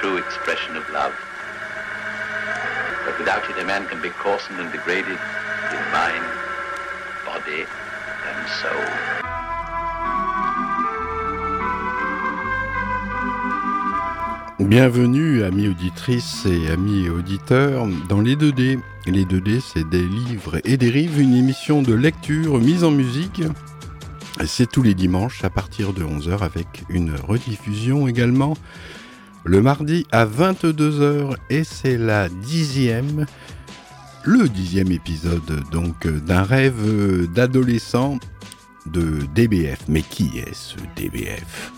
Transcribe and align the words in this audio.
true 0.00 0.16
expression 0.16 0.76
of 0.76 0.88
love. 0.90 1.12
But 3.04 3.18
without 3.18 3.42
it, 3.50 3.58
a 3.60 3.64
man 3.64 3.84
can 3.88 4.00
be 4.00 4.10
coarsened 4.10 4.60
and 4.60 4.70
degraded 4.70 5.18
in 5.74 5.82
mind, 5.90 6.24
body, 7.26 7.66
and 8.28 8.48
soul. 8.60 8.84
Bienvenue, 14.60 15.42
amis 15.42 15.68
auditrices 15.68 16.46
et 16.46 16.70
amis 16.70 17.08
auditeurs, 17.08 17.88
dans 18.08 18.20
les 18.20 18.36
2D. 18.36 18.78
Les 19.06 19.24
2D, 19.24 19.60
c'est 19.60 19.88
des 19.88 20.02
livres 20.02 20.60
et 20.64 20.76
des 20.76 20.90
rives, 20.90 21.20
une 21.20 21.34
émission 21.34 21.82
de 21.82 21.94
lecture 21.94 22.58
mise 22.58 22.84
en 22.84 22.92
musique. 22.92 23.42
C'est 24.46 24.70
tous 24.70 24.82
les 24.84 24.94
dimanches 24.94 25.42
à 25.42 25.50
partir 25.50 25.92
de 25.92 26.04
11h 26.04 26.42
avec 26.42 26.84
une 26.88 27.16
rediffusion 27.16 28.06
également 28.06 28.54
le 29.48 29.62
mardi 29.62 30.06
à 30.12 30.26
22h 30.26 31.34
et 31.48 31.64
c'est 31.64 31.96
la 31.96 32.28
dixième, 32.28 33.24
le 34.24 34.46
dixième 34.46 34.92
épisode 34.92 35.62
donc 35.72 36.06
d'un 36.06 36.42
rêve 36.42 37.26
d'adolescent 37.32 38.18
de 38.84 39.20
DBF. 39.34 39.88
Mais 39.88 40.02
qui 40.02 40.38
est 40.38 40.54
ce 40.54 40.76
DBF 40.96 41.72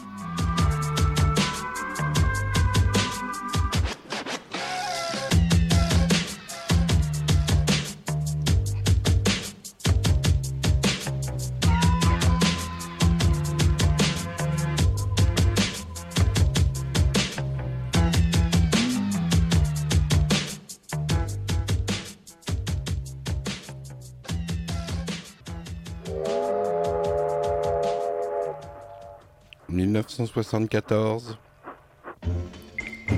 1974. 30.30 31.38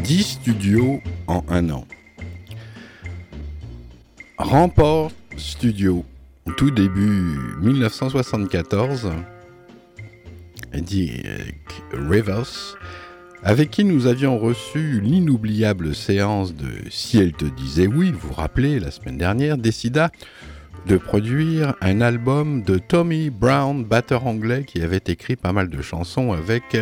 10 0.03 0.23
studios 0.23 1.01
en 1.27 1.45
un 1.49 1.69
an. 1.71 1.87
Rampart 4.39 5.11
Studio, 5.37 6.05
tout 6.57 6.71
début 6.71 7.39
1974. 7.61 9.13
Dick 10.75 11.27
Rivers, 11.93 12.79
avec 13.43 13.71
qui 13.71 13.85
nous 13.85 14.07
avions 14.07 14.39
reçu 14.39 15.01
l'inoubliable 15.03 15.95
séance 15.95 16.55
de 16.55 16.71
Si 16.91 17.19
elle 17.19 17.33
te 17.33 17.45
disait 17.45 17.87
oui, 17.87 18.11
vous 18.11 18.29
vous 18.29 18.35
rappelez, 18.35 18.81
la 18.81 18.91
semaine 18.91 19.19
dernière, 19.19 19.59
décida 19.59 20.11
de 20.87 20.97
produire 20.97 21.75
un 21.81 22.01
album 22.01 22.63
de 22.63 22.79
Tommy 22.79 23.31
Brown, 23.31 23.85
batteur 23.85 24.27
anglais, 24.27 24.65
qui 24.65 24.83
avait 24.83 25.01
écrit 25.07 25.37
pas 25.37 25.53
mal 25.53 25.69
de 25.69 25.81
chansons 25.83 26.33
avec 26.33 26.77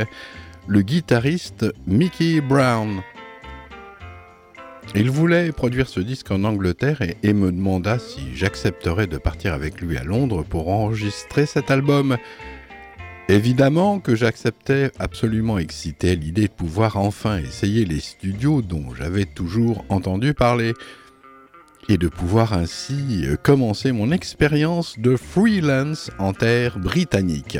le 0.67 0.83
guitariste 0.83 1.67
Mickey 1.87 2.41
Brown. 2.41 3.03
Il 4.95 5.11
voulait 5.11 5.53
produire 5.53 5.89
ce 5.89 6.01
disque 6.01 6.31
en 6.31 6.43
Angleterre 6.43 7.01
et, 7.23 7.33
me 7.33 7.53
demanda 7.53 7.99
si 7.99 8.35
j'accepterais 8.35 9.07
de 9.07 9.19
partir 9.19 9.55
avec 9.55 9.81
lui 9.81 9.97
à 9.97 10.03
Londres 10.03 10.45
pour 10.49 10.69
enregistrer 10.69 11.47
cet 11.47 11.71
album. 11.71 12.17
Évidemment 13.29 14.01
que 14.01 14.17
j'acceptais 14.17 14.91
absolument 14.99 15.59
excité 15.59 16.17
l'idée 16.17 16.49
de 16.49 16.53
pouvoir 16.53 16.97
enfin 16.97 17.39
essayer 17.39 17.85
les 17.85 18.01
studios 18.01 18.63
dont 18.63 18.93
j'avais 18.93 19.27
toujours 19.27 19.85
entendu 19.89 20.35
parler 20.35 20.73
et 21.89 21.99
de 21.99 22.09
pouvoir 22.09 22.53
ainsi 22.53 23.25
euh, 23.25 23.37
commencer 23.37 23.93
mon 23.93 24.13
expérience 24.13 24.99
de 24.99 25.17
freelance 25.17 26.11
en 26.19 26.33
terre 26.33 26.79
britannique. 26.79 27.59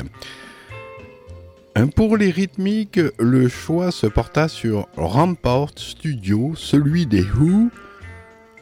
Pour 1.95 2.17
les 2.17 2.31
rythmiques, 2.31 2.99
le 3.17 3.47
choix 3.47 3.91
se 3.91 4.05
porta 4.05 4.47
sur 4.49 4.87
Rampart 4.97 5.71
Studio, 5.77 6.53
celui 6.55 7.05
des 7.05 7.23
Who, 7.23 7.69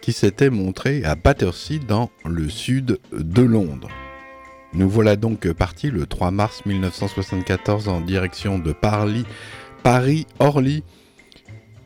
qui 0.01 0.13
s'était 0.13 0.51
montré 0.51 1.03
à 1.03 1.15
Battersea 1.15 1.79
dans 1.87 2.11
le 2.23 2.49
sud 2.49 2.99
de 3.11 3.41
Londres. 3.41 3.89
Nous 4.73 4.87
voilà 4.87 5.15
donc 5.15 5.51
partis 5.53 5.89
le 5.89 6.05
3 6.05 6.29
mars 6.31 6.63
1974 6.65 7.87
en 7.87 8.01
direction 8.01 8.59
de 8.59 8.71
Paris-Orly 9.83 10.83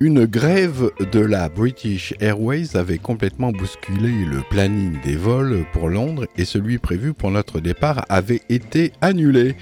une 0.04 0.26
grève 0.26 0.92
de 1.14 1.22
la 1.22 1.48
British 1.48 2.14
Airways 2.20 2.76
avait 2.76 2.98
complètement 2.98 3.54
bousculé 3.54 4.26
le 4.26 4.42
planning 4.50 5.00
des 5.02 5.16
vols 5.16 5.64
pour 5.72 5.88
Londres 5.88 6.28
et 6.36 6.44
celui 6.44 6.78
prévu 6.78 7.14
pour 7.14 7.32
notre 7.32 7.62
départ 7.62 8.04
avait 8.10 8.42
été 8.50 8.92
annulé. 9.00 9.56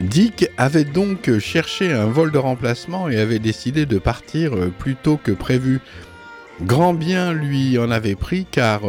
Dick 0.00 0.48
avait 0.56 0.84
donc 0.84 1.38
cherché 1.38 1.92
un 1.92 2.06
vol 2.06 2.32
de 2.32 2.38
remplacement 2.38 3.10
et 3.10 3.18
avait 3.18 3.38
décidé 3.38 3.84
de 3.84 3.98
partir 3.98 4.52
plus 4.78 4.96
tôt 4.96 5.18
que 5.22 5.32
prévu. 5.32 5.80
Grand 6.62 6.94
bien 6.94 7.34
lui 7.34 7.78
en 7.78 7.90
avait 7.90 8.16
pris 8.16 8.46
car 8.50 8.80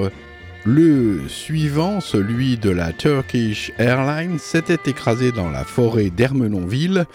le 0.63 1.28
suivant, 1.28 2.00
celui 2.00 2.56
de 2.56 2.69
la 2.69 2.94
Turkish 2.94 3.74
Airlines, 3.78 4.40
s'était 4.40 4.90
écrasé 4.90 5.34
dans 5.34 5.50
la 5.50 5.66
forêt 5.66 6.09
d'Ermenonville, 6.09 7.06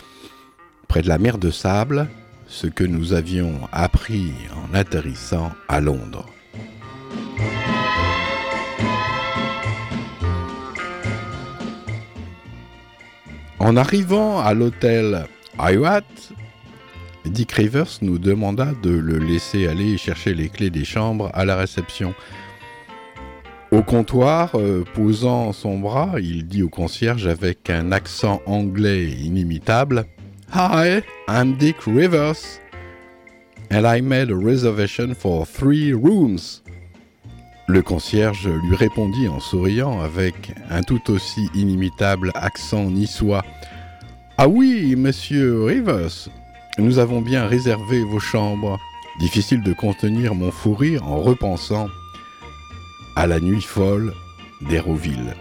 près 0.87 1.01
de 1.01 1.09
la 1.09 1.17
mer 1.17 1.39
de 1.39 1.51
Sable, 1.51 2.09
ce 2.47 2.67
que 2.67 2.85
nous 2.85 3.13
avions 3.13 3.61
appris 3.73 4.33
en 4.55 4.75
atterrissant 4.75 5.51
à 5.69 5.81
Londres. 5.81 6.27
En 13.59 13.77
arrivant 13.77 14.41
à 14.41 14.55
l'hôtel 14.55 15.27
Hyatt, 15.59 16.05
Dick 17.25 17.53
Rivers 17.53 17.99
nous 18.03 18.19
demanda 18.19 18.69
de 18.83 18.91
le 18.91 19.19
laisser 19.19 19.67
aller 19.67 19.99
chercher 19.99 20.35
les 20.35 20.49
clés 20.49 20.71
des 20.71 20.85
chambres 20.85 21.31
à 21.35 21.45
la 21.45 21.57
réception. 21.57 22.15
Au 23.73 23.83
comptoir, 23.83 24.53
euh, 24.55 24.85
posant 24.95 25.53
son 25.53 25.79
bras, 25.79 26.15
il 26.21 26.47
dit 26.47 26.63
au 26.63 26.69
concierge 26.69 27.27
avec 27.27 27.69
un 27.69 27.91
accent 27.91 28.41
anglais 28.47 29.09
inimitable 29.09 30.07
Hi, 30.53 31.03
I'm 31.29 31.57
Dick 31.57 31.87
Rivers, 31.87 32.61
and 33.69 33.85
I 33.85 34.01
made 34.01 34.31
a 34.31 34.37
reservation 34.37 35.13
for 35.15 35.45
three 35.45 35.93
rooms. 35.93 36.63
Le 37.67 37.83
concierge 37.83 38.49
lui 38.49 38.77
répondit 38.77 39.29
en 39.29 39.41
souriant 39.41 40.01
avec 40.01 40.53
un 40.71 40.83
tout 40.83 41.11
aussi 41.11 41.49
inimitable 41.55 42.31
accent 42.35 42.85
niçois. 42.85 43.45
Ah 44.39 44.47
oui, 44.47 44.95
monsieur 44.97 45.65
Rivers, 45.65 46.29
nous 46.79 47.01
avons 47.01 47.21
bien 47.21 47.49
réservé 47.49 48.05
vos 48.05 48.21
chambres. 48.21 48.79
Difficile 49.19 49.63
de 49.63 49.73
contenir 49.73 50.35
mon 50.35 50.53
fou 50.53 50.75
rire 50.75 51.03
en 51.09 51.21
repensant 51.21 51.89
à 53.17 53.27
la 53.27 53.41
nuit 53.41 53.63
folle 53.63 54.15
d'Héroville. 54.63 55.35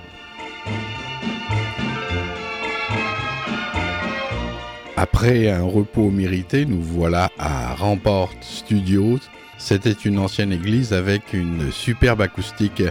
Après 4.98 5.50
un 5.50 5.64
repos 5.64 6.10
mérité, 6.10 6.66
nous 6.66 6.82
voilà 6.82 7.30
à 7.38 7.76
Rampart 7.76 8.32
Studios. 8.42 9.20
C'était 9.58 9.92
une 9.92 10.20
ancienne 10.20 10.54
église 10.54 10.94
avec 10.94 11.34
une 11.34 11.70
superbe 11.72 12.22
acoustique. 12.22 12.82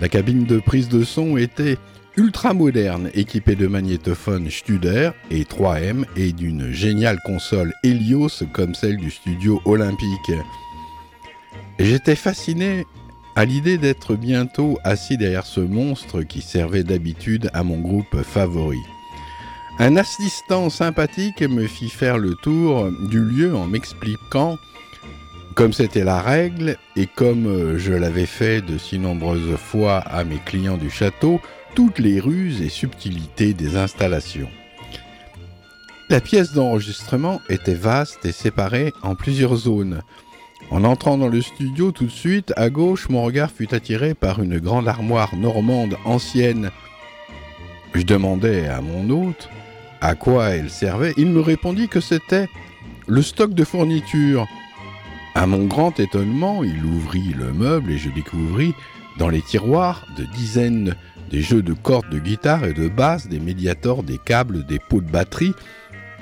La 0.00 0.08
cabine 0.08 0.44
de 0.44 0.60
prise 0.60 0.88
de 0.88 1.02
son 1.02 1.36
était 1.36 1.76
ultra 2.16 2.54
moderne, 2.54 3.10
équipée 3.14 3.56
de 3.56 3.66
magnétophones 3.66 4.48
Studer 4.48 5.10
et 5.32 5.42
3M 5.42 6.04
et 6.16 6.32
d'une 6.32 6.70
géniale 6.70 7.18
console 7.24 7.72
Helios 7.82 8.44
comme 8.52 8.76
celle 8.76 8.98
du 8.98 9.10
studio 9.10 9.60
olympique. 9.64 10.32
J'étais 11.80 12.14
fasciné 12.14 12.86
à 13.34 13.44
l'idée 13.44 13.78
d'être 13.78 14.14
bientôt 14.14 14.78
assis 14.84 15.16
derrière 15.16 15.46
ce 15.46 15.60
monstre 15.60 16.22
qui 16.22 16.42
servait 16.42 16.84
d'habitude 16.84 17.50
à 17.52 17.64
mon 17.64 17.80
groupe 17.80 18.22
favori. 18.22 18.78
Un 19.80 19.96
assistant 19.96 20.70
sympathique 20.70 21.42
me 21.42 21.66
fit 21.66 21.90
faire 21.90 22.16
le 22.16 22.36
tour 22.36 22.92
du 23.10 23.20
lieu 23.20 23.56
en 23.56 23.66
m'expliquant 23.66 24.56
Comme 25.56 25.72
c'était 25.72 26.04
la 26.04 26.22
règle, 26.22 26.76
et 26.94 27.08
comme 27.08 27.46
euh, 27.46 27.76
je 27.76 27.92
l'avais 27.92 28.26
fait 28.26 28.60
de 28.60 28.78
si 28.78 29.00
nombreuses 29.00 29.56
fois 29.56 29.98
à 29.98 30.22
mes 30.22 30.38
clients 30.38 30.76
du 30.76 30.90
château, 30.90 31.40
toutes 31.74 31.98
les 31.98 32.20
ruses 32.20 32.62
et 32.62 32.68
subtilités 32.68 33.52
des 33.52 33.76
installations. 33.76 34.48
La 36.08 36.20
pièce 36.20 36.52
d'enregistrement 36.52 37.40
était 37.48 37.74
vaste 37.74 38.24
et 38.24 38.32
séparée 38.32 38.92
en 39.02 39.16
plusieurs 39.16 39.56
zones. 39.56 40.02
En 40.70 40.84
entrant 40.84 41.18
dans 41.18 41.28
le 41.28 41.42
studio 41.42 41.90
tout 41.90 42.06
de 42.06 42.10
suite, 42.10 42.52
à 42.56 42.70
gauche, 42.70 43.08
mon 43.08 43.24
regard 43.24 43.50
fut 43.50 43.74
attiré 43.74 44.14
par 44.14 44.40
une 44.40 44.60
grande 44.60 44.86
armoire 44.86 45.34
normande 45.34 45.96
ancienne. 46.04 46.70
Je 47.92 48.02
demandai 48.02 48.66
à 48.66 48.80
mon 48.80 49.10
hôte 49.10 49.48
à 50.04 50.14
quoi 50.14 50.50
elle 50.50 50.68
servait. 50.68 51.14
Il 51.16 51.28
me 51.28 51.40
répondit 51.40 51.88
que 51.88 52.00
c'était 52.00 52.46
le 53.06 53.22
stock 53.22 53.54
de 53.54 53.64
fournitures. 53.64 54.46
À 55.34 55.46
mon 55.46 55.64
grand 55.64 55.98
étonnement, 55.98 56.62
il 56.62 56.84
ouvrit 56.84 57.32
le 57.32 57.54
meuble 57.54 57.90
et 57.90 57.96
je 57.96 58.10
découvris 58.10 58.74
dans 59.18 59.30
les 59.30 59.40
tiroirs 59.40 60.06
de 60.18 60.24
dizaines 60.24 60.94
des 61.30 61.40
jeux 61.40 61.62
de 61.62 61.72
cordes 61.72 62.10
de 62.10 62.18
guitare 62.18 62.66
et 62.66 62.74
de 62.74 62.86
basse, 62.86 63.28
des 63.28 63.40
médiators, 63.40 64.02
des 64.02 64.18
câbles, 64.18 64.66
des 64.66 64.78
pots 64.78 65.00
de 65.00 65.10
batterie. 65.10 65.54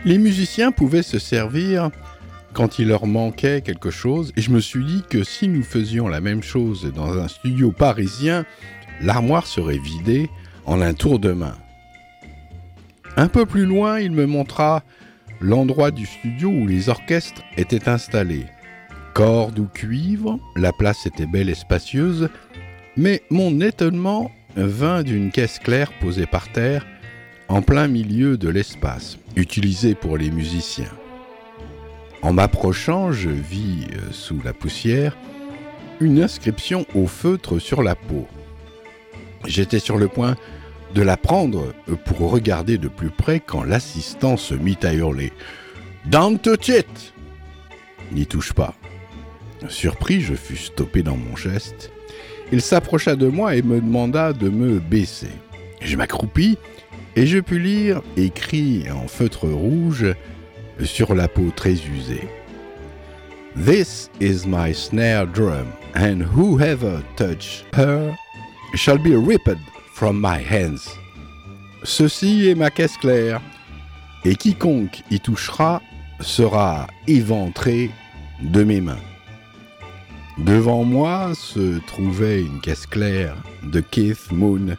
Les 0.05 0.19
musiciens 0.19 0.71
pouvaient 0.71 1.03
se 1.03 1.19
servir 1.19 1.91
quand 2.53 2.79
il 2.79 2.87
leur 2.87 3.07
manquait 3.07 3.63
quelque 3.63 3.91
chose, 3.91 4.33
et 4.37 4.43
je 4.43 4.51
me 4.51 4.61
suis 4.61 4.85
dit 4.85 5.03
que 5.11 5.25
si 5.25 5.49
nous 5.49 5.65
faisions 5.65 6.07
la 6.07 6.21
même 6.21 6.43
chose 6.43 6.93
dans 6.95 7.19
un 7.19 7.27
studio 7.27 7.73
parisien, 7.73 8.45
l'armoire 9.01 9.47
serait 9.47 9.79
vidée 9.79 10.31
en 10.67 10.81
un 10.81 10.95
tour 10.95 11.19
de 11.19 11.33
main. 11.33 11.57
Un 13.17 13.29
peu 13.29 13.45
plus 13.45 13.67
loin, 13.67 14.01
il 14.01 14.13
me 14.13 14.27
montra 14.27 14.83
l'endroit 15.41 15.91
du 15.91 16.07
studio 16.07 16.49
où 16.49 16.67
les 16.67 16.89
orchestres 16.89 17.43
étaient 17.57 17.89
installés. 17.89 18.47
Cordes 19.13 19.59
ou 19.59 19.67
cuivre, 19.67 20.39
la 20.57 20.73
place 20.73 21.05
était 21.05 21.27
belle 21.27 21.51
et 21.51 21.55
spacieuse, 21.55 22.31
mais 22.97 23.23
mon 23.31 23.61
étonnement 23.61 24.31
vint 24.57 25.03
d'une 25.03 25.31
caisse 25.31 25.59
claire 25.59 25.93
posée 26.01 26.27
par 26.27 26.51
terre 26.53 26.87
en 27.49 27.61
plein 27.61 27.87
milieu 27.87 28.39
de 28.39 28.49
l'espace, 28.49 29.19
utilisée 29.37 29.95
pour 29.95 30.17
les 30.17 30.31
musiciens. 30.31 30.93
En 32.23 32.33
m'approchant, 32.33 33.13
je 33.13 33.29
vis 33.29 33.89
euh, 33.93 34.13
sous 34.13 34.41
la 34.43 34.53
poussière 34.53 35.17
une 36.01 36.23
inscription 36.23 36.87
au 36.95 37.07
feutre 37.07 37.59
sur 37.59 37.83
la 37.83 37.95
peau. 37.95 38.27
J'étais 39.47 39.81
sur 39.81 39.99
le 39.99 40.09
point 40.09 40.37
de 40.95 41.03
la 41.03 41.17
prendre 41.17 41.73
pour 42.05 42.31
regarder 42.31 42.79
de 42.79 42.89
plus 42.89 43.11
près 43.11 43.41
quand 43.41 43.65
l'assistant 43.65 44.37
se 44.37 44.55
mit 44.55 44.79
à 44.83 44.93
hurler 44.93 45.33
Don't 46.07 46.39
touch 46.39 46.69
it 46.69 47.13
N'y 48.13 48.27
touche 48.27 48.53
pas. 48.53 48.75
Surpris, 49.69 50.21
je 50.21 50.35
fus 50.35 50.57
stoppé 50.57 51.03
dans 51.03 51.17
mon 51.17 51.37
geste. 51.37 51.91
Il 52.51 52.61
s'approcha 52.61 53.17
de 53.17 53.29
moi 53.29 53.57
et 53.57 53.63
me 53.63 53.81
demanda 53.81 54.33
de 54.33 54.51
me 54.51 54.81
baisser. 54.81 55.31
Je 55.81 55.97
m'accroupis 55.97 56.59
et 57.17 57.27
je 57.27 57.39
pus 57.39 57.59
lire, 57.59 58.03
écrit 58.17 58.85
en 58.91 59.09
feutre 59.09 59.49
rouge 59.49 60.15
sur 60.85 61.15
la 61.15 61.29
peau 61.29 61.51
très 61.55 61.73
usée. 61.73 62.29
This 63.55 64.11
is 64.21 64.47
my 64.47 64.75
snare 64.75 65.27
drum, 65.27 65.73
and 65.95 66.23
whoever 66.23 67.03
touch 67.17 67.65
her 67.75 68.15
shall 68.75 68.99
be 68.99 69.15
ripped 69.15 69.59
from 70.03 70.19
my 70.21 70.43
hands. 70.43 70.99
Ceci 71.85 72.49
est 72.49 72.57
ma 72.57 72.71
caisse 72.71 72.97
claire, 72.97 73.41
et 74.25 74.35
quiconque 74.35 75.05
y 75.13 75.21
touchera 75.21 75.81
sera 76.19 76.89
éventré 77.07 77.89
de 78.41 78.65
mes 78.65 78.81
mains. 78.81 79.05
Devant 80.39 80.83
moi 80.83 81.35
se 81.37 81.79
trouvait 81.87 82.41
une 82.41 82.61
caisse 82.61 82.87
claire 82.87 83.37
de 83.63 83.79
Keith 83.79 84.33
Moon, 84.33 84.77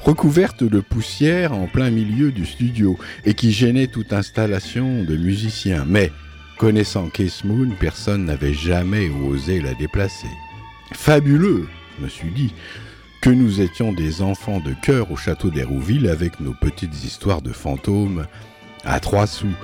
recouverte 0.00 0.64
de 0.64 0.80
poussière 0.80 1.52
en 1.52 1.68
plein 1.68 1.90
milieu 1.90 2.32
du 2.32 2.44
studio, 2.44 2.98
et 3.24 3.34
qui 3.34 3.52
gênait 3.52 3.86
toute 3.86 4.12
installation 4.12 5.04
de 5.04 5.16
musiciens. 5.16 5.84
Mais, 5.86 6.10
connaissant 6.58 7.08
Keith 7.08 7.44
Moon, 7.44 7.70
personne 7.78 8.24
n'avait 8.24 8.54
jamais 8.54 9.10
osé 9.10 9.60
la 9.60 9.74
déplacer. 9.74 10.26
Fabuleux, 10.92 11.68
me 12.00 12.08
suis 12.08 12.32
dit, 12.32 12.52
que 13.20 13.30
nous 13.30 13.60
étions 13.60 13.92
des 13.92 14.22
enfants 14.22 14.60
de 14.60 14.74
cœur 14.82 15.10
au 15.12 15.16
château 15.16 15.50
d'Hérouville 15.50 16.08
avec 16.08 16.40
nos 16.40 16.54
petites 16.54 17.04
histoires 17.04 17.42
de 17.42 17.52
fantômes 17.52 18.26
à 18.84 18.98
trois 19.00 19.26
sous. 19.26 19.54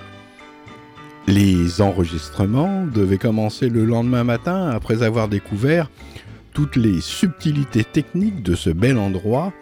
Les 1.26 1.81
enregistrements 1.81 2.87
devaient 2.87 3.19
commencer 3.19 3.69
le 3.69 3.85
lendemain 3.85 4.25
matin 4.25 4.69
après 4.69 5.03
avoir 5.03 5.29
découvert 5.29 5.91
toutes 6.53 6.76
les 6.76 7.00
subtilités 7.00 7.85
techniques 7.85 8.43
de 8.43 8.55
ce 8.55 8.70
bel 8.70 8.99
endroit 8.99 9.53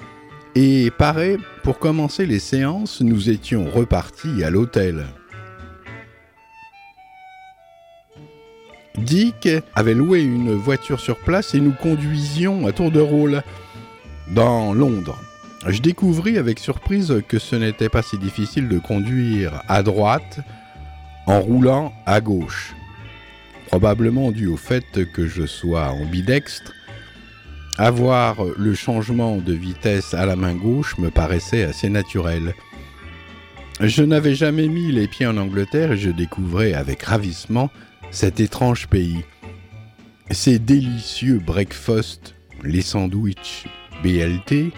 et 0.57 0.93
pareil, 0.93 1.39
pour 1.65 1.81
commencer 1.81 2.27
les 2.27 2.39
séances, 2.39 3.01
nous 3.01 3.29
étions 3.29 3.69
repartis 3.69 4.45
à 4.45 4.51
l'hôtel. 4.51 5.05
Dick 8.99 9.49
avait 9.75 9.95
loué 9.95 10.23
une 10.23 10.55
voiture 10.55 11.01
sur 11.01 11.19
place 11.19 11.55
et 11.55 11.61
nous 11.61 11.73
conduisions 11.73 12.69
à 12.69 12.73
tour 12.73 12.93
de 12.93 13.01
rôle 13.01 13.43
dans 14.29 14.73
Londres. 14.73 15.19
Je 15.67 15.81
découvris 15.81 16.37
avec 16.37 16.59
surprise 16.59 17.23
que 17.27 17.39
ce 17.39 17.57
n'était 17.57 17.89
pas 17.89 18.03
si 18.03 18.19
difficile 18.19 18.69
de 18.69 18.79
conduire 18.79 19.63
à 19.69 19.83
droite 19.83 20.41
en 21.27 21.41
roulant 21.41 21.93
à 22.05 22.21
gauche. 22.21 22.75
Probablement 23.69 24.31
dû 24.31 24.47
au 24.47 24.57
fait 24.57 25.11
que 25.13 25.27
je 25.27 25.47
sois 25.47 25.89
ambidextre, 25.89 26.73
avoir 27.79 28.37
le 28.57 28.75
changement 28.75 29.39
de 29.39 29.53
vitesse 29.53 30.15
à 30.15 30.27
la 30.27 30.37
main 30.37 30.55
gauche 30.55 30.99
me 30.99 31.11
paraissait 31.11 31.65
assez 31.65 31.89
naturel. 31.89 32.55
Je 33.81 34.05
n'avais 34.05 34.35
jamais 34.35 34.69
mis 34.69 34.93
les 34.93 35.09
pieds 35.09 35.27
en 35.27 35.37
Angleterre 35.37 35.93
et 35.93 35.99
je 35.99 36.11
découvrais 36.11 36.75
avec 36.75 37.03
ravissement 37.03 37.71
cet 38.11 38.39
étrange 38.39 38.87
pays. 38.87 39.25
Ces 40.31 40.59
délicieux 40.59 41.39
breakfast, 41.39 42.35
les 42.63 42.83
sandwichs 42.83 43.67
BLT, 44.05 44.71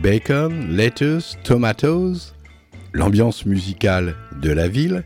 bacon, 0.00 0.68
lettuce, 0.70 1.36
tomatoes, 1.42 2.36
l'ambiance 2.92 3.44
musicale 3.44 4.14
de 4.40 4.52
la 4.52 4.68
ville 4.68 5.02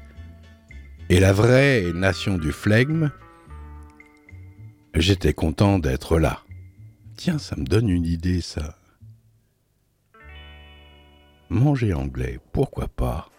et 1.09 1.19
la 1.19 1.33
vraie 1.33 1.95
nation 1.95 2.37
du 2.37 2.53
flegme, 2.53 3.11
j'étais 4.95 5.33
content 5.33 5.79
d'être 5.79 6.19
là. 6.19 6.43
Tiens, 7.17 7.39
ça 7.39 7.57
me 7.57 7.65
donne 7.65 7.89
une 7.89 8.05
idée, 8.05 8.43
ça. 8.43 8.77
Manger 11.49 11.95
anglais, 11.95 12.39
pourquoi 12.53 12.87
pas? 12.87 13.31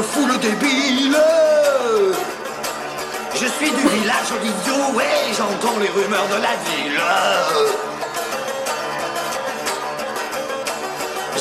Le 0.00 0.06
fou, 0.06 0.26
le 0.26 0.36
débile. 0.38 1.18
Je 3.34 3.46
suis 3.46 3.70
du 3.70 3.88
village 3.96 4.32
d'idiot 4.42 5.00
et 5.00 5.34
j'entends 5.36 5.78
les 5.78 5.88
rumeurs 5.88 6.28
de 6.28 6.40
la 6.46 6.54
ville. 6.66 7.02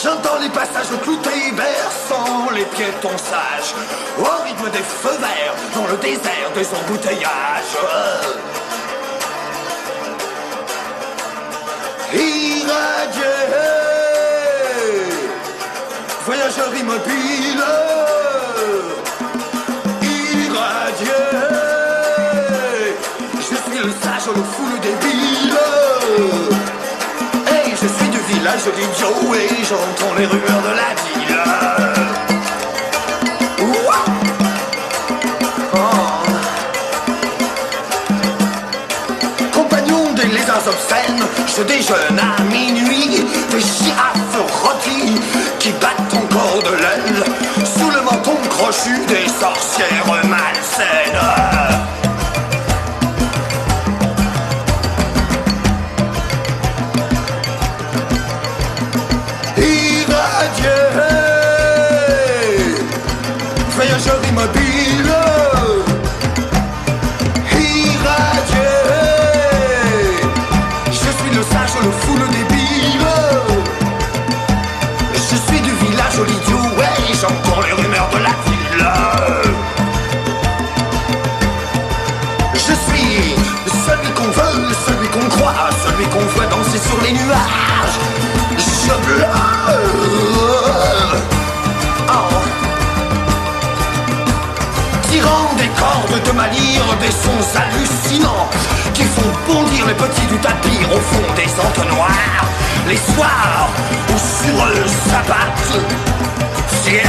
J'entends 0.04 0.40
les 0.42 0.50
passages 0.50 0.92
cloutés 1.04 1.52
berçant 1.54 2.50
les 2.56 2.64
piétons 2.64 3.18
sages 3.18 3.74
Au 4.18 4.44
rythme 4.46 4.70
des 4.72 4.86
feux 5.02 5.18
verts 5.20 5.56
dans 5.76 5.88
le 5.92 5.98
désert 5.98 6.52
des 6.56 6.68
embouteillages 6.74 7.78
Irradié 12.14 13.24
Voyageur 16.26 16.74
immobile 16.76 18.09
village 28.50 28.66
de 28.66 28.72
l'idiot 28.72 29.36
et 29.36 29.64
j'entends 29.64 30.14
les 30.18 30.26
rumeurs 30.26 30.62
de 30.62 30.70
la 30.70 30.94
ville. 31.06 31.44
Compagnon 39.54 40.14
des 40.14 40.28
lézards 40.28 40.68
obscènes, 40.68 41.24
je 41.48 41.64
déjeune 41.64 42.20
à 42.20 42.42
minuit, 42.44 43.26
des 43.52 43.60
girafes 43.60 44.64
rôtis 44.64 45.20
qui 45.60 45.72
battent 45.74 46.14
encore 46.14 46.64
de 46.64 46.76
l'aile 46.76 47.24
sous 47.66 47.90
le 47.92 48.02
menton 48.02 48.38
crochu 48.50 48.98
des 49.08 49.28
sorcières 49.28 50.28
malsaines. 50.28 51.59
Des 97.00 97.12
sons 97.12 97.58
hallucinants 97.58 98.50
qui 98.94 99.04
font 99.04 99.32
bondir 99.48 99.86
les 99.88 99.94
petits 99.94 100.28
du 100.28 100.38
tapis 100.38 100.86
au 100.92 101.00
fond 101.00 101.34
des 101.36 101.50
entonnoirs. 101.60 102.46
Les 102.88 102.98
soirs 102.98 103.70
où 104.10 104.18
sur 104.18 104.66
eux 104.66 104.88
s'abattent 105.08 105.80
fièvre 106.84 107.06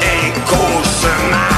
et 0.00 0.32
cauchemar. 0.46 1.51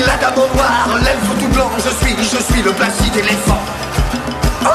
La 0.00 0.16
dame 0.16 0.34
au 0.36 0.56
noir, 0.56 0.88
l'elfe 1.04 1.38
tout 1.40 1.48
blanc, 1.48 1.70
je 1.76 1.90
suis, 2.04 2.16
je 2.18 2.52
suis 2.52 2.62
le 2.62 2.72
placide 2.72 3.16
éléphant. 3.16 3.60
Oh 4.64 4.68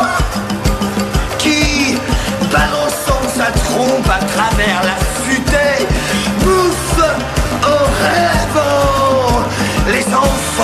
qui, 1.37 1.97
balançant 2.51 3.23
sa 3.35 3.51
trompe 3.51 4.09
à 4.09 4.23
travers 4.25 4.81
la 4.83 4.97
futaie, 5.23 5.87
bouffe 6.41 7.03
en 7.63 7.83
rêvant 8.03 9.43
les 9.87 10.05
enfants 10.13 10.56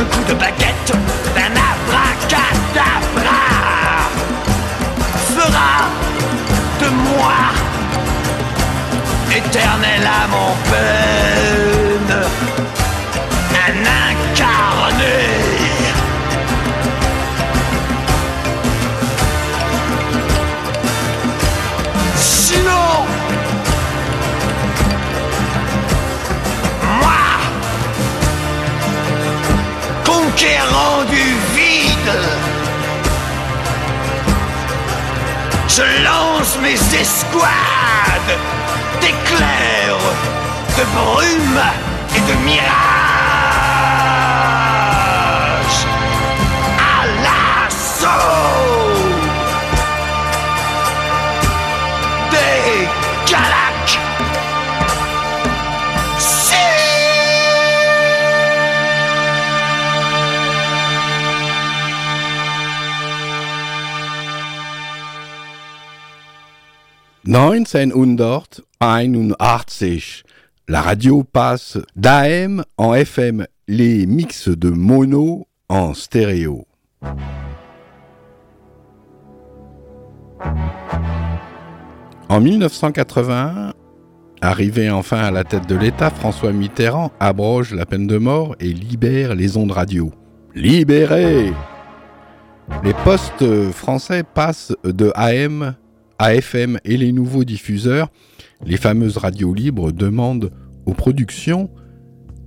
d'un 0.00 0.06
coup 0.06 0.24
de 0.28 0.34
baguette, 0.34 0.92
d'un 1.34 1.54
abracadabra, 1.72 3.40
fera 5.34 5.74
de 6.80 6.88
moi 6.88 7.38
éternel 9.36 10.02
à 10.06 10.26
mon 10.28 10.52
peine, 10.70 12.12
conquérant 30.40 31.04
du 31.04 31.34
vide, 31.54 32.18
je 35.68 35.82
lance 36.04 36.56
mes 36.62 36.98
escouades 36.98 38.38
d'éclairs, 39.02 39.98
de 40.78 40.84
brume 40.94 41.60
et 42.16 42.20
de 42.20 42.38
mirages 42.44 42.99
...1981, 67.30 70.22
la 70.66 70.82
radio 70.82 71.22
passe 71.22 71.78
d'AM 71.94 72.64
en 72.76 72.92
FM, 72.92 73.46
les 73.68 74.04
mix 74.06 74.48
de 74.48 74.70
mono 74.70 75.46
en 75.68 75.94
stéréo. 75.94 76.66
En 82.28 82.40
1981, 82.40 83.74
arrivé 84.40 84.90
enfin 84.90 85.18
à 85.18 85.30
la 85.30 85.44
tête 85.44 85.68
de 85.68 85.76
l'État, 85.76 86.10
François 86.10 86.50
Mitterrand 86.50 87.12
abroge 87.20 87.74
la 87.74 87.86
peine 87.86 88.08
de 88.08 88.18
mort 88.18 88.56
et 88.58 88.72
libère 88.72 89.36
les 89.36 89.56
ondes 89.56 89.70
radio. 89.70 90.10
Libérés 90.56 91.52
Les 92.82 92.94
postes 93.04 93.70
français 93.70 94.24
passent 94.24 94.74
de 94.82 95.12
AM 95.14 95.76
à 96.20 96.34
FM 96.34 96.78
et 96.84 96.98
les 96.98 97.12
nouveaux 97.12 97.44
diffuseurs, 97.44 98.10
les 98.66 98.76
fameuses 98.76 99.16
radios 99.16 99.54
libres, 99.54 99.90
demandent 99.90 100.52
aux 100.84 100.92
productions 100.92 101.70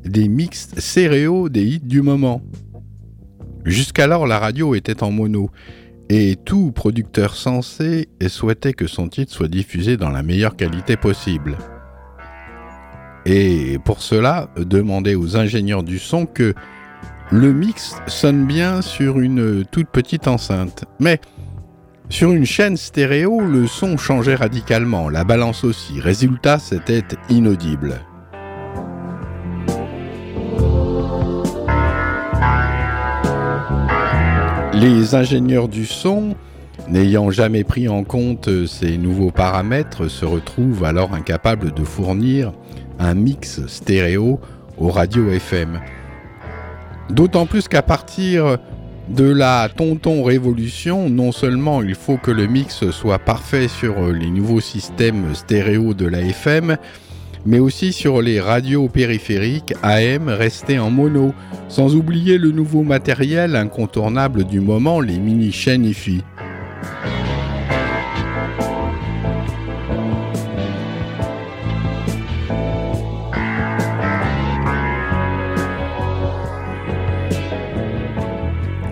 des 0.06 0.27
mix 0.27 0.70
stéréo 0.77 1.50
des 1.50 1.65
hits 1.65 1.80
du 1.80 2.03
moment. 2.03 2.44
Jusqu'alors, 3.65 4.27
la 4.27 4.38
radio 4.38 4.75
était 4.75 5.01
en 5.01 5.10
mono 5.10 5.50
et 6.10 6.36
tout 6.36 6.72
producteur 6.72 7.36
sensé 7.36 8.10
souhaitait 8.27 8.74
que 8.74 8.86
son 8.86 9.08
titre 9.08 9.34
soit 9.34 9.48
diffusé 9.48 9.98
dans 9.98 10.12
la 10.12 10.22
meilleure 10.22 10.56
qualité 10.56 10.96
possible. 10.96 11.58
Et 13.25 13.80
pour 13.86 14.03
cela, 14.03 14.51
demandait 14.56 15.15
aux 15.15 15.36
ingénieurs 15.36 15.82
du 15.82 15.98
son 15.98 16.27
que 16.27 16.53
le 17.32 17.51
mix 17.51 17.96
sonne 18.06 18.46
bien 18.46 18.84
sur 18.84 19.20
une 19.20 19.65
toute 19.65 19.88
petite 19.88 20.27
enceinte. 20.27 20.86
Mais 21.00 21.20
sur 22.10 22.32
une 22.32 22.46
chaîne 22.46 22.78
stéréo, 22.78 23.40
le 23.40 23.68
son 23.68 23.98
changeait 23.98 24.36
radicalement, 24.36 25.10
la 25.10 25.24
balance 25.24 25.64
aussi. 25.64 26.00
Résultat, 26.00 26.60
c'était 26.60 27.04
inaudible. 27.30 28.02
Les 34.74 35.16
ingénieurs 35.16 35.68
du 35.68 35.86
son, 35.86 36.36
n'ayant 36.90 37.32
jamais 37.32 37.64
pris 37.64 37.88
en 37.88 38.04
compte 38.04 38.50
ces 38.68 38.98
nouveaux 38.98 39.32
paramètres, 39.32 40.08
se 40.08 40.26
retrouvent 40.26 40.84
alors 40.84 41.14
incapables 41.14 41.74
de 41.74 41.84
fournir 41.84 42.54
un 43.00 43.14
mix 43.14 43.66
stéréo 43.68 44.40
aux 44.78 44.90
radios 44.90 45.30
FM. 45.32 45.80
D'autant 47.10 47.46
plus 47.46 47.68
qu'à 47.68 47.82
partir 47.82 48.58
de 49.10 49.30
la 49.30 49.70
tonton 49.70 50.24
révolution, 50.24 51.10
non 51.10 51.32
seulement 51.32 51.82
il 51.82 51.96
faut 51.96 52.18
que 52.18 52.32
le 52.32 52.48
mix 52.48 52.90
soit 52.92 53.20
parfait 53.20 53.68
sur 53.68 54.08
les 54.08 54.30
nouveaux 54.30 54.62
systèmes 54.62 55.36
stéréo 55.36 55.94
de 55.94 56.08
la 56.08 56.22
FM, 56.22 56.78
mais 57.46 57.60
aussi 57.60 57.92
sur 57.92 58.22
les 58.22 58.40
radios 58.40 58.88
périphériques 58.88 59.74
AM 59.84 60.30
restés 60.30 60.80
en 60.80 60.90
mono, 60.90 61.34
sans 61.68 61.96
oublier 61.96 62.38
le 62.38 62.52
nouveau 62.52 62.84
matériel 62.84 63.56
incontournable 63.56 64.46
du 64.46 64.62
moment, 64.62 65.02
les 65.02 65.20
mini-chaînes 65.20 65.86
IFI. 65.86 66.24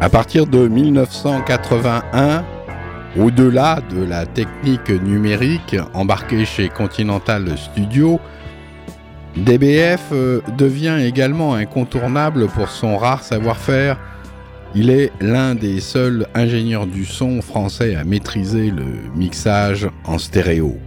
À 0.02 0.10
partir 0.10 0.48
de 0.48 0.68
1981, 0.68 2.44
au-delà 3.20 3.82
de 3.92 4.04
la 4.04 4.26
technique 4.26 4.90
numérique 4.90 5.76
embarquée 5.94 6.44
chez 6.44 6.70
Continental 6.70 7.56
Studio, 7.56 8.20
DBF 9.38 10.08
euh, 10.12 10.42
devient 10.58 10.98
également 11.06 11.54
incontournable 11.54 12.48
pour 12.48 12.70
son 12.70 12.98
rare 12.98 13.22
savoir-faire. 13.22 14.00
Il 14.74 14.90
est 14.90 15.12
l'un 15.22 15.54
des 15.54 15.80
seuls 15.80 16.26
ingénieurs 16.34 16.88
du 16.88 17.06
son 17.06 17.44
français 17.44 17.94
à 17.94 18.04
maîtriser 18.04 18.72
le 18.72 18.86
mixage 19.16 19.88
en 20.06 20.18
stéréo. 20.18 20.80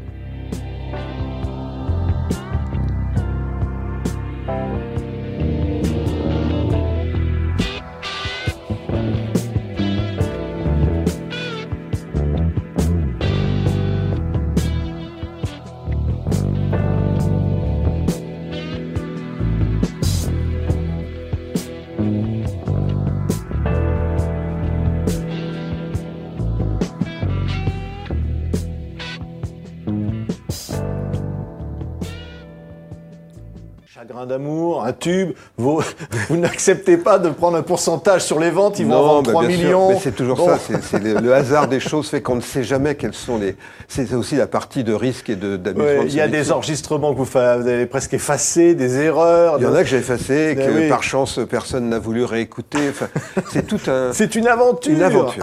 Tube, 35.04 35.32
vous, 35.58 35.82
vous 36.28 36.36
n'acceptez 36.36 36.96
pas 36.96 37.18
de 37.18 37.28
prendre 37.28 37.56
un 37.56 37.62
pourcentage 37.62 38.22
sur 38.22 38.40
les 38.40 38.50
ventes, 38.50 38.78
ils 38.78 38.86
vont 38.86 38.94
en 38.94 39.02
vendre 39.02 39.30
3 39.30 39.42
bah, 39.42 39.48
millions. 39.48 39.88
mais 39.90 39.98
c'est 40.00 40.16
toujours 40.16 40.40
ça, 40.40 40.58
c'est 40.58 41.02
le, 41.02 41.34
hasard 41.34 41.68
des 41.68 41.80
choses 41.80 42.08
fait 42.08 42.22
qu'on 42.22 42.36
ne 42.36 42.40
sait 42.40 42.64
jamais 42.64 42.94
quels 42.94 43.14
sont 43.14 43.38
les... 43.38 43.56
C'est 43.88 44.14
aussi 44.14 44.36
la 44.36 44.46
partie 44.46 44.82
de 44.82 44.94
risque 44.94 45.28
et 45.28 45.36
d'amusement. 45.36 46.02
il 46.06 46.14
y 46.14 46.20
a 46.20 46.28
des 46.28 46.52
enregistrements 46.52 47.14
que 47.14 47.20
vous, 47.20 47.38
avez 47.38 47.86
presque 47.86 48.14
effacés, 48.14 48.74
des 48.74 48.98
erreurs. 48.98 49.56
Il 49.58 49.64
y 49.64 49.66
en 49.66 49.74
a 49.74 49.82
que 49.82 49.88
j'ai 49.88 49.98
effacés, 49.98 50.54
ben 50.54 50.66
que 50.66 50.88
par 50.88 51.02
chance 51.02 51.38
personne 51.48 51.90
n'a 51.90 51.98
voulu 51.98 52.24
réécouter. 52.24 52.88
Enfin, 52.88 53.08
c'est 53.50 53.66
tout 53.66 53.80
un... 53.88 54.12
C'est 54.12 54.36
une 54.36 54.46
aventure. 54.46 54.92
Une 54.92 55.02
aventure. 55.02 55.42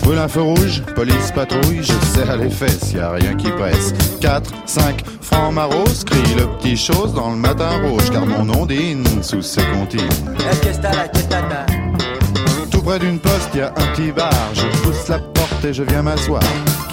Je 0.00 0.06
brûle 0.06 0.18
un 0.18 0.28
feu 0.28 0.40
rouge, 0.40 0.82
police 0.94 1.30
patrouille, 1.34 1.82
je 1.82 1.92
serre 2.14 2.38
les 2.38 2.48
fesses, 2.48 2.92
y 2.94 2.98
a 2.98 3.10
rien 3.10 3.34
qui 3.34 3.50
presse. 3.50 3.92
4, 4.22 4.50
5 4.64 5.04
francs 5.20 5.52
maros, 5.52 6.04
crie 6.06 6.34
le 6.36 6.46
petit 6.56 6.74
chose 6.74 7.12
dans 7.12 7.30
le 7.30 7.36
matin 7.36 7.68
rouge, 7.82 8.10
car 8.10 8.24
mon 8.24 8.44
nom 8.44 8.64
dîne 8.64 9.04
sous 9.22 9.42
ses 9.42 9.62
comptines. 9.66 10.00
Tout 12.70 12.80
près 12.80 12.98
d'une 12.98 13.18
poste, 13.18 13.54
y 13.54 13.60
a 13.60 13.66
un 13.66 13.92
petit 13.92 14.10
bar, 14.10 14.32
je 14.54 14.66
pousse 14.82 15.06
la 15.08 15.18
porte 15.18 15.64
et 15.66 15.74
je 15.74 15.82
viens 15.82 16.02
m'asseoir. 16.02 16.42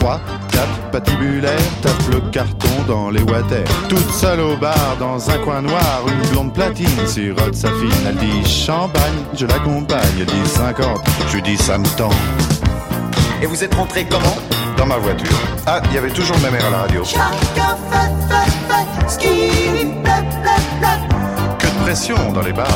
3, 0.02 0.20
4 0.52 0.68
patibulaires, 0.92 1.58
tape 1.82 1.94
le 2.12 2.20
carton 2.32 2.84
dans 2.90 3.10
les 3.10 3.22
water. 3.22 3.64
Toute 3.88 4.12
seule 4.12 4.42
au 4.42 4.58
bar, 4.58 4.98
dans 5.00 5.30
un 5.30 5.38
coin 5.40 5.62
noir, 5.62 6.04
une 6.08 6.30
blonde 6.30 6.54
platine 6.54 7.08
sirote 7.08 7.56
sa 7.56 7.70
fille. 7.70 7.90
Elle 8.06 8.18
dit 8.18 8.46
champagne, 8.46 9.24
je 9.34 9.46
l'accompagne, 9.46 10.02
elle 10.20 10.26
dit 10.26 10.50
50, 10.50 10.86
je 11.30 11.36
lui 11.36 11.42
dis 11.42 11.58
ça 11.58 11.78
me 11.78 11.86
tend. 11.98 12.12
Et 13.42 13.46
vous 13.46 13.64
êtes 13.64 13.74
rentré 13.76 14.06
comment 14.10 14.36
Dans 14.78 14.86
ma 14.86 14.98
voiture. 14.98 15.38
Ah, 15.66 15.82
il 15.90 15.96
y 15.96 15.98
avait 15.98 16.10
toujours 16.10 16.38
ma 16.40 16.50
mère 16.50 16.66
à 16.66 16.70
la 16.70 16.78
radio. 16.80 17.04
Chacun 17.04 17.78
fait, 17.92 18.12
fait, 18.28 18.52
fait 18.68 19.10
ce 19.10 19.18
qui 19.18 19.28
lui 19.28 19.86
plaît, 20.02 20.24
plaît, 20.42 20.64
plaît. 20.80 21.58
Que 21.60 21.68
de 21.68 21.84
pression 21.84 22.32
dans 22.32 22.42
les 22.42 22.54
bars. 22.54 22.68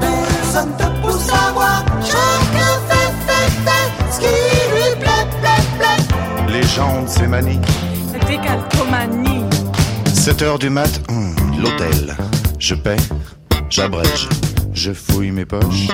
Personne 0.00 0.76
te 0.76 0.84
pousse 1.02 1.28
à 1.30 1.52
voir. 1.52 1.84
Chacun 2.02 2.72
fait, 2.88 3.12
fait, 3.26 3.50
fait 3.66 4.12
ce 4.12 4.18
qui 4.20 4.26
lui 4.26 5.00
plaît, 5.00 5.26
plaît, 5.40 5.78
plaît. 5.78 6.52
Les 6.52 6.62
gens 6.62 7.02
de 7.02 7.08
ces 7.08 7.26
manies. 7.26 7.60
Décalcomanie. 8.26 9.44
7 10.14 10.42
heures 10.42 10.58
du 10.58 10.70
mat, 10.70 11.00
hum, 11.08 11.34
l'hôtel. 11.60 12.16
Je 12.58 12.74
paie, 12.76 12.96
j'abrège, 13.68 14.28
je 14.72 14.92
fouille 14.92 15.32
mes 15.32 15.44
poches. 15.44 15.88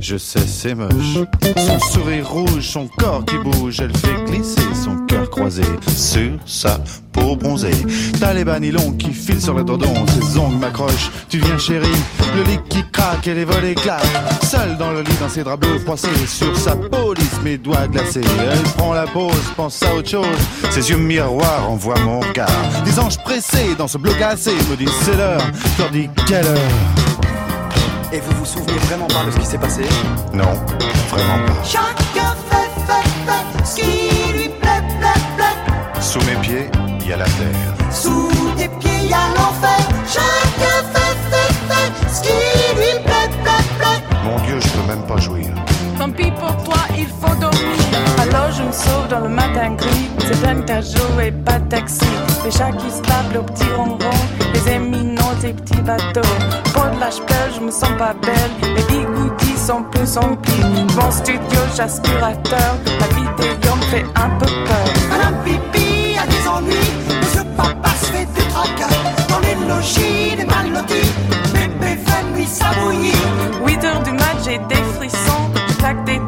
Je 0.00 0.16
sais, 0.16 0.46
c'est 0.46 0.74
moche. 0.74 1.18
Son 1.56 1.78
sourire 1.78 2.26
rouge, 2.28 2.66
son 2.66 2.88
corps 2.88 3.22
qui 3.26 3.36
bouge, 3.36 3.80
elle 3.80 3.94
fait 3.94 4.24
glisser 4.24 4.62
son 4.74 4.96
cœur 5.06 5.28
croisé 5.28 5.62
sur 5.94 6.32
sa 6.46 6.80
peau 7.12 7.36
bronzée. 7.36 7.70
T'as 8.18 8.32
les 8.32 8.44
banilons 8.44 8.92
qui 8.92 9.12
filent 9.12 9.42
sur 9.42 9.52
le 9.52 9.62
dodon, 9.62 9.92
ses 10.06 10.38
ongles 10.38 10.56
m'accrochent. 10.56 11.10
Tu 11.28 11.38
viens, 11.38 11.58
chérie, 11.58 11.86
le 12.34 12.42
lit 12.44 12.58
qui 12.70 12.82
craque 12.90 13.28
et 13.28 13.34
les 13.34 13.44
volets 13.44 13.74
claquent. 13.74 14.00
Seule 14.42 14.78
dans 14.78 14.90
le 14.90 15.02
lit, 15.02 15.16
dans 15.20 15.28
ses 15.28 15.44
draps 15.44 15.60
bleus 15.60 15.78
froissés, 15.80 16.08
sur 16.26 16.56
sa 16.56 16.74
police, 16.76 17.40
mes 17.44 17.58
doigts 17.58 17.86
glacés. 17.86 18.22
Elle 18.22 18.62
prend 18.78 18.94
la 18.94 19.06
pause, 19.06 19.52
pense 19.54 19.82
à 19.82 19.94
autre 19.94 20.08
chose. 20.08 20.26
Ses 20.70 20.90
yeux 20.90 20.96
miroirs 20.96 21.70
envoient 21.70 22.00
mon 22.00 22.20
regard. 22.20 22.48
Des 22.86 22.98
anges 22.98 23.18
pressés 23.18 23.74
dans 23.76 23.86
ce 23.86 23.98
bloc 23.98 24.16
glacé 24.16 24.52
me 24.70 24.76
disent 24.76 24.88
c'est 25.02 25.16
l'heure. 25.16 25.42
Je 25.78 25.92
dis 25.92 26.08
quelle 26.26 26.46
heure? 26.46 27.09
Et 28.12 28.18
vous 28.18 28.32
vous 28.38 28.44
souvenez 28.44 28.78
vraiment 28.86 29.06
pas 29.06 29.24
de 29.24 29.30
ce 29.30 29.38
qui 29.38 29.46
s'est 29.46 29.58
passé 29.58 29.82
Non, 30.34 30.52
vraiment 31.10 31.46
pas. 31.46 31.62
Chacun 31.64 32.34
fait, 32.50 32.70
fait, 32.86 33.08
fait 33.26 33.64
ce 33.64 33.76
qui 33.76 34.32
lui 34.32 34.48
plaît, 34.48 34.82
plaît, 34.98 35.22
plaît. 35.36 36.00
Sous 36.00 36.18
mes 36.20 36.34
pieds, 36.42 36.68
il 37.00 37.08
y 37.08 37.12
a 37.12 37.18
la 37.18 37.24
terre. 37.24 37.92
Sous 37.92 38.28
tes 38.56 38.68
pieds, 38.80 38.90
il 39.04 39.10
y 39.10 39.12
a 39.12 39.28
l'enfer. 39.36 39.78
Chacun 40.08 40.76
fait, 40.92 41.16
fait, 41.30 41.54
fait 41.68 42.08
ce 42.12 42.22
qui 42.22 42.74
lui 42.74 43.00
plaît, 43.04 43.30
plaît, 43.44 43.64
plaît. 43.78 44.18
Mon 44.24 44.40
Dieu, 44.44 44.58
je 44.58 44.68
peux 44.70 44.88
même 44.88 45.06
pas 45.06 45.18
jouir. 45.18 45.46
Tant 45.96 46.10
pis 46.10 46.32
pour 46.32 46.64
toi, 46.64 46.80
il 46.98 47.06
faut 47.06 47.34
dormir. 47.36 47.49
Alors 48.30 48.52
je 48.52 48.62
me 48.62 48.72
sauve 48.72 49.08
dans 49.08 49.20
le 49.20 49.28
matin 49.28 49.74
gris. 49.76 50.10
C'est 50.20 50.40
plein 50.40 50.54
de 50.54 51.22
et 51.22 51.32
pas 51.32 51.58
de 51.58 51.68
taxi. 51.68 52.06
Les 52.44 52.50
chats 52.50 52.72
qui 52.72 52.90
se 52.90 53.02
tapent 53.02 53.34
le 53.34 53.42
petit 53.42 53.68
ronron. 53.76 53.98
Les 54.54 54.72
éminents, 54.72 55.34
tes 55.40 55.52
petits 55.52 55.82
bateaux. 55.82 56.20
Pour 56.72 56.84
de 56.84 57.00
la 57.00 57.10
je 57.10 57.60
me 57.60 57.70
sens 57.70 57.90
pas 57.98 58.14
belle. 58.22 58.50
Les 58.76 58.82
bigoudis 58.84 59.56
sont 59.56 59.82
plus 59.90 60.16
en 60.16 60.36
pile. 60.36 60.86
Mon 60.96 61.10
studio, 61.10 61.60
j'aspirateur, 61.76 62.74
la 63.00 63.06
vidéo 63.08 63.76
me 63.76 63.82
fait 63.82 64.04
un 64.14 64.30
peu 64.38 64.46
peur. 64.46 64.86
Madame 65.10 65.36
Pipi 65.44 66.16
a 66.16 66.26
des 66.26 66.48
ennuis, 66.48 66.92
monsieur 67.20 67.44
Papa 67.56 67.90
se 68.00 68.06
fait 68.06 68.26
des 68.34 68.48
tracas. 68.48 68.94
Dans 69.28 69.40
les 69.40 69.56
logis 69.68 70.36
des 70.36 70.44
mal 70.44 70.72
lotis, 70.72 71.12
bébé 71.52 71.98
fait 72.06 72.24
nuit 72.34 72.46
ça 72.46 72.66
bouillit. 72.80 73.12
8 73.66 73.84
heures 73.84 74.02
du 74.02 74.12
mat, 74.12 74.36
j'ai 74.44 74.58
des 74.68 74.82
frissons, 74.96 75.50
je 75.68 75.74
claque 75.74 76.04
des 76.04 76.20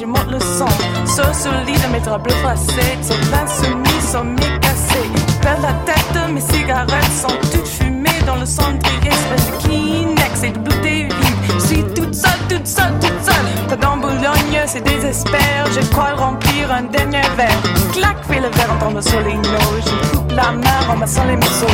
je 0.00 0.06
monte 0.06 0.30
le 0.30 0.40
son. 0.40 0.68
Sur 1.06 1.52
le 1.52 1.64
lit 1.66 1.78
de 1.78 1.92
mes 1.92 2.00
draps 2.00 2.22
bleus 2.22 2.34
froissés, 2.36 2.96
sur 3.02 3.16
l'insoumis, 3.30 4.00
sont 4.00 4.24
mes 4.24 4.58
cassés. 4.60 5.10
Perds 5.42 5.60
la 5.60 5.72
tête, 5.84 6.32
mes 6.32 6.40
cigarettes 6.40 7.12
sont 7.12 7.36
toutes 7.52 7.66
fumées 7.66 8.22
dans 8.26 8.36
le 8.36 8.46
cendrier, 8.46 9.10
espèce 9.10 9.46
de 9.46 9.62
Kleenex 9.62 10.42
et 10.44 10.50
de 10.50 10.58
bouteilles 10.58 11.04
vides. 11.04 11.54
Je 11.54 11.66
suis 11.66 11.82
toute 11.94 12.14
seule, 12.14 12.40
toute 12.48 12.66
seule, 12.66 12.92
toute 13.00 13.22
seule. 13.22 13.68
Pas 13.68 13.76
dans 13.76 13.96
Boulogne, 13.98 14.62
c'est 14.66 14.84
désespère. 14.84 15.66
Je 15.72 15.80
crois 15.90 16.14
remplir 16.16 16.72
un 16.72 16.82
dernier 16.82 17.22
verre. 17.36 17.62
Clac, 17.92 18.16
fais 18.28 18.40
le 18.40 18.48
verre, 18.48 18.72
entendre 18.72 19.02
sur 19.02 19.20
les. 19.20 19.32
Je 19.32 20.16
coupe 20.16 20.32
la 20.32 20.52
main 20.52 20.90
en 20.90 20.96
massant 20.96 21.24
les 21.24 21.36
museaux. 21.36 21.66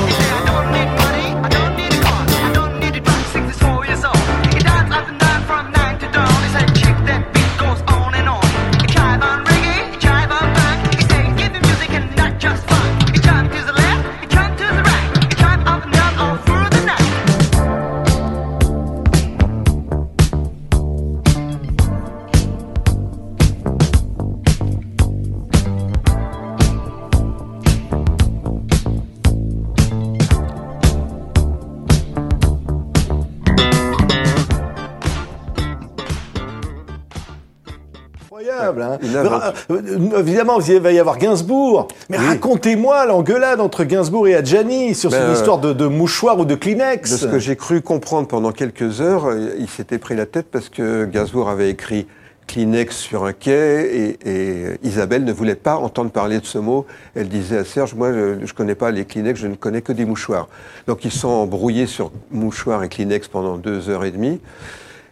Incroyable. 38.68 38.82
Hein. 38.82 39.52
Euh, 39.70 40.18
Évidemment, 40.20 40.60
il 40.60 40.80
va 40.80 40.92
y 40.92 40.98
avoir 40.98 41.18
Gainsbourg. 41.18 41.88
Mais 42.08 42.16
racontez-moi 42.16 43.06
l'engueulade 43.06 43.60
entre 43.60 43.84
Gainsbourg 43.84 44.28
et 44.28 44.34
Adjani 44.34 44.94
sur 44.94 45.10
Ben, 45.10 45.20
cette 45.20 45.36
histoire 45.36 45.58
de, 45.58 45.72
de 45.72 45.86
mouchoir 45.86 46.38
ou 46.38 46.44
de 46.44 46.54
Kleenex. 46.54 47.10
De 47.10 47.16
ce 47.16 47.26
que 47.26 47.38
j'ai 47.38 47.56
cru 47.56 47.80
comprendre 47.80 48.28
pendant 48.28 48.52
quelques 48.52 49.00
heures, 49.00 49.26
euh, 49.26 49.54
il 49.58 49.68
s'était 49.68 49.98
pris 49.98 50.16
la 50.16 50.26
tête 50.26 50.46
parce 50.50 50.68
que 50.68 51.04
Gainsbourg 51.04 51.48
avait 51.48 51.70
écrit 51.70 52.06
Kleenex 52.46 52.96
sur 52.96 53.24
un 53.24 53.32
quai 53.32 54.16
et, 54.24 54.28
et 54.30 54.78
Isabelle 54.84 55.24
ne 55.24 55.32
voulait 55.32 55.56
pas 55.56 55.76
entendre 55.76 56.10
parler 56.12 56.38
de 56.38 56.46
ce 56.46 56.58
mot. 56.58 56.86
Elle 57.16 57.28
disait 57.28 57.58
à 57.58 57.64
Serge, 57.64 57.94
moi 57.94 58.12
je 58.12 58.40
ne 58.40 58.52
connais 58.56 58.76
pas 58.76 58.92
les 58.92 59.04
Kleenex, 59.04 59.40
je 59.40 59.48
ne 59.48 59.56
connais 59.56 59.82
que 59.82 59.92
des 59.92 60.04
mouchoirs. 60.04 60.48
Donc 60.86 61.04
ils 61.04 61.10
sont 61.10 61.28
embrouillés 61.28 61.86
sur 61.86 62.12
mouchoirs 62.30 62.84
et 62.84 62.88
Kleenex 62.88 63.26
pendant 63.26 63.56
deux 63.56 63.88
heures 63.90 64.04
et 64.04 64.12
demie. 64.12 64.40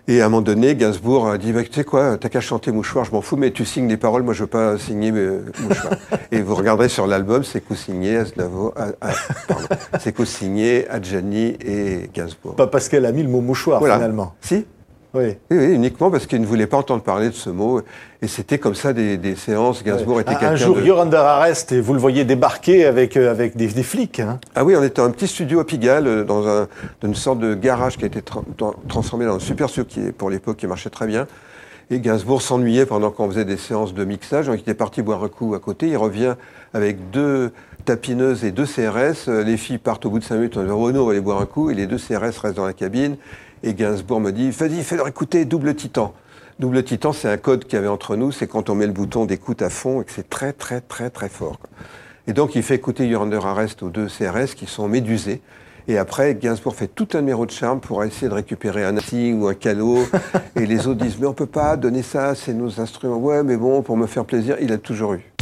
Et 0.07 0.21
à 0.21 0.27
un 0.27 0.29
moment 0.29 0.43
donné, 0.43 0.77
Gainsbourg 0.77 1.29
a 1.29 1.39
dit, 1.39 1.53
bah, 1.53 1.63
tu 1.63 1.73
sais 1.73 1.83
quoi, 1.85 2.19
t'as 2.19 2.29
qu'à 2.29 2.43
chanter 2.43 2.71
mouchoir, 2.73 3.07
je 3.07 3.13
m'en 3.13 3.23
fous, 3.23 3.37
mais 3.37 3.53
tu 3.53 3.65
signes 3.65 3.89
les 3.89 3.97
paroles, 3.97 4.23
moi 4.23 4.35
je 4.35 4.43
veux 4.43 4.49
pas 4.49 4.77
signer 4.77 5.11
mes 5.13 5.27
mouchoirs. 5.63 5.95
et 6.31 6.43
vous 6.43 6.55
regarderez 6.55 6.91
sur 6.91 7.07
l'album, 7.07 7.43
c'est 7.43 7.63
co-signé 7.63 8.19
Aznavour, 8.19 8.75
c'est 9.99 10.13
co-signé 10.13 10.87
Adjani 10.91 11.57
et 11.65 12.11
Gainsbourg. 12.13 12.55
Pas 12.55 12.67
parce 12.67 12.91
qu'elle 12.91 13.07
a 13.07 13.13
mis 13.13 13.23
le 13.23 13.31
mot 13.31 13.41
mouchoir 13.41 13.79
Voilà. 13.79 13.95
finalement. 13.97 14.35
Si 14.43 14.67
Oui. 15.15 15.37
oui, 15.51 15.57
oui, 15.59 15.73
uniquement 15.75 16.11
parce 16.11 16.27
qu'il 16.27 16.41
ne 16.41 16.47
voulait 16.47 16.67
pas 16.67 16.77
entendre 16.79 17.03
parler 17.03 17.29
de 17.29 17.35
ce 17.35 17.49
mot. 17.49 17.81
Et 18.21 18.27
c'était 18.27 18.59
comme 18.59 18.75
ça 18.75 18.93
des, 18.93 19.17
des 19.17 19.37
séances. 19.37 19.85
Gainsbourg 19.85 20.21
était 20.21 20.31
Un, 20.31 20.35
quelqu'un 20.35 20.53
un 20.55 20.57
jour, 20.57 20.77
de... 20.77 20.83
you're 20.83 21.01
under 21.01 21.21
arrest 21.21 21.71
et 21.73 21.81
vous 21.81 21.93
le 21.93 22.01
voyez 22.01 22.25
débarquer 22.25 22.85
avec, 22.85 23.17
euh, 23.17 23.31
avec 23.31 23.57
des, 23.57 23.69
des 23.69 23.83
flics. 23.83 24.19
hein. 24.21 24.41
Ah 24.55 24.65
oui, 24.65 24.75
on 24.77 24.83
était 24.83 24.97
dans 25.01 25.05
un 25.07 25.11
petit 25.11 25.29
studio 25.29 25.61
à 25.61 25.65
Pigalle, 25.67 26.07
euh, 26.07 26.25
dans, 26.25 26.47
un, 26.49 26.63
dans 27.01 27.09
une 27.09 27.15
sorte 27.15 27.39
de 27.39 27.55
garage 27.55 27.97
qui 27.97 28.05
a 28.05 28.07
été 28.09 28.21
tra- 28.21 28.43
tra- 28.59 28.75
transformé 28.89 29.25
dans 29.27 29.37
un 29.37 29.41
super 29.41 29.69
studio 29.69 29.85
qui, 29.89 30.01
pour 30.13 30.31
l'époque, 30.31 30.57
qui 30.57 30.67
marchait 30.67 30.91
très 30.91 31.07
bien. 31.07 31.27
Et 31.91 32.01
Gainsbourg 32.01 32.41
s'ennuyait 32.41 32.87
pendant 32.87 33.11
qu'on 33.11 33.29
faisait 33.29 33.45
des 33.45 33.59
séances 33.59 33.93
de 33.93 34.05
mixage. 34.07 34.47
Donc 34.47 34.57
il 34.57 34.61
était 34.63 34.73
parti 34.75 35.03
boire 35.03 35.23
un 35.23 35.29
coup 35.29 35.55
à 35.55 35.61
côté. 35.61 35.89
Il 35.89 35.99
revient 35.99 36.35
avec 36.73 37.11
deux 37.11 37.53
tapineuses 37.85 38.43
et 38.45 38.53
deux 38.53 38.65
CRS. 38.65 39.29
Euh, 39.29 39.45
Les 39.45 39.59
filles 39.59 39.77
partent 39.77 40.07
au 40.07 40.11
bout 40.11 40.19
de 40.19 40.25
cinq 40.25 40.37
minutes. 40.37 40.57
On 40.57 40.63
dit 40.65 40.71
Oh 40.73 40.91
non, 40.93 41.03
on 41.03 41.05
va 41.05 41.11
aller 41.13 41.21
boire 41.21 41.43
un 41.43 41.47
coup. 41.47 41.69
Et 41.71 41.75
les 41.75 41.87
deux 41.87 41.99
CRS 41.99 42.39
restent 42.41 42.57
dans 42.57 42.65
la 42.65 42.73
cabine. 42.73 43.17
Et 43.67 43.73
Gainsbourg 43.73 44.21
me 44.21 44.31
dit 44.31 44.51
Vas-y, 44.51 44.85
fais-leur 44.85 45.09
écouter 45.09 45.47
Double 45.47 45.75
Titan. 45.75 46.13
Double 46.59 46.85
Titan, 46.85 47.15
c'est 47.15 47.31
un 47.31 47.39
code 47.39 47.65
qu'il 47.65 47.77
y 47.77 47.79
avait 47.79 47.89
entre 47.89 48.15
nous. 48.15 48.31
C'est 48.31 48.47
quand 48.47 48.69
on 48.69 48.75
met 48.75 48.87
le 48.87 48.93
bouton 48.93 49.25
d'écoute 49.25 49.63
à 49.63 49.71
fond 49.71 50.03
et 50.03 50.05
que 50.05 50.13
c'est 50.13 50.29
très, 50.29 50.53
très, 50.53 50.83
très, 50.83 51.09
très 51.09 51.31
fort. 51.31 51.59
quoi. 51.59 51.71
Et 52.27 52.35
donc, 52.35 52.57
il 52.57 52.63
fait 52.63 52.75
écouter 52.75 53.07
You're 53.07 53.23
Under 53.23 53.47
Arrest 53.47 53.83
aux 53.83 53.89
deux 53.89 54.09
CRS 54.09 54.55
qui 54.55 54.67
sont 54.67 54.87
médusés. 54.87 55.41
Et 55.89 55.97
après, 55.97 56.35
Gainsbourg 56.35 56.75
fait 56.75 56.89
tout 56.89 57.09
un 57.15 57.21
numéro 57.21 57.47
de 57.47 57.51
charme 57.51 57.81
pour 57.81 58.05
essayer 58.05 58.29
de 58.29 58.35
récupérer 58.35 58.85
un 58.85 58.99
assis 58.99 59.33
ou 59.33 59.49
un 59.49 59.55
calot. 59.55 60.01
et 60.57 60.67
les 60.67 60.87
autres 60.87 61.03
disent, 61.03 61.17
mais 61.19 61.27
on 61.27 61.33
peut 61.33 61.47
pas 61.47 61.79
donner 61.79 62.03
ça, 62.03 62.35
c'est 62.35 62.53
nos 62.53 62.83
instruments. 62.83 63.17
Ouais, 63.17 63.43
mais 63.43 63.57
bon, 63.57 63.81
pour 63.81 63.97
me 63.97 64.07
faire 64.07 64.27
plaisir, 64.27 64.59
il 64.61 64.73
a 64.73 64.79
toujours 64.79 65.15
eu. 65.15 65.34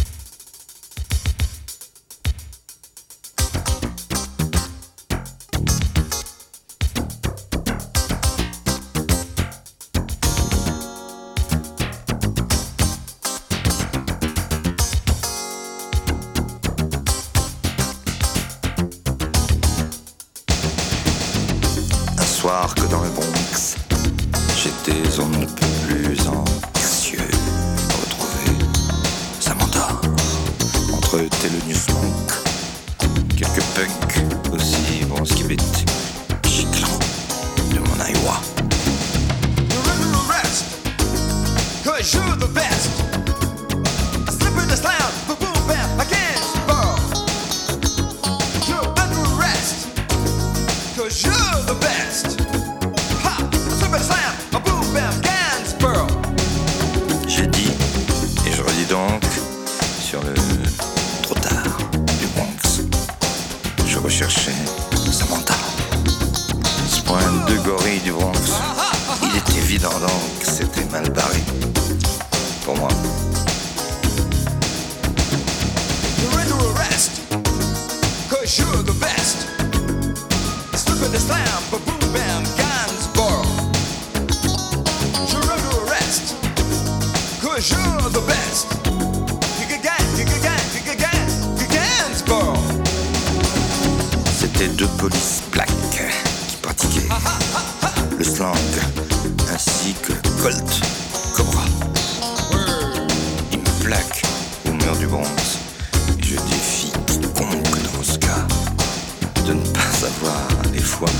Fois. 111.02 111.10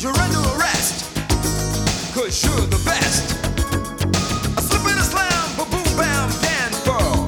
You're 0.00 0.16
under 0.16 0.40
arrest, 0.56 1.04
cause 2.14 2.42
you're 2.44 2.66
the 2.66 2.80
best. 2.84 3.36
A 4.56 4.62
slip 4.62 4.84
and 4.86 4.98
a 4.98 5.02
slam, 5.02 5.60
a 5.60 5.64
boom 5.68 5.90
bam, 5.96 6.30
dance 6.40 6.80
ball. 6.86 7.26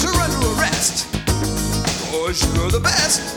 You're 0.00 0.20
under 0.24 0.40
arrest, 0.54 1.06
cause 2.10 2.38
you're 2.54 2.70
the 2.70 2.80
best. 2.80 3.35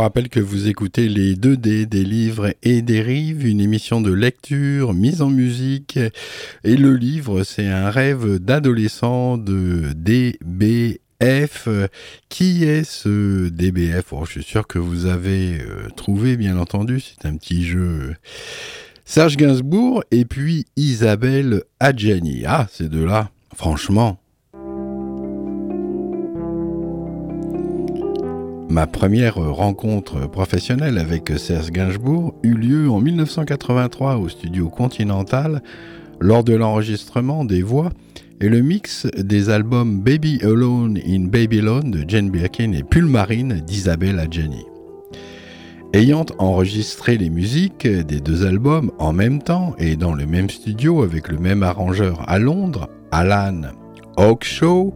Rappelle 0.00 0.28
que 0.28 0.40
vous 0.40 0.68
écoutez 0.68 1.08
les 1.08 1.34
2D 1.34 1.84
des 1.84 2.04
livres 2.04 2.54
et 2.62 2.80
des 2.80 3.02
rives, 3.02 3.46
une 3.46 3.60
émission 3.60 4.00
de 4.00 4.12
lecture 4.12 4.94
mise 4.94 5.20
en 5.20 5.28
musique. 5.28 5.98
Et 6.64 6.76
le 6.76 6.96
livre, 6.96 7.42
c'est 7.42 7.66
un 7.66 7.90
rêve 7.90 8.38
d'adolescent 8.38 9.36
de 9.36 9.92
DBF. 9.94 11.68
Qui 12.28 12.64
est 12.64 12.84
ce 12.84 13.48
DBF 13.48 14.12
Oh, 14.12 14.24
Je 14.24 14.30
suis 14.30 14.42
sûr 14.42 14.66
que 14.66 14.78
vous 14.78 15.06
avez 15.06 15.60
euh, 15.60 15.88
trouvé, 15.96 16.36
bien 16.36 16.56
entendu. 16.56 17.00
C'est 17.00 17.26
un 17.26 17.36
petit 17.36 17.64
jeu. 17.64 18.14
Serge 19.04 19.36
Gainsbourg 19.36 20.04
et 20.10 20.24
puis 20.24 20.66
Isabelle 20.76 21.64
Adjani. 21.78 22.44
Ah, 22.46 22.68
ces 22.70 22.88
deux-là, 22.88 23.30
franchement, 23.54 24.19
Ma 28.70 28.86
première 28.86 29.34
rencontre 29.34 30.30
professionnelle 30.30 30.98
avec 30.98 31.32
Serge 31.38 31.72
Gainsbourg 31.72 32.34
eut 32.44 32.54
lieu 32.54 32.88
en 32.88 33.00
1983 33.00 34.18
au 34.18 34.28
studio 34.28 34.68
Continental 34.68 35.60
lors 36.20 36.44
de 36.44 36.54
l'enregistrement 36.54 37.44
des 37.44 37.62
voix 37.62 37.90
et 38.40 38.48
le 38.48 38.60
mix 38.60 39.08
des 39.16 39.50
albums 39.50 40.00
Baby 40.00 40.38
Alone 40.44 41.00
in 41.04 41.24
Babylon 41.24 41.80
de 41.80 42.04
Jane 42.06 42.30
Birkin 42.30 42.70
et 42.70 42.84
Pulmarine 42.84 43.54
d'Isabelle 43.66 44.20
Adjani. 44.20 44.64
Ayant 45.92 46.26
enregistré 46.38 47.18
les 47.18 47.28
musiques 47.28 47.88
des 47.88 48.20
deux 48.20 48.46
albums 48.46 48.92
en 49.00 49.12
même 49.12 49.42
temps 49.42 49.74
et 49.80 49.96
dans 49.96 50.14
le 50.14 50.26
même 50.26 50.48
studio 50.48 51.02
avec 51.02 51.26
le 51.26 51.38
même 51.38 51.64
arrangeur 51.64 52.22
à 52.28 52.38
Londres, 52.38 52.88
Alan 53.10 53.62
Hawkshaw, 54.16 54.94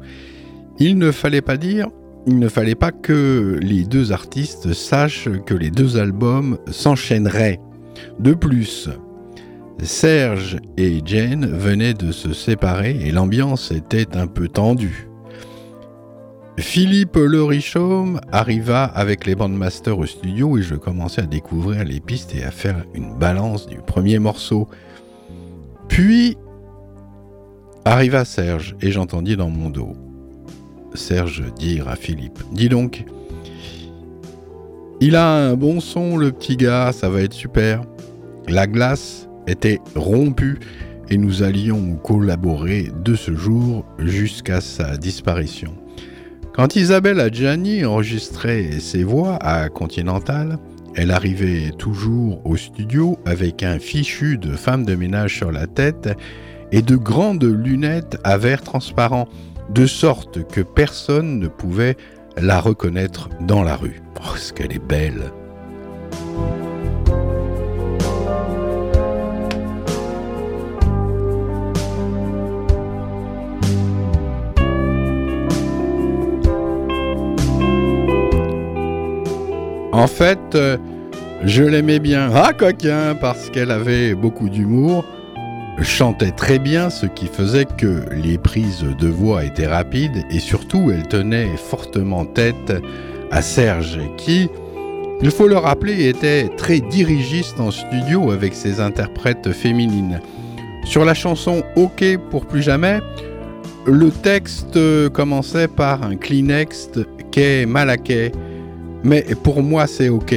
il 0.78 0.96
ne 0.96 1.10
fallait 1.10 1.42
pas 1.42 1.56
dire 1.56 1.88
il 2.26 2.38
ne 2.38 2.48
fallait 2.48 2.74
pas 2.74 2.92
que 2.92 3.58
les 3.60 3.84
deux 3.84 4.12
artistes 4.12 4.72
sachent 4.72 5.28
que 5.46 5.54
les 5.54 5.70
deux 5.70 5.98
albums 5.98 6.58
s'enchaîneraient. 6.70 7.60
De 8.18 8.34
plus, 8.34 8.88
Serge 9.82 10.58
et 10.76 11.00
Jane 11.04 11.46
venaient 11.46 11.94
de 11.94 12.12
se 12.12 12.32
séparer 12.32 12.96
et 13.04 13.12
l'ambiance 13.12 13.70
était 13.70 14.16
un 14.16 14.26
peu 14.26 14.48
tendue. 14.48 15.08
Philippe 16.56 17.16
Le 17.16 17.42
Richaume 17.42 18.20
arriva 18.30 18.84
avec 18.84 19.26
les 19.26 19.34
bandmasters 19.34 19.98
au 19.98 20.06
studio 20.06 20.56
et 20.56 20.62
je 20.62 20.76
commençais 20.76 21.22
à 21.22 21.26
découvrir 21.26 21.84
les 21.84 22.00
pistes 22.00 22.34
et 22.34 22.44
à 22.44 22.52
faire 22.52 22.84
une 22.94 23.18
balance 23.18 23.66
du 23.66 23.78
premier 23.78 24.20
morceau. 24.20 24.68
Puis 25.88 26.38
arriva 27.84 28.24
Serge 28.24 28.76
et 28.80 28.92
j'entendis 28.92 29.36
dans 29.36 29.50
mon 29.50 29.68
dos. 29.68 30.03
Serge 30.94 31.44
dire 31.58 31.88
à 31.88 31.96
Philippe 31.96 32.38
Dis 32.52 32.68
donc, 32.68 33.04
il 35.00 35.16
a 35.16 35.48
un 35.48 35.54
bon 35.54 35.80
son, 35.80 36.16
le 36.16 36.32
petit 36.32 36.56
gars, 36.56 36.92
ça 36.92 37.08
va 37.08 37.20
être 37.20 37.32
super. 37.32 37.82
La 38.48 38.66
glace 38.66 39.28
était 39.46 39.80
rompue 39.94 40.58
et 41.10 41.16
nous 41.16 41.42
allions 41.42 41.96
collaborer 41.96 42.90
de 43.04 43.14
ce 43.14 43.34
jour 43.34 43.84
jusqu'à 43.98 44.60
sa 44.60 44.96
disparition. 44.96 45.74
Quand 46.54 46.76
Isabelle 46.76 47.20
Adjani 47.20 47.84
enregistrait 47.84 48.78
ses 48.78 49.02
voix 49.02 49.36
à 49.42 49.68
Continental, 49.68 50.58
elle 50.94 51.10
arrivait 51.10 51.72
toujours 51.76 52.40
au 52.46 52.56
studio 52.56 53.18
avec 53.26 53.64
un 53.64 53.80
fichu 53.80 54.38
de 54.38 54.52
femme 54.52 54.84
de 54.84 54.94
ménage 54.94 55.36
sur 55.36 55.50
la 55.50 55.66
tête 55.66 56.10
et 56.70 56.82
de 56.82 56.96
grandes 56.96 57.44
lunettes 57.44 58.18
à 58.22 58.38
verre 58.38 58.62
transparent 58.62 59.28
de 59.70 59.86
sorte 59.86 60.46
que 60.48 60.60
personne 60.60 61.38
ne 61.38 61.48
pouvait 61.48 61.96
la 62.36 62.60
reconnaître 62.60 63.28
dans 63.40 63.62
la 63.62 63.76
rue. 63.76 64.02
Oh, 64.20 64.36
ce 64.36 64.52
qu'elle 64.52 64.72
est 64.72 64.84
belle. 64.84 65.32
En 79.92 80.08
fait, 80.08 80.38
euh, 80.54 80.76
je 81.44 81.62
l'aimais 81.62 82.00
bien, 82.00 82.28
ah 82.34 82.52
coquin, 82.52 83.14
parce 83.14 83.48
qu'elle 83.48 83.70
avait 83.70 84.14
beaucoup 84.14 84.48
d'humour, 84.48 85.04
chantait 85.82 86.30
très 86.30 86.58
bien, 86.58 86.90
ce 86.90 87.06
qui 87.06 87.26
faisait 87.26 87.64
que 87.64 88.04
les 88.12 88.38
prises 88.38 88.84
de 88.98 89.08
voix 89.08 89.44
étaient 89.44 89.66
rapides 89.66 90.24
et 90.30 90.38
surtout 90.38 90.90
elle 90.92 91.08
tenait 91.08 91.56
fortement 91.56 92.24
tête 92.24 92.72
à 93.30 93.42
Serge 93.42 93.98
qui, 94.16 94.48
il 95.22 95.30
faut 95.30 95.48
le 95.48 95.56
rappeler, 95.56 96.08
était 96.08 96.48
très 96.56 96.80
dirigiste 96.80 97.58
en 97.58 97.70
studio 97.70 98.30
avec 98.30 98.54
ses 98.54 98.80
interprètes 98.80 99.52
féminines. 99.52 100.20
Sur 100.84 101.04
la 101.04 101.14
chanson 101.14 101.62
OK 101.76 102.04
pour 102.30 102.46
plus 102.46 102.62
jamais, 102.62 103.00
le 103.86 104.10
texte 104.10 104.78
commençait 105.10 105.68
par 105.68 106.02
un 106.02 106.16
Kleenex 106.16 106.90
qu'est 107.30 107.66
Malaquais, 107.66 108.32
mais 109.02 109.24
pour 109.42 109.62
moi 109.62 109.86
c'est 109.86 110.08
OK. 110.08 110.34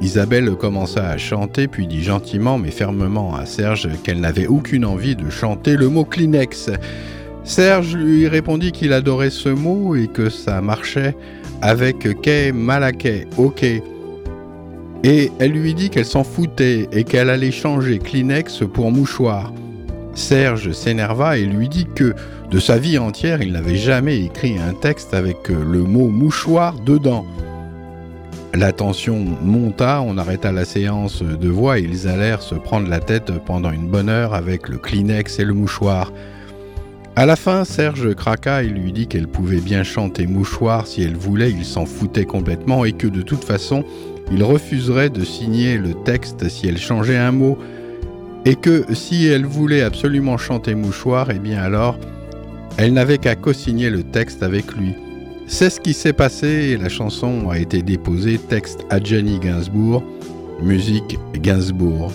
Isabelle 0.00 0.50
commença 0.52 1.08
à 1.08 1.18
chanter, 1.18 1.66
puis 1.66 1.88
dit 1.88 2.02
gentiment 2.02 2.56
mais 2.56 2.70
fermement 2.70 3.34
à 3.34 3.46
Serge 3.46 3.88
qu'elle 4.04 4.20
n'avait 4.20 4.46
aucune 4.46 4.84
envie 4.84 5.16
de 5.16 5.28
chanter 5.28 5.76
le 5.76 5.88
mot 5.88 6.04
Kleenex. 6.04 6.70
Serge 7.42 7.96
lui 7.96 8.28
répondit 8.28 8.70
qu'il 8.70 8.92
adorait 8.92 9.30
ce 9.30 9.48
mot 9.48 9.96
et 9.96 10.06
que 10.06 10.30
ça 10.30 10.60
marchait 10.60 11.16
avec 11.62 12.20
Kay 12.20 12.52
Malaquais, 12.52 13.26
ok. 13.38 13.64
Et 15.04 15.32
elle 15.38 15.52
lui 15.52 15.74
dit 15.74 15.90
qu'elle 15.90 16.04
s'en 16.04 16.24
foutait 16.24 16.88
et 16.92 17.02
qu'elle 17.02 17.30
allait 17.30 17.50
changer 17.50 17.98
Kleenex 17.98 18.62
pour 18.72 18.92
mouchoir. 18.92 19.52
Serge 20.14 20.72
s'énerva 20.72 21.38
et 21.38 21.44
lui 21.44 21.68
dit 21.68 21.86
que 21.92 22.14
de 22.50 22.60
sa 22.60 22.78
vie 22.78 22.98
entière, 22.98 23.42
il 23.42 23.52
n'avait 23.52 23.76
jamais 23.76 24.24
écrit 24.24 24.58
un 24.58 24.74
texte 24.74 25.12
avec 25.12 25.48
le 25.48 25.82
mot 25.82 26.08
mouchoir 26.08 26.74
dedans. 26.80 27.24
La 28.54 28.72
tension 28.72 29.24
monta, 29.42 30.00
on 30.00 30.16
arrêta 30.16 30.52
la 30.52 30.64
séance 30.64 31.22
de 31.22 31.48
voix 31.48 31.78
et 31.78 31.82
ils 31.82 32.08
allèrent 32.08 32.42
se 32.42 32.54
prendre 32.54 32.88
la 32.88 32.98
tête 32.98 33.30
pendant 33.44 33.70
une 33.70 33.86
bonne 33.86 34.08
heure 34.08 34.34
avec 34.34 34.68
le 34.68 34.78
Kleenex 34.78 35.38
et 35.38 35.44
le 35.44 35.52
mouchoir. 35.52 36.12
À 37.14 37.26
la 37.26 37.36
fin, 37.36 37.64
Serge 37.64 38.14
craqua 38.14 38.62
et 38.62 38.68
lui 38.68 38.92
dit 38.92 39.06
qu'elle 39.06 39.28
pouvait 39.28 39.60
bien 39.60 39.82
chanter 39.82 40.26
mouchoir 40.26 40.86
si 40.86 41.02
elle 41.02 41.16
voulait, 41.16 41.50
il 41.50 41.64
s'en 41.64 41.84
foutait 41.84 42.24
complètement 42.24 42.84
et 42.84 42.92
que 42.92 43.06
de 43.06 43.22
toute 43.22 43.44
façon, 43.44 43.84
il 44.32 44.42
refuserait 44.42 45.10
de 45.10 45.24
signer 45.24 45.78
le 45.78 45.94
texte 45.94 46.48
si 46.48 46.68
elle 46.68 46.78
changeait 46.78 47.18
un 47.18 47.32
mot. 47.32 47.58
Et 48.44 48.54
que 48.54 48.84
si 48.94 49.26
elle 49.26 49.44
voulait 49.44 49.82
absolument 49.82 50.38
chanter 50.38 50.74
mouchoir, 50.74 51.30
eh 51.30 51.38
bien 51.38 51.60
alors, 51.60 51.98
elle 52.76 52.94
n'avait 52.94 53.18
qu'à 53.18 53.34
co-signer 53.34 53.90
le 53.90 54.04
texte 54.04 54.42
avec 54.42 54.72
lui. 54.74 54.94
C'est 55.50 55.70
ce 55.70 55.80
qui 55.80 55.94
s'est 55.94 56.12
passé 56.12 56.76
la 56.76 56.90
chanson 56.90 57.48
a 57.48 57.58
été 57.58 57.82
déposée 57.82 58.36
texte 58.36 58.84
à 58.90 59.02
Johnny 59.02 59.38
Gainsbourg, 59.40 60.04
musique 60.60 61.18
Gainsbourg. 61.40 62.12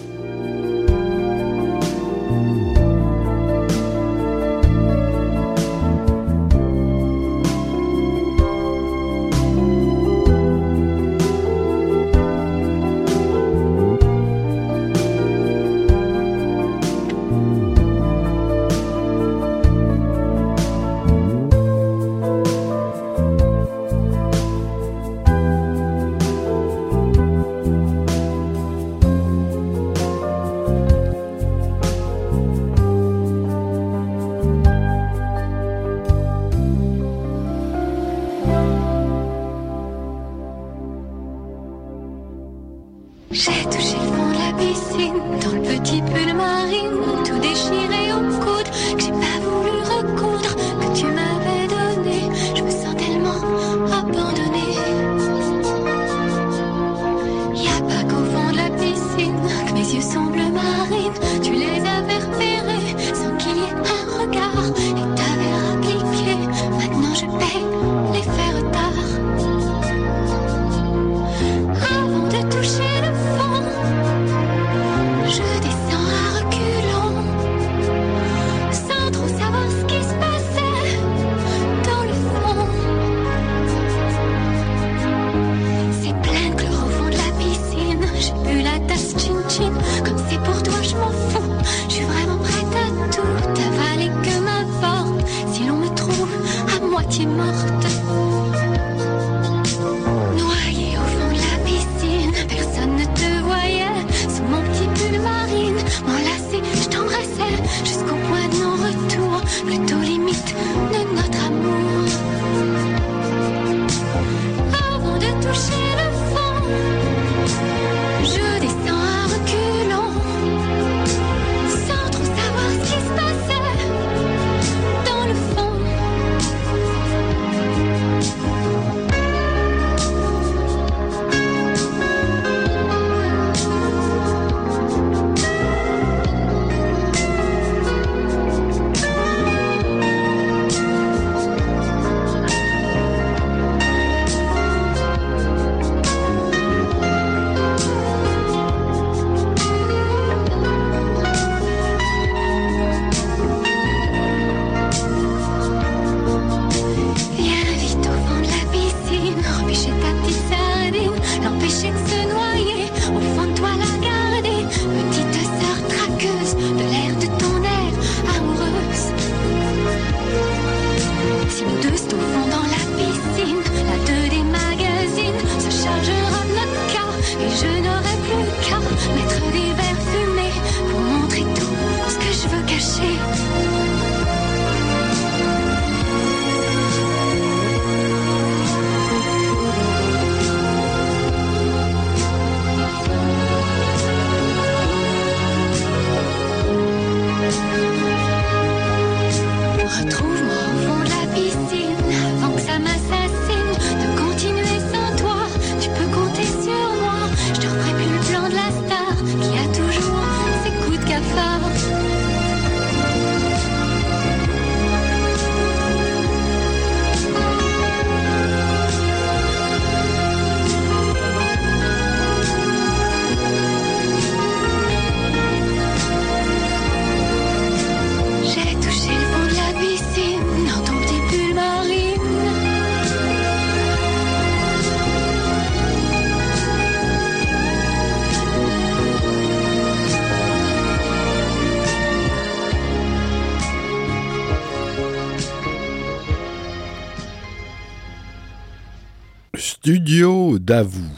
d'Avou, 250.63 251.11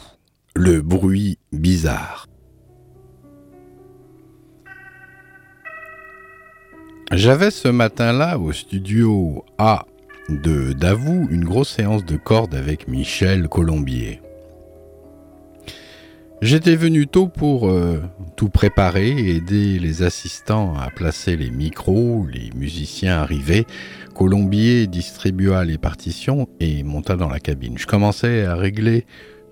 le 0.55 0.81
bruit 0.81 1.37
bizarre. 1.51 2.27
J'avais 7.11 7.51
ce 7.51 7.67
matin-là 7.67 8.39
au 8.39 8.51
studio 8.51 9.45
A 9.59 9.85
de 10.29 10.73
Davou 10.73 11.27
une 11.29 11.45
grosse 11.45 11.69
séance 11.69 12.03
de 12.05 12.17
cordes 12.17 12.55
avec 12.55 12.87
Michel 12.87 13.47
Colombier. 13.47 14.19
J'étais 16.41 16.75
venu 16.75 17.05
tôt 17.05 17.27
pour 17.27 17.69
euh, 17.69 18.01
tout 18.35 18.49
préparer 18.49 19.35
aider 19.35 19.77
les 19.77 20.01
assistants 20.01 20.75
à 20.75 20.89
placer 20.89 21.37
les 21.37 21.51
micros, 21.51 22.25
les 22.31 22.49
musiciens 22.55 23.19
arrivaient. 23.19 23.65
Colombier 24.15 24.87
distribua 24.87 25.63
les 25.65 25.77
partitions 25.77 26.49
et 26.59 26.81
monta 26.81 27.15
dans 27.15 27.29
la 27.29 27.39
cabine. 27.39 27.77
Je 27.77 27.85
commençais 27.85 28.43
à 28.43 28.55
régler 28.55 29.05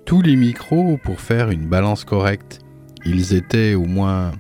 tous 0.06 0.22
les 0.22 0.36
micros 0.36 0.98
pour 1.04 1.20
faire 1.20 1.50
une 1.50 1.68
balance 1.68 2.04
correcte. 2.04 2.60
Ils 3.06 3.34
étaient 3.34 3.74
au 3.74 3.86
moins 3.86 4.32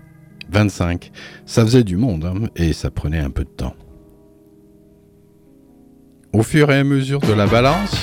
25. 0.51 1.11
Ça 1.45 1.63
faisait 1.65 1.83
du 1.83 1.97
monde 1.97 2.25
hein, 2.25 2.47
et 2.55 2.73
ça 2.73 2.91
prenait 2.91 3.19
un 3.19 3.29
peu 3.29 3.43
de 3.43 3.49
temps. 3.49 3.75
Au 6.31 6.43
fur 6.43 6.71
et 6.71 6.79
à 6.79 6.83
mesure 6.83 7.19
de 7.19 7.33
la 7.33 7.45
balance, 7.45 7.95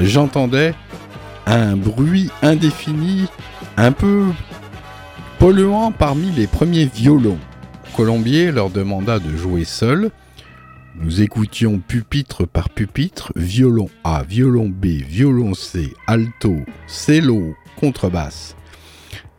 j'entendais 0.00 0.74
un 1.46 1.76
bruit 1.76 2.30
indéfini, 2.42 3.26
un 3.76 3.92
peu 3.92 4.24
polluant 5.38 5.92
parmi 5.92 6.30
les 6.30 6.46
premiers 6.46 6.86
violons. 6.86 7.38
Colombier 7.96 8.52
leur 8.52 8.70
demanda 8.70 9.18
de 9.18 9.36
jouer 9.36 9.64
seul 9.64 10.10
nous 11.00 11.22
écoutions 11.22 11.78
pupitre 11.78 12.44
par 12.44 12.70
pupitre, 12.70 13.32
violon 13.36 13.88
A, 14.02 14.24
violon 14.24 14.68
B, 14.68 14.86
violon 14.86 15.54
C, 15.54 15.94
alto, 16.08 16.56
cello, 16.88 17.54
contrebasse. 17.76 18.56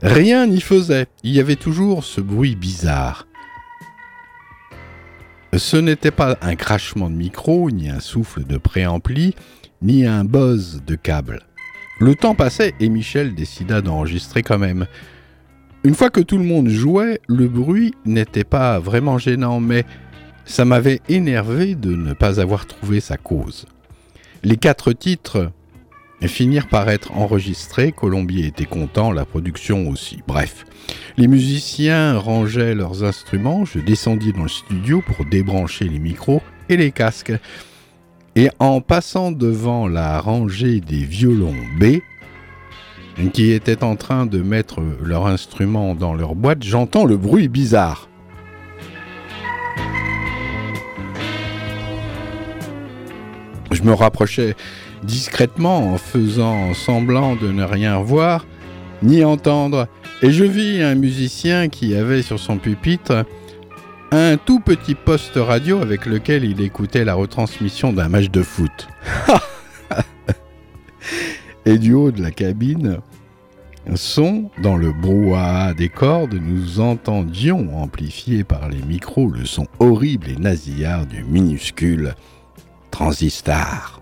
Rien 0.01 0.47
n'y 0.47 0.61
faisait, 0.61 1.07
il 1.23 1.33
y 1.33 1.39
avait 1.41 1.57
toujours 1.57 2.05
ce 2.05 2.21
bruit 2.21 2.55
bizarre. 2.55 3.27
Ce 5.53 5.75
n'était 5.75 6.11
pas 6.11 6.37
un 6.41 6.55
crachement 6.55 7.09
de 7.09 7.15
micro, 7.15 7.69
ni 7.71 7.89
un 7.89 7.99
souffle 7.99 8.45
de 8.45 8.57
préampli, 8.57 9.35
ni 9.81 10.05
un 10.05 10.23
buzz 10.23 10.81
de 10.87 10.95
câble. 10.95 11.41
Le 11.99 12.15
temps 12.15 12.35
passait 12.35 12.73
et 12.79 12.87
Michel 12.87 13.35
décida 13.35 13.81
d'enregistrer 13.81 14.43
quand 14.43 14.59
même. 14.59 14.85
Une 15.83 15.95
fois 15.95 16.09
que 16.09 16.21
tout 16.21 16.37
le 16.37 16.45
monde 16.45 16.69
jouait, 16.69 17.19
le 17.27 17.49
bruit 17.49 17.93
n'était 18.05 18.45
pas 18.45 18.79
vraiment 18.79 19.17
gênant, 19.17 19.59
mais 19.59 19.85
ça 20.49 20.65
m'avait 20.65 20.99
énervé 21.07 21.75
de 21.75 21.93
ne 21.95 22.13
pas 22.13 22.41
avoir 22.41 22.65
trouvé 22.65 23.01
sa 23.01 23.17
cause. 23.17 23.67
Les 24.43 24.57
quatre 24.57 24.93
titres 24.93 25.51
finirent 26.23 26.67
par 26.67 26.89
être 26.89 27.15
enregistrés, 27.15 27.91
Colombier 27.91 28.47
était 28.47 28.65
content, 28.65 29.11
la 29.11 29.25
production 29.25 29.87
aussi. 29.89 30.23
Bref, 30.27 30.65
les 31.17 31.27
musiciens 31.27 32.17
rangeaient 32.17 32.73
leurs 32.73 33.03
instruments, 33.03 33.63
je 33.63 33.77
descendis 33.77 34.33
dans 34.33 34.43
le 34.43 34.49
studio 34.49 35.03
pour 35.05 35.23
débrancher 35.23 35.85
les 35.85 35.99
micros 35.99 36.41
et 36.67 36.77
les 36.77 36.91
casques. 36.91 37.33
Et 38.35 38.49
en 38.57 38.81
passant 38.81 39.31
devant 39.31 39.87
la 39.87 40.19
rangée 40.19 40.81
des 40.81 41.03
violons 41.03 41.55
B, 41.79 41.99
qui 43.33 43.51
étaient 43.51 43.83
en 43.83 43.95
train 43.95 44.25
de 44.25 44.41
mettre 44.41 44.81
leur 45.03 45.27
instrument 45.27 45.93
dans 45.93 46.15
leur 46.15 46.33
boîte, 46.33 46.63
j'entends 46.63 47.05
le 47.05 47.17
bruit 47.17 47.49
bizarre. 47.49 48.09
Je 53.71 53.83
me 53.83 53.93
rapprochais 53.93 54.55
discrètement 55.03 55.93
en 55.93 55.97
faisant 55.97 56.73
semblant 56.73 57.35
de 57.35 57.51
ne 57.51 57.63
rien 57.63 57.99
voir 57.99 58.45
ni 59.01 59.23
entendre, 59.23 59.87
et 60.21 60.31
je 60.31 60.43
vis 60.43 60.81
un 60.81 60.95
musicien 60.95 61.69
qui 61.69 61.95
avait 61.95 62.21
sur 62.21 62.39
son 62.39 62.57
pupitre 62.57 63.25
un 64.11 64.37
tout 64.37 64.59
petit 64.59 64.95
poste 64.95 65.35
radio 65.35 65.81
avec 65.81 66.05
lequel 66.05 66.43
il 66.43 66.61
écoutait 66.61 67.05
la 67.05 67.13
retransmission 67.13 67.93
d'un 67.93 68.09
match 68.09 68.29
de 68.29 68.41
foot. 68.41 68.87
et 71.65 71.77
du 71.77 71.93
haut 71.93 72.11
de 72.11 72.21
la 72.21 72.31
cabine, 72.31 72.99
son, 73.95 74.49
dans 74.61 74.75
le 74.75 74.91
brouhaha 74.91 75.73
des 75.73 75.89
cordes, 75.89 76.33
nous 76.33 76.79
entendions, 76.79 77.81
amplifié 77.81 78.43
par 78.43 78.67
les 78.67 78.81
micros, 78.81 79.29
le 79.29 79.45
son 79.45 79.67
horrible 79.79 80.29
et 80.29 80.35
nasillard 80.35 81.05
du 81.05 81.23
minuscule 81.23 82.15
transistor. 82.91 83.99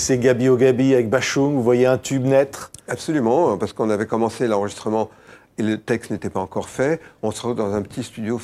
Mixez 0.00 0.16
Gabi 0.16 0.48
au 0.48 0.56
Gabi 0.56 0.94
avec 0.94 1.10
Bachung, 1.10 1.52
vous 1.52 1.62
voyez 1.62 1.84
un 1.84 1.98
tube 1.98 2.24
naître? 2.24 2.72
Absolument, 2.88 3.58
parce 3.58 3.74
qu'on 3.74 3.90
avait 3.90 4.06
commencé 4.06 4.48
l'enregistrement 4.48 5.10
et 5.58 5.62
le 5.62 5.76
texte 5.76 6.10
n'était 6.10 6.30
pas 6.30 6.40
encore 6.40 6.70
fait. 6.70 7.02
On 7.22 7.30
se 7.30 7.36
retrouve 7.36 7.54
dans 7.54 7.74
un 7.74 7.82
petit 7.82 8.02
studio 8.02 8.40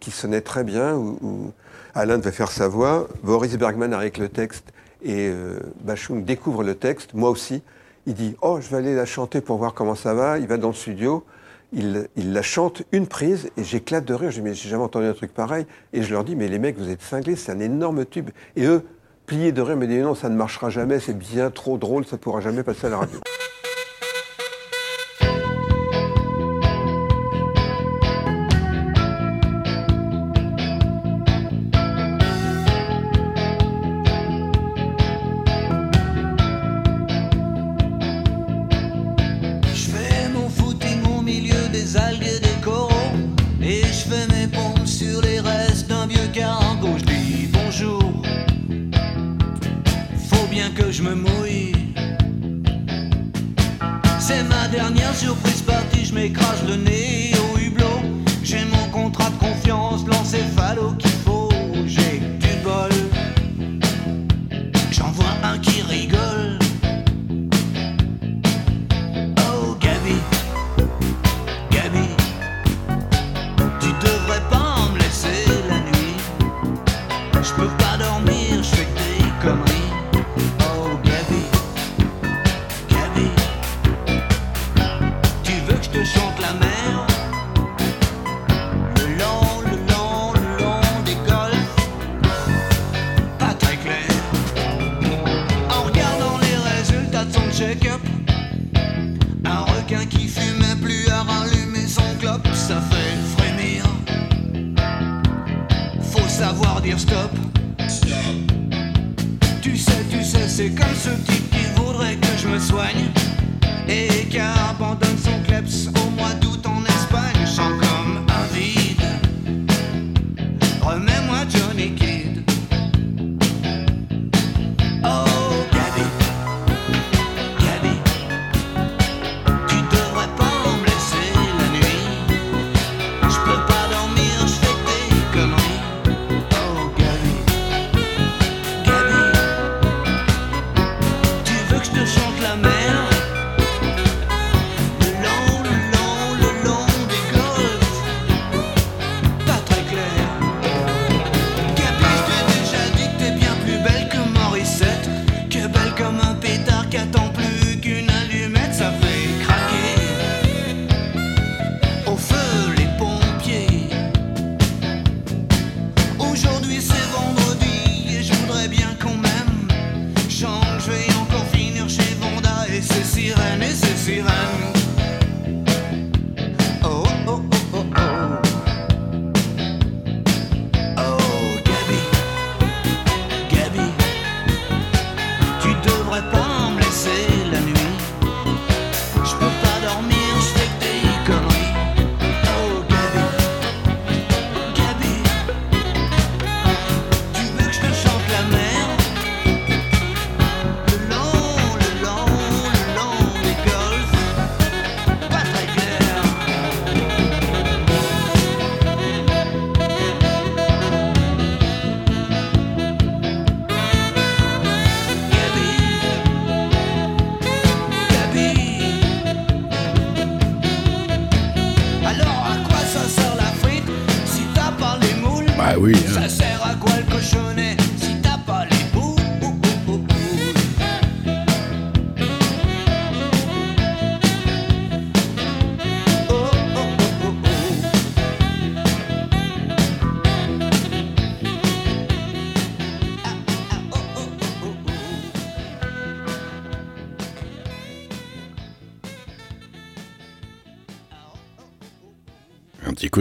qui, 0.00 0.10
sonnait 0.10 0.40
très 0.40 0.64
bien, 0.64 0.96
où, 0.96 1.18
où, 1.22 1.52
Alain 1.94 2.18
devait 2.18 2.32
faire 2.32 2.50
sa 2.50 2.66
voix, 2.66 3.06
Boris 3.22 3.56
Bergman 3.56 3.92
arrive 3.92 4.06
avec 4.06 4.18
le 4.18 4.28
texte 4.28 4.72
et 5.04 5.28
euh, 5.28 5.60
Bachung 5.84 6.24
découvre 6.24 6.64
le 6.64 6.74
texte, 6.74 7.14
moi 7.14 7.30
aussi. 7.30 7.62
Il 8.06 8.14
dit 8.14 8.34
Oh, 8.42 8.58
je 8.60 8.68
vais 8.68 8.78
aller 8.78 8.96
la 8.96 9.06
chanter 9.06 9.40
pour 9.40 9.58
voir 9.58 9.74
comment 9.74 9.94
ça 9.94 10.14
va. 10.14 10.40
Il 10.40 10.48
va 10.48 10.56
dans 10.56 10.70
le 10.70 10.74
studio, 10.74 11.24
il, 11.72 12.08
il 12.16 12.32
la 12.32 12.42
chante 12.42 12.82
une 12.90 13.06
prise 13.06 13.50
et 13.56 13.62
j'éclate 13.62 14.04
de 14.04 14.14
rire. 14.14 14.32
Je 14.32 14.40
dis 14.40 14.42
Mais 14.42 14.54
j'ai 14.54 14.68
jamais 14.68 14.82
entendu 14.82 15.06
un 15.06 15.14
truc 15.14 15.32
pareil. 15.32 15.64
Et 15.92 16.02
je 16.02 16.12
leur 16.12 16.24
dis 16.24 16.34
Mais 16.34 16.48
les 16.48 16.58
mecs, 16.58 16.76
vous 16.76 16.90
êtes 16.90 17.02
cinglés, 17.02 17.36
c'est 17.36 17.52
un 17.52 17.60
énorme 17.60 18.04
tube. 18.04 18.30
Et 18.56 18.64
eux, 18.64 18.84
pliés 19.26 19.52
de 19.52 19.62
rire, 19.62 19.76
disent 19.76 20.02
Non, 20.02 20.14
ça 20.14 20.28
ne 20.28 20.36
marchera 20.36 20.70
jamais, 20.70 21.00
c'est 21.00 21.16
bien 21.16 21.50
trop 21.50 21.78
drôle, 21.78 22.04
ça 22.04 22.16
ne 22.16 22.20
pourra 22.20 22.40
jamais 22.40 22.62
passer 22.62 22.86
à 22.86 22.90
la 22.90 22.98
radio. 22.98 23.20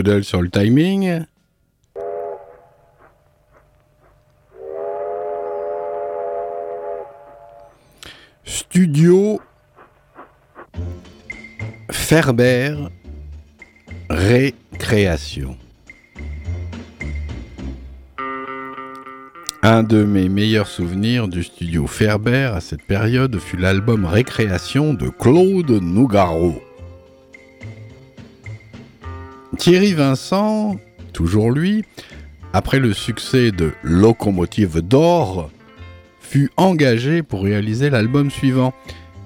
Sur 0.01 0.41
le 0.41 0.49
timing. 0.49 1.25
Studio 8.43 9.39
Ferber 11.91 12.77
Récréation. 14.09 15.55
Un 19.61 19.83
de 19.83 20.03
mes 20.03 20.27
meilleurs 20.29 20.67
souvenirs 20.67 21.27
du 21.27 21.43
studio 21.43 21.85
Ferber 21.85 22.51
à 22.55 22.59
cette 22.59 22.81
période 22.81 23.37
fut 23.39 23.57
l'album 23.57 24.05
Récréation 24.05 24.95
de 24.95 25.09
Claude 25.09 25.69
Nougaro. 25.69 26.59
Thierry 29.57 29.93
Vincent, 29.93 30.77
toujours 31.13 31.51
lui, 31.51 31.83
après 32.53 32.79
le 32.79 32.93
succès 32.93 33.51
de 33.51 33.71
Locomotive 33.83 34.81
d'or, 34.81 35.49
fut 36.19 36.49
engagé 36.57 37.21
pour 37.21 37.43
réaliser 37.43 37.89
l'album 37.89 38.31
suivant. 38.31 38.73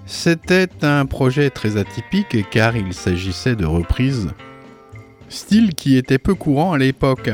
C'était 0.05 0.69
un 0.81 1.05
projet 1.05 1.49
très 1.49 1.77
atypique 1.77 2.49
car 2.49 2.75
il 2.75 2.93
s'agissait 2.93 3.55
de 3.55 3.65
reprises, 3.65 4.29
style 5.29 5.73
qui 5.73 5.95
était 5.97 6.17
peu 6.17 6.35
courant 6.35 6.73
à 6.73 6.77
l'époque. 6.77 7.29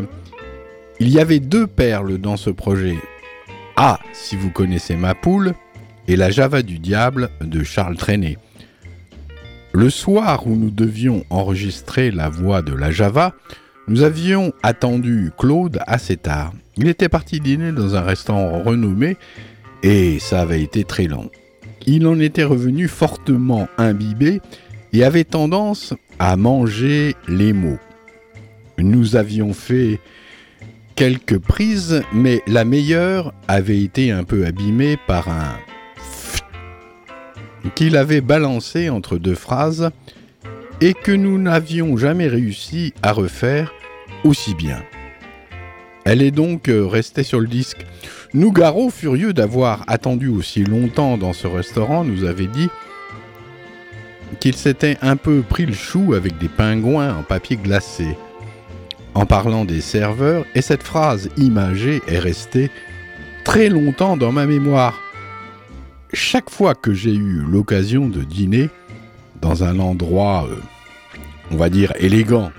Il 1.00 1.10
y 1.10 1.20
avait 1.20 1.40
deux 1.40 1.68
perles 1.68 2.18
dans 2.18 2.38
ce 2.38 2.50
projet. 2.50 2.98
Ah, 3.78 4.00
si 4.14 4.36
vous 4.36 4.52
connaissez 4.52 4.96
ma 4.96 5.16
poule, 5.16 5.54
et 6.08 6.16
la 6.16 6.30
Java 6.30 6.62
du 6.62 6.78
diable 6.78 7.30
de 7.40 7.64
Charles 7.64 7.96
Trenet. 7.96 8.38
Le 9.74 9.90
soir 9.90 10.48
où 10.48 10.56
nous 10.56 10.70
devions 10.70 11.24
enregistrer 11.30 12.12
la 12.12 12.28
voix 12.28 12.62
de 12.62 12.74
la 12.74 12.92
Java, 12.92 13.34
nous 13.88 14.04
avions 14.04 14.52
attendu 14.64 15.32
Claude 15.38 15.80
assez 15.88 16.18
tard. 16.18 16.54
Il 16.76 16.90
était 16.90 17.08
parti 17.08 17.40
dîner 17.40 17.72
dans 17.72 17.96
un 17.96 18.02
restaurant 18.02 18.62
renommé 18.64 19.16
et 19.82 20.20
ça 20.20 20.42
avait 20.42 20.62
été 20.62 20.84
très 20.84 21.08
long. 21.08 21.30
Il 21.86 22.06
en 22.06 22.20
était 22.20 22.44
revenu 22.44 22.90
fortement 22.90 23.70
imbibé 23.78 24.42
et 24.92 25.06
avait 25.06 25.24
tendance 25.24 25.94
à 26.20 26.36
manger 26.36 27.16
les 27.30 27.54
mots. 27.54 27.80
Nous 28.78 29.16
avions 29.16 29.54
fait 29.54 30.00
quelques 30.96 31.40
prises, 31.40 32.04
mais 32.14 32.42
la 32.46 32.66
meilleure 32.66 33.34
avait 33.48 33.82
été 33.82 34.12
un 34.12 34.26
peu 34.26 34.46
abîmée 34.46 34.98
par 35.08 35.30
un 35.30 35.56
qu'il 37.76 37.96
avait 37.98 38.22
balancé 38.22 38.90
entre 38.90 39.18
deux 39.18 39.36
phrases 39.36 39.92
et 40.82 40.94
que 40.94 41.12
nous 41.12 41.38
n'avions 41.38 41.96
jamais 41.98 42.28
réussi 42.28 42.94
à 43.04 43.14
refaire 43.14 43.74
aussi 44.24 44.56
bien. 44.56 44.82
Elle 46.04 46.22
est 46.22 46.32
donc 46.32 46.64
restée 46.68 47.24
sur 47.24 47.40
le 47.40 47.48
disque. 47.48 47.86
Nougaro, 48.34 48.90
furieux 48.90 49.34
d'avoir 49.34 49.84
attendu 49.88 50.28
aussi 50.28 50.64
longtemps 50.64 51.18
dans 51.18 51.34
ce 51.34 51.48
restaurant, 51.48 52.04
nous 52.04 52.24
avait 52.24 52.48
dit 52.48 52.70
qu'il 54.40 54.56
s'était 54.56 54.98
un 55.02 55.18
peu 55.18 55.42
pris 55.42 55.66
le 55.66 55.74
chou 55.74 56.14
avec 56.14 56.38
des 56.38 56.48
pingouins 56.48 57.16
en 57.16 57.24
papier 57.24 57.58
glacé. 57.58 58.18
En 59.14 59.26
parlant 59.26 59.66
des 59.66 59.82
serveurs, 59.82 60.46
et 60.56 60.62
cette 60.62 60.84
phrase 60.84 61.30
imagée 61.38 62.02
est 62.08 62.20
restée 62.20 62.72
très 63.44 63.70
longtemps 63.70 64.16
dans 64.16 64.32
ma 64.32 64.46
mémoire 64.46 65.02
chaque 66.14 66.50
fois 66.50 66.76
que 66.76 66.94
j'ai 66.94 67.14
eu 67.14 67.42
l'occasion 67.42 68.08
de 68.08 68.22
dîner 68.22 68.70
dans 69.42 69.64
un 69.64 69.80
endroit, 69.80 70.48
euh, 70.50 70.58
on 71.52 71.58
va 71.58 71.70
dire, 71.70 71.94
élégant, 71.98 72.52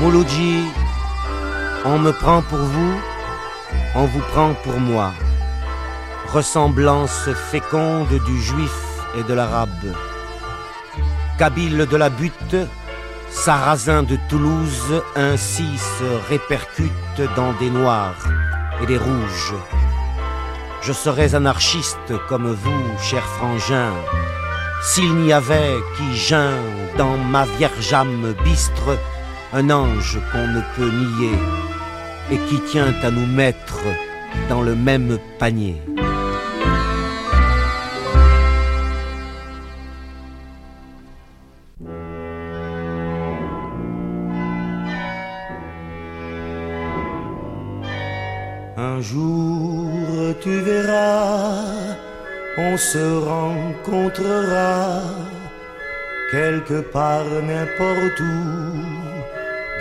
Mouloudji, 0.00 0.64
on 1.84 1.98
me 1.98 2.12
prend 2.12 2.42
pour 2.42 2.58
vous, 2.58 2.94
on 3.94 4.04
vous 4.04 4.20
prend 4.20 4.54
pour 4.62 4.78
moi. 4.78 5.12
Ressemblance 6.32 7.30
féconde 7.50 8.08
du 8.26 8.42
juif 8.42 8.93
et 9.18 9.22
de 9.22 9.34
l'arabe. 9.34 9.94
Kabyle 11.38 11.86
de 11.90 11.96
la 11.96 12.10
butte, 12.10 12.56
sarrasin 13.30 14.02
de 14.02 14.16
Toulouse, 14.28 15.02
ainsi 15.16 15.66
se 15.78 16.30
répercute 16.30 17.20
dans 17.36 17.52
des 17.54 17.70
noirs 17.70 18.24
et 18.82 18.86
des 18.86 18.98
rouges. 18.98 19.54
Je 20.82 20.92
serais 20.92 21.34
anarchiste 21.34 22.12
comme 22.28 22.52
vous, 22.52 22.98
cher 23.00 23.22
frangin, 23.22 23.92
s'il 24.82 25.14
n'y 25.16 25.32
avait 25.32 25.76
qui 25.96 26.16
geint 26.16 26.60
dans 26.98 27.16
ma 27.16 27.46
vierge 27.58 27.92
âme 27.92 28.34
bistre 28.44 28.98
un 29.52 29.70
ange 29.70 30.18
qu'on 30.30 30.46
ne 30.46 30.60
peut 30.76 30.90
nier 30.90 31.38
et 32.30 32.38
qui 32.48 32.60
tient 32.60 32.94
à 33.02 33.10
nous 33.10 33.26
mettre 33.26 33.80
dans 34.48 34.62
le 34.62 34.74
même 34.74 35.18
panier. 35.38 35.80
Tu 50.44 50.60
verras, 50.60 51.96
on 52.58 52.76
se 52.76 53.04
rencontrera 53.32 55.00
quelque 56.30 56.80
part 56.96 57.30
n'importe 57.48 58.20
où, 58.20 58.42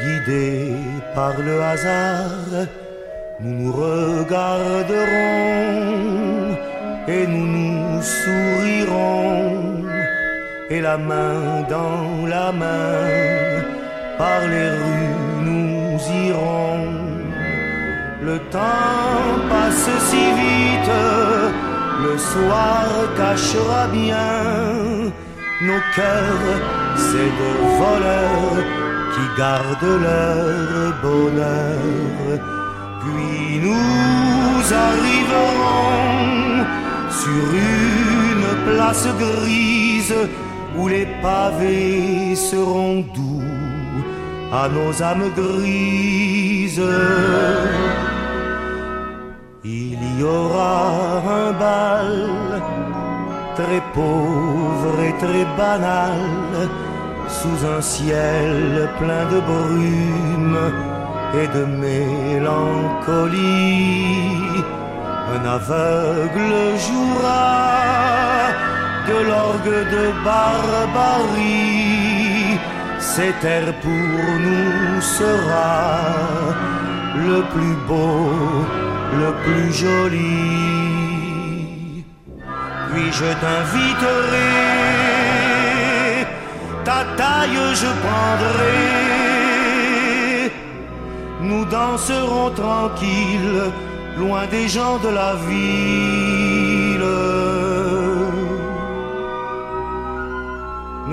guidés 0.01 0.78
par 1.14 1.34
le 1.47 1.61
hasard, 1.61 2.68
nous 3.41 3.55
nous 3.59 3.74
regarderons 3.74 5.03
et 7.09 7.28
nous 7.28 7.47
nous 7.57 8.01
sourirons 8.01 9.84
et 10.70 10.80
la 10.80 10.97
main 10.97 11.64
dans 11.76 12.26
la 12.36 12.53
main 12.53 13.64
par 14.18 14.41
les 14.47 14.70
rues 14.70 15.16
nous 15.45 15.99
irons. 16.28 17.03
Le 18.26 18.39
temps 18.51 19.49
passe 19.49 19.89
si 20.09 20.26
vite, 20.39 20.93
le 22.05 22.17
soir 22.17 22.86
cachera 23.17 23.88
bien 23.88 25.11
nos 25.61 25.84
cœurs, 25.93 26.55
ces 26.95 27.30
deux 27.39 27.61
voleurs 27.82 28.63
qui 29.13 29.26
gardent 29.38 29.99
leur 30.07 30.93
bonheur. 31.01 32.39
Puis 33.01 33.59
nous 33.65 34.63
arriverons 34.88 36.65
sur 37.09 37.45
une 37.53 38.49
place 38.71 39.07
grise 39.19 40.15
où 40.78 40.88
les 40.88 41.07
pavés 41.21 42.36
seront 42.36 43.01
doux 43.13 43.72
à 44.54 44.70
nos 44.70 45.01
âmes 45.01 45.32
grises. 45.36 46.91
Il 49.64 50.20
y 50.20 50.24
aura 50.24 51.22
un 51.41 51.51
bal 51.64 52.62
très 53.56 53.82
pauvre 53.93 54.95
et 55.08 55.16
très 55.24 55.45
banal, 55.58 56.20
sous 57.28 57.60
un 57.76 57.82
ciel 57.82 58.89
plein 58.99 59.26
de 59.34 59.39
brume 59.49 60.60
et 61.41 61.47
de 61.58 61.64
mélancolie. 61.84 62.74
Un 65.36 65.43
aveugle 65.58 66.54
jouera 66.86 67.45
de 69.08 69.18
l'orgue 69.28 69.82
de 69.95 70.04
barbarie. 70.24 72.12
Cet 73.16 73.43
air 73.43 73.66
pour 73.86 74.24
nous 74.45 75.01
sera 75.01 76.01
le 77.28 77.39
plus 77.53 77.78
beau, 77.88 78.32
le 79.22 79.30
plus 79.43 79.72
joli 79.72 80.84
puis 82.93 83.11
je 83.11 83.30
t'inviterai, 83.41 84.51
ta 86.86 86.99
taille 87.18 87.59
je 87.82 87.91
prendrai, 88.05 88.80
nous 91.41 91.66
danserons 91.66 92.51
tranquilles, 92.51 93.72
loin 94.18 94.45
des 94.47 94.68
gens 94.68 94.97
de 94.99 95.09
la 95.09 95.36
ville. 95.47 97.62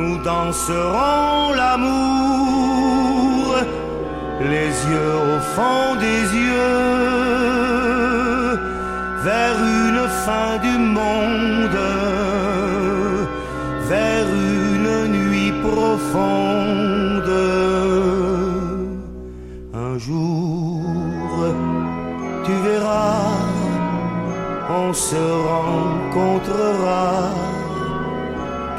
Nous 0.00 0.16
danserons 0.24 1.52
l'amour, 1.60 3.46
les 4.52 4.70
yeux 4.90 5.16
au 5.32 5.38
fond 5.54 5.88
des 6.06 6.22
yeux, 6.44 6.88
vers 9.28 9.58
une 9.78 10.02
fin 10.24 10.52
du 10.66 10.74
monde, 10.98 11.82
vers 13.92 14.28
une 14.56 14.92
nuit 15.18 15.52
profonde. 15.68 17.34
Un 19.86 19.94
jour, 19.98 21.28
tu 22.46 22.54
verras, 22.68 23.36
on 24.70 24.88
se 24.94 25.22
rencontrera 25.50 27.10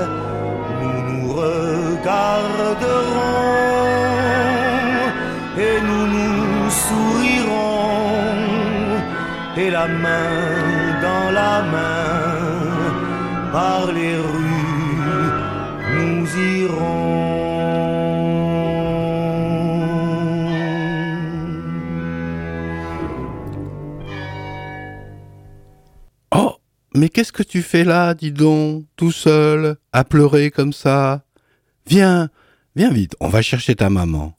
nous 0.80 1.00
nous 1.08 1.26
regarderons 1.44 2.42
et 5.64 5.76
nous 5.88 6.06
nous 6.16 6.70
sourirons 6.84 7.92
et 9.62 9.70
la 9.70 9.86
main 9.86 10.32
dans 11.06 11.28
la 11.40 11.54
main 11.74 12.32
par 13.52 13.82
les 13.92 14.16
rues 14.16 14.72
nous 15.94 16.26
irons. 16.58 17.31
Mais 26.94 27.08
qu'est-ce 27.08 27.32
que 27.32 27.42
tu 27.42 27.62
fais 27.62 27.84
là, 27.84 28.14
dis 28.14 28.32
donc, 28.32 28.84
tout 28.96 29.12
seul, 29.12 29.76
à 29.92 30.04
pleurer 30.04 30.50
comme 30.50 30.72
ça? 30.72 31.24
Viens, 31.86 32.28
viens 32.76 32.90
vite, 32.90 33.16
on 33.20 33.28
va 33.28 33.42
chercher 33.42 33.74
ta 33.74 33.90
maman. 33.90 34.34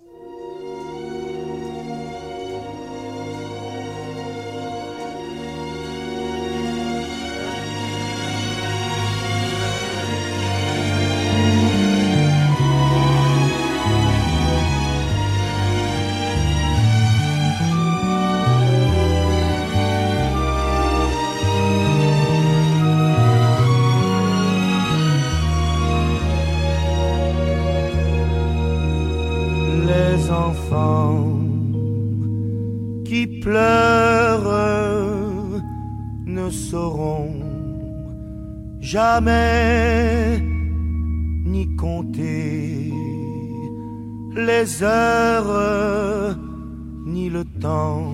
Jamais 38.94 40.40
ni 41.54 41.64
compter 41.76 42.94
les 44.36 44.84
heures 44.84 46.36
ni 47.14 47.28
le 47.38 47.44
temps 47.60 48.14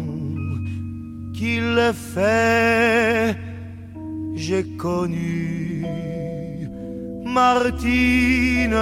qu'il 1.35 1.77
fait. 1.93 3.35
J'ai 4.35 4.63
connu 4.85 5.85
Martine, 7.25 8.79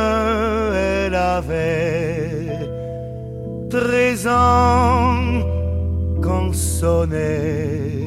elle 0.92 1.16
avait 1.16 2.70
treize 3.72 4.28
ans 4.28 5.18
quand 6.22 6.54
sonnait 6.54 7.98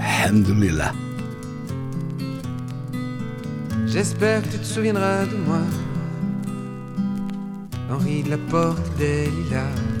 Alhamdulillah. 0.00 0.92
J'espère 3.86 4.42
que 4.42 4.48
tu 4.48 4.58
te 4.58 4.64
souviendras 4.64 5.24
de 5.24 5.36
moi. 5.46 5.60
Henri 7.90 8.22
de 8.22 8.30
la 8.30 8.38
Porte 8.38 8.96
des 8.98 9.26
Lilas. 9.26 9.97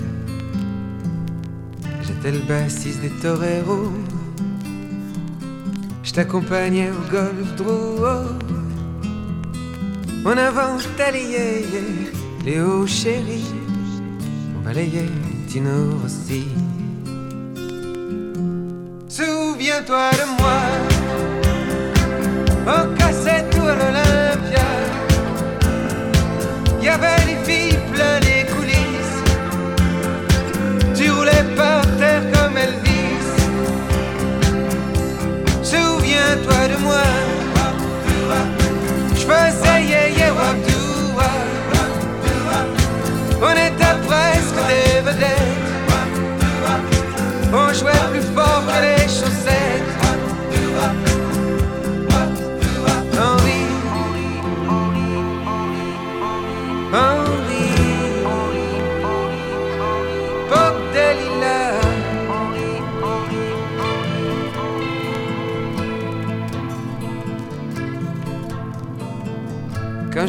J'étais 2.08 2.30
le 2.30 2.38
bassiste 2.38 3.02
des 3.02 3.10
toreros. 3.10 3.92
Je 6.02 6.10
t'accompagnais 6.10 6.88
au 6.90 7.10
golf 7.12 7.54
Drouot. 7.54 8.32
On 10.24 10.30
inventait 10.30 11.12
les 11.12 11.66
Léo 12.46 12.86
chéri. 12.86 13.44
On 14.56 14.64
balayait 14.64 15.10
Tino 15.48 15.98
Rossi. 16.02 16.48
Souviens-toi 19.06 20.10
de 20.12 20.24
moi. 20.40 20.60
On 22.66 22.94
cassait 22.96 23.44
tout 23.50 23.66
à 23.66 23.74
l'Olympia. 23.74 24.68
Y 26.80 26.88
avait 26.88 27.24
des 27.26 27.44
filles 27.44 27.78
plein 27.92 28.18
les 28.20 28.46
coulisses. 28.50 28.67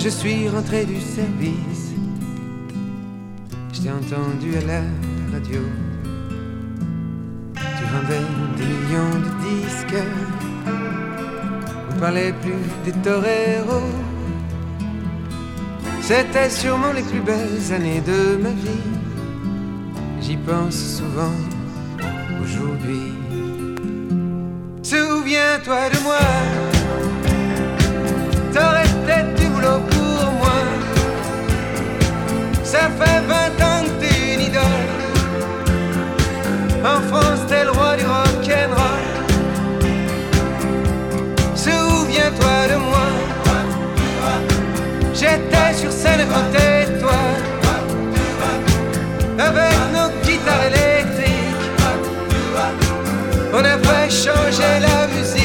Je 0.10 0.16
suis 0.16 0.50
rentré 0.50 0.86
du 0.86 1.00
service, 1.00 1.92
je 3.72 3.80
t'ai 3.80 3.92
entendu 3.92 4.58
à 4.58 4.62
la 4.66 4.82
radio. 5.32 5.62
Tu 7.54 7.84
vendais 7.94 8.26
des 8.58 8.66
millions 8.66 9.20
de 9.26 9.32
disques. 9.46 10.04
On 11.92 12.00
parlait 12.00 12.34
plus 12.42 12.66
des 12.86 12.98
toreros. 13.04 13.94
C'était 16.02 16.50
sûrement 16.50 16.92
les 16.92 17.04
plus 17.04 17.22
belles 17.22 17.72
années 17.72 18.02
de 18.02 18.42
ma 18.42 18.50
vie. 18.50 18.90
J'y 20.22 20.38
pense 20.38 20.98
souvent 20.98 21.38
aujourd'hui. 22.42 23.14
Souviens-toi 24.82 25.90
de 25.92 26.04
moi. 26.04 26.79
Ça 32.72 32.82
fait 32.82 33.22
20 33.28 33.66
ans 33.66 33.84
que 33.84 34.06
t'es 34.06 34.36
une 34.36 34.42
idole. 34.42 34.64
En 36.86 37.02
France, 37.10 37.40
t'es 37.48 37.64
le 37.64 37.72
roi 37.72 37.96
du 37.98 38.06
rock'n'roll. 38.06 39.06
Souviens-toi 41.56 42.58
de 42.72 42.76
moi. 42.76 43.08
J'étais 45.16 45.74
sur 45.80 45.92
scène 45.92 46.28
côté 46.28 46.86
de 46.92 47.00
toi. 47.00 47.22
Avec 49.40 49.76
nos 49.92 50.10
guitares 50.24 50.66
électriques. 50.68 51.66
On 53.52 53.66
a 53.66 53.78
fait 53.80 54.12
changer 54.12 54.80
la 54.80 55.08
musique. 55.08 55.39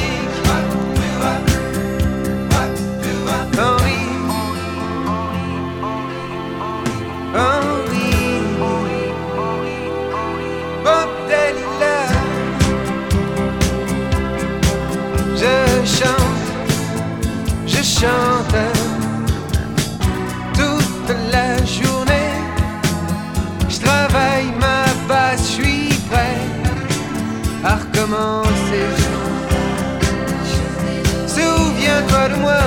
Moi, 32.44 32.60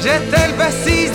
j'étais 0.00 0.46
le 0.48 0.54
bassiste 0.58 1.14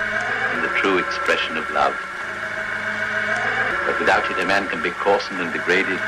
in 0.53 0.61
the 0.61 0.73
true 0.79 0.97
expression 0.97 1.57
of 1.57 1.65
love. 1.71 1.95
But 3.85 3.99
without 3.99 4.29
it, 4.31 4.37
a 4.39 4.45
man 4.45 4.67
can 4.67 4.81
be 4.81 4.91
coarsened 4.91 5.39
and 5.41 5.51
degraded 5.51 5.99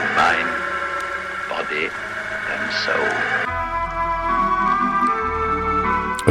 in 0.00 0.06
mind, 0.16 0.48
body, 1.48 1.86
and 2.52 2.64
soul. 2.84 3.10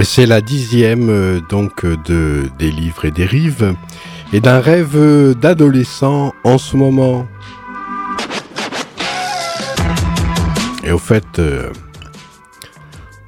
C'est 0.03 0.25
la 0.25 0.41
dixième 0.41 1.09
euh, 1.09 1.39
donc 1.49 1.85
de 1.85 2.49
des 2.57 2.71
livres 2.71 3.05
et 3.05 3.11
des 3.11 3.25
rives 3.25 3.73
et 4.33 4.41
d'un 4.41 4.59
rêve 4.59 4.97
d'adolescent 5.39 6.33
en 6.43 6.57
ce 6.57 6.75
moment. 6.75 7.27
Et 10.83 10.91
au 10.91 10.97
fait, 10.97 11.39
euh, 11.39 11.71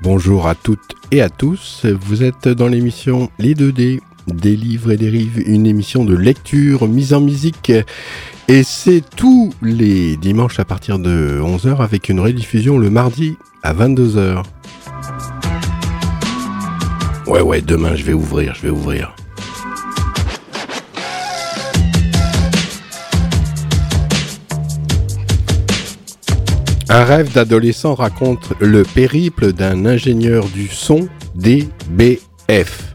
bonjour 0.01 0.47
à 0.47 0.55
toutes 0.55 0.95
et 1.11 1.21
à 1.21 1.29
tous. 1.29 1.85
Vous 1.85 2.23
êtes 2.23 2.49
dans 2.49 2.67
l'émission 2.67 3.29
Les 3.37 3.53
2D, 3.53 4.01
des 4.27 4.55
livres 4.55 4.91
et 4.91 4.97
des 4.97 5.09
rives, 5.09 5.41
une 5.45 5.65
émission 5.65 6.05
de 6.05 6.15
lecture 6.15 6.87
mise 6.87 7.13
en 7.13 7.21
musique. 7.21 7.71
Et 8.47 8.63
c'est 8.63 9.03
tous 9.15 9.53
les 9.61 10.17
dimanches 10.17 10.59
à 10.59 10.65
partir 10.65 10.99
de 10.99 11.39
11h 11.41 11.77
avec 11.77 12.09
une 12.09 12.19
rediffusion 12.19 12.77
le 12.77 12.89
mardi 12.89 13.37
à 13.63 13.73
22h. 13.73 14.43
Ouais, 17.27 17.41
ouais, 17.41 17.61
demain 17.61 17.95
je 17.95 18.03
vais 18.03 18.13
ouvrir, 18.13 18.53
je 18.55 18.61
vais 18.61 18.69
ouvrir. 18.69 19.15
Un 26.87 27.03
rêve 27.03 27.33
d'adolescent 27.33 27.95
raconte 27.95 28.53
le 28.61 28.83
périple 28.83 29.53
d'un 29.53 29.85
ingénieur 29.85 30.45
du 30.47 30.67
son 30.67 31.09
DBF. 31.35 32.94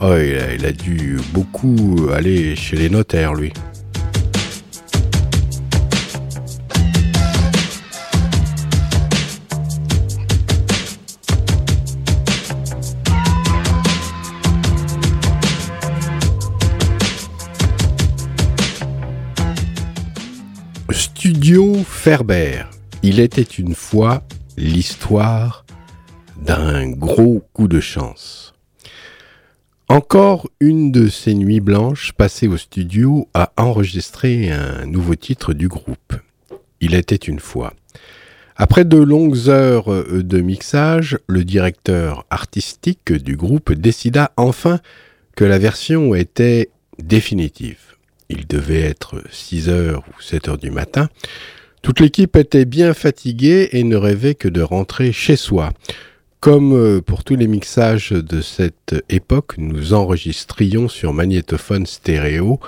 Oh, 0.00 0.14
il 0.16 0.64
a, 0.64 0.70
dû 0.70 1.18
beaucoup 1.32 2.08
aller 2.14 2.54
chez 2.54 2.76
les 2.76 2.88
notaires, 2.88 3.34
lui. 3.34 3.52
Studio 20.92 21.82
Ferber. 21.84 22.62
Il 23.02 23.18
était 23.18 23.42
une 23.42 23.74
fois 23.74 24.22
l'histoire 24.56 25.64
d'un 26.40 26.88
gros 26.88 27.42
coup 27.52 27.66
de 27.66 27.80
chance. 27.80 28.47
Encore 29.90 30.50
une 30.60 30.92
de 30.92 31.08
ces 31.08 31.34
nuits 31.34 31.60
blanches 31.60 32.12
passées 32.12 32.46
au 32.46 32.58
studio 32.58 33.26
a 33.32 33.52
enregistré 33.56 34.50
un 34.50 34.84
nouveau 34.84 35.14
titre 35.14 35.54
du 35.54 35.66
groupe. 35.66 36.14
Il 36.82 36.94
était 36.94 37.16
une 37.16 37.40
fois. 37.40 37.72
Après 38.56 38.84
de 38.84 38.98
longues 38.98 39.48
heures 39.48 39.90
euh, 39.90 40.22
de 40.22 40.40
mixage, 40.42 41.18
le 41.26 41.42
directeur 41.42 42.26
artistique 42.28 43.12
du 43.12 43.34
groupe 43.34 43.72
décida 43.72 44.32
enfin 44.36 44.80
que 45.34 45.46
la 45.46 45.58
version 45.58 46.14
était 46.14 46.68
définitive. 46.98 47.96
Il 48.28 48.46
devait 48.46 48.82
être 48.82 49.22
6 49.30 49.70
heures 49.70 50.04
ou 50.08 50.20
7 50.20 50.48
heures 50.48 50.58
du 50.58 50.70
matin. 50.70 51.08
Toute 51.80 52.00
l'équipe 52.00 52.36
était 52.36 52.66
bien 52.66 52.92
fatiguée 52.92 53.70
et 53.72 53.84
ne 53.84 53.96
rêvait 53.96 54.34
que 54.34 54.48
de 54.48 54.60
rentrer 54.60 55.12
chez 55.12 55.36
soi. 55.36 55.72
Comme 56.40 56.72
euh, 56.72 57.00
pour 57.00 57.24
tous 57.24 57.34
les 57.34 57.48
mixages 57.48 58.10
de 58.10 58.40
cette 58.40 58.94
époque, 59.08 59.54
nous 59.58 59.92
enregistrions 59.92 60.88
sur 60.88 61.12
magnétophone 61.12 61.86
stéréo 61.86 62.60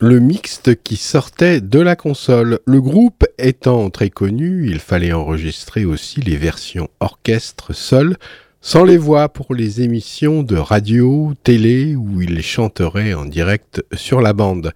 le 0.00 0.18
mixte 0.18 0.82
qui 0.82 0.96
sortait 0.96 1.60
de 1.60 1.78
la 1.78 1.94
console. 1.94 2.60
Le 2.64 2.80
groupe 2.80 3.26
étant 3.38 3.90
très 3.90 4.08
connu, 4.08 4.66
il 4.70 4.78
fallait 4.78 5.12
enregistrer 5.12 5.84
aussi 5.84 6.22
les 6.22 6.36
versions 6.36 6.88
orchestre 7.00 7.74
seules, 7.74 8.16
sans 8.62 8.84
les 8.84 8.96
voix 8.96 9.28
pour 9.28 9.54
les 9.54 9.82
émissions 9.82 10.42
de 10.42 10.56
radio, 10.56 11.34
télé, 11.44 11.94
où 11.96 12.22
ils 12.22 12.42
chanteraient 12.42 13.12
en 13.12 13.26
direct 13.26 13.84
sur 13.92 14.22
la 14.22 14.32
bande. 14.32 14.72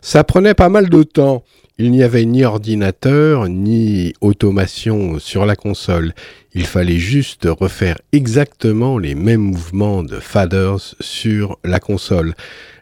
Ça 0.00 0.24
prenait 0.24 0.54
pas 0.54 0.68
mal 0.68 0.88
de 0.88 1.04
temps. 1.04 1.44
Il 1.76 1.90
n'y 1.90 2.04
avait 2.04 2.24
ni 2.24 2.44
ordinateur, 2.44 3.48
ni 3.48 4.14
automation 4.20 5.18
sur 5.18 5.44
la 5.44 5.56
console. 5.56 6.14
Il 6.54 6.66
fallait 6.66 6.98
juste 6.98 7.48
refaire 7.50 7.98
exactement 8.12 8.96
les 8.96 9.16
mêmes 9.16 9.40
mouvements 9.40 10.04
de 10.04 10.20
faders 10.20 10.94
sur 11.00 11.58
la 11.64 11.80
console. 11.80 12.34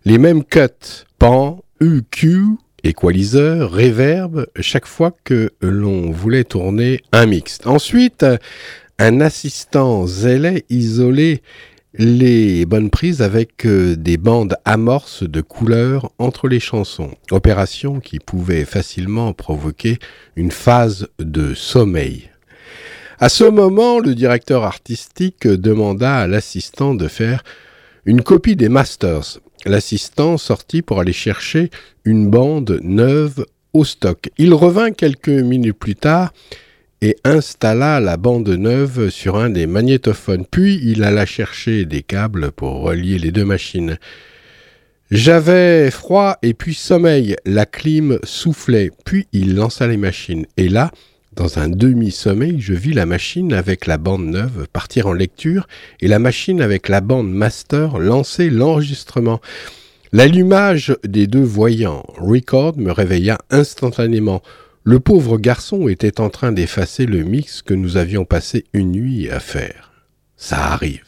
Les 0.05 0.19
mêmes 0.19 0.45
cuts, 0.45 1.07
pan, 1.19 1.65
UQ, 1.81 2.59
équaliseur, 2.85 3.73
reverb, 3.73 4.47
chaque 4.61 4.87
fois 4.87 5.17
que 5.25 5.53
l'on 5.63 6.11
voulait 6.11 6.45
tourner 6.45 7.01
un 7.13 7.25
mixte. 7.25 7.67
Ensuite, 7.67 8.27
un 8.99 9.23
assistant 9.23 10.07
zélé 10.07 10.67
isolait 10.69 11.41
les 11.95 12.65
bonnes 12.65 12.91
prises 12.91 13.21
avec 13.21 13.67
euh, 13.67 13.97
des 13.97 14.17
bandes 14.17 14.57
amorces 14.65 15.25
de 15.25 15.41
couleurs 15.41 16.11
entre 16.19 16.49
les 16.49 16.61
chansons, 16.61 17.11
opération 17.31 18.01
qui 18.01 18.19
pouvait 18.19 18.65
facilement 18.65 19.33
provoquer 19.33 19.99
une 20.37 20.51
phase 20.51 21.09
de 21.19 21.55
sommeil. 21.55 22.31
À 23.19 23.29
ce 23.29 23.45
moment, 23.45 24.01
le 24.01 24.15
directeur 24.15 24.65
artistique 24.65 25.47
demanda 25.47 26.17
à 26.17 26.27
l'assistant 26.27 26.95
de 26.95 27.09
faire 27.09 27.45
une 28.05 28.23
copie 28.23 28.57
des 28.57 28.69
masters. 28.69 29.39
L'assistant 29.65 30.39
sortit 30.39 30.83
pour 30.83 30.99
aller 30.99 31.13
chercher 31.13 31.71
une 32.05 32.29
bande 32.29 32.81
neuve 32.83 33.45
au 33.75 33.85
stock. 33.85 34.29
Il 34.39 34.55
revint 34.55 34.91
quelques 34.91 35.29
minutes 35.29 35.79
plus 35.79 35.95
tard 35.95 36.33
et 37.03 37.17
installa 37.25 37.99
la 37.99 38.17
bande 38.17 38.49
neuve 38.49 39.11
sur 39.11 39.37
un 39.37 39.51
des 39.51 39.67
magnétophones. 39.67 40.47
Puis 40.49 40.81
il 40.85 41.03
alla 41.03 41.27
chercher 41.27 41.85
des 41.85 42.03
câbles 42.03 42.53
pour 42.53 42.81
relier 42.81 43.19
les 43.19 43.33
deux 43.33 43.45
machines. 43.45 43.99
J'avais 45.11 45.91
froid 45.91 46.39
et 46.43 46.55
puis 46.55 46.75
sommeil. 46.75 47.37
La 47.45 47.67
clim 47.67 48.19
soufflait. 48.23 48.93
Puis 49.05 49.27
il 49.33 49.57
lança 49.57 49.89
les 49.89 49.97
machines. 49.97 50.47
Et 50.57 50.69
là, 50.69 50.93
dans 51.35 51.59
un 51.59 51.69
demi-sommeil, 51.69 52.61
je 52.61 52.73
vis 52.73 52.93
la 52.93 53.05
machine 53.05 53.53
avec 53.53 53.87
la 53.87 53.99
bande 53.99 54.27
neuve 54.27 54.69
partir 54.73 55.09
en 55.09 55.13
lecture 55.13 55.67
et 56.01 56.07
la 56.07 56.21
machine 56.21 56.63
avec 56.63 56.89
la 56.89 57.01
bande 57.01 57.33
master 57.33 57.99
lancer 57.99 58.49
l'enregistrement. 58.49 59.41
L'allumage 60.13 60.95
des 61.05 61.27
deux 61.27 61.43
voyants 61.43 62.05
record 62.17 62.79
me 62.79 62.93
réveilla 62.93 63.39
instantanément. 63.51 64.41
Le 64.85 64.99
pauvre 64.99 65.39
garçon 65.39 65.87
était 65.87 66.21
en 66.21 66.29
train 66.29 66.51
d'effacer 66.51 67.07
le 67.07 67.23
mix 67.23 67.63
que 67.63 67.73
nous 67.75 67.97
avions 67.97 68.25
passé 68.25 68.65
une 68.73 68.91
nuit 68.91 69.31
à 69.31 69.39
faire. 69.39 69.93
Ça 70.37 70.59
arrive. 70.73 71.05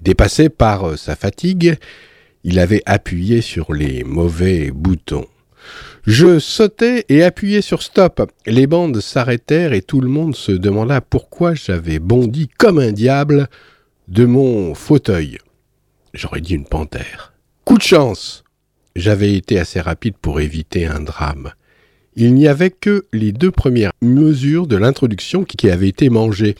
Dépassé 0.00 0.48
par 0.48 0.88
euh, 0.88 0.96
sa 0.96 1.14
fatigue, 1.14 1.78
il 2.42 2.58
avait 2.58 2.82
appuyé 2.86 3.40
sur 3.40 3.72
les 3.72 4.02
mauvais 4.02 4.72
boutons. 4.72 5.28
Je 6.06 6.40
sautais 6.40 7.04
et 7.08 7.22
appuyais 7.22 7.62
sur 7.62 7.82
stop. 7.82 8.30
Les 8.46 8.66
bandes 8.66 9.00
s'arrêtèrent 9.00 9.72
et 9.72 9.80
tout 9.80 10.00
le 10.00 10.08
monde 10.08 10.34
se 10.34 10.50
demanda 10.50 11.00
pourquoi 11.00 11.54
j'avais 11.54 12.00
bondi 12.00 12.48
comme 12.48 12.80
un 12.80 12.92
diable 12.92 13.48
de 14.08 14.26
mon 14.26 14.74
fauteuil. 14.74 15.38
J'aurais 16.12 16.40
dit 16.40 16.54
une 16.54 16.66
panthère. 16.66 17.32
Coup 17.64 17.78
de 17.78 17.82
chance. 17.82 18.42
J'avais 18.96 19.34
été 19.34 19.58
assez 19.58 19.80
rapide 19.80 20.16
pour 20.20 20.40
éviter 20.40 20.86
un 20.86 21.00
drame 21.00 21.52
il 22.16 22.34
n'y 22.34 22.48
avait 22.48 22.70
que 22.70 23.06
les 23.12 23.32
deux 23.32 23.50
premières 23.50 23.92
mesures 24.00 24.66
de 24.66 24.76
l'introduction 24.76 25.44
qui 25.44 25.70
avaient 25.70 25.88
été 25.88 26.10
mangées. 26.10 26.54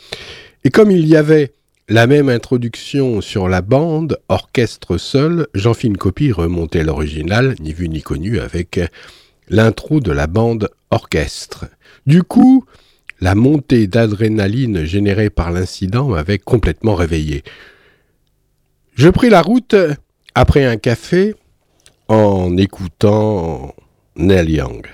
Et 0.63 0.69
comme 0.69 0.91
il 0.91 1.05
y 1.07 1.15
avait 1.15 1.53
la 1.87 2.07
même 2.07 2.29
introduction 2.29 3.21
sur 3.21 3.47
la 3.47 3.61
bande, 3.61 4.17
orchestre 4.27 4.97
seul, 4.97 5.47
j'en 5.53 5.73
fis 5.73 5.87
une 5.87 5.97
copie 5.97 6.31
remontée 6.31 6.83
l'original, 6.83 7.55
ni 7.59 7.73
vu 7.73 7.89
ni 7.89 8.01
connu, 8.01 8.39
avec 8.39 8.79
l'intro 9.49 9.99
de 9.99 10.11
la 10.11 10.27
bande 10.27 10.69
orchestre. 10.89 11.65
Du 12.07 12.23
coup, 12.23 12.65
la 13.21 13.35
montée 13.35 13.87
d'adrénaline 13.87 14.83
générée 14.83 15.29
par 15.29 15.51
l'incident 15.51 16.07
m'avait 16.07 16.39
complètement 16.39 16.95
réveillé. 16.95 17.43
Je 18.95 19.09
pris 19.09 19.29
la 19.29 19.41
route 19.41 19.75
après 20.33 20.65
un 20.65 20.77
café 20.77 21.35
en 22.07 22.57
écoutant 22.57 23.75
Nell 24.15 24.49
Young. 24.49 24.85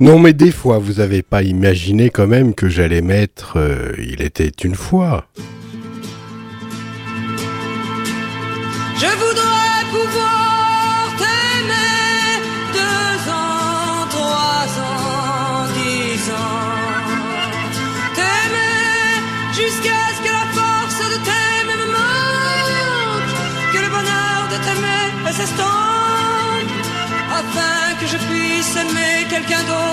Non, 0.00 0.18
mais 0.18 0.32
des 0.32 0.50
fois, 0.50 0.78
vous 0.78 0.94
n'avez 0.94 1.20
pas 1.20 1.42
imaginé 1.42 2.08
quand 2.08 2.26
même 2.26 2.54
que 2.54 2.70
j'allais 2.70 3.02
mettre 3.02 3.58
euh, 3.58 3.92
Il 3.98 4.22
était 4.22 4.50
une 4.64 4.74
fois. 4.74 5.26
Je 8.96 9.10
voudrais 9.22 9.84
pouvoir 9.90 11.12
t'aimer 11.18 12.40
deux 12.72 13.30
ans, 13.30 14.08
trois 14.08 14.68
ans, 14.80 15.68
dix 15.76 16.30
ans. 16.30 16.72
T'aimer 18.16 19.20
jusqu'à 19.52 20.00
ce 20.16 20.20
que 20.24 20.32
la 20.32 20.46
force 20.56 21.00
de 21.12 21.18
t'aimer 21.28 21.76
me 21.76 21.88
manque, 21.92 23.30
que 23.74 23.78
le 23.84 23.90
bonheur 23.90 24.48
de 24.48 24.56
t'aimer 24.64 25.32
s'estompe, 25.32 26.70
afin 27.30 27.94
que 28.00 28.06
je 28.06 28.16
puisse 28.16 28.76
aimer 28.76 29.28
quelqu'un 29.28 29.62
d'autre. 29.64 29.89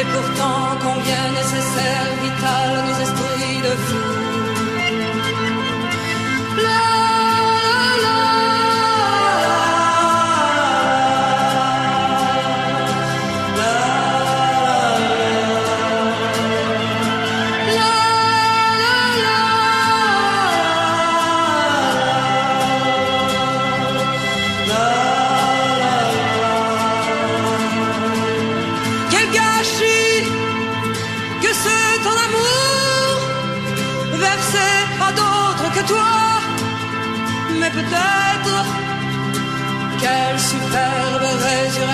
Et 0.00 0.04
pourtant 0.04 0.78
combien 0.80 1.24
nécessaire, 1.32 2.06
vital 2.22 2.68
nos 2.86 3.02
esprits 3.02 3.60
de 3.62 3.76
fou. 3.84 4.29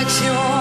your 0.06 0.55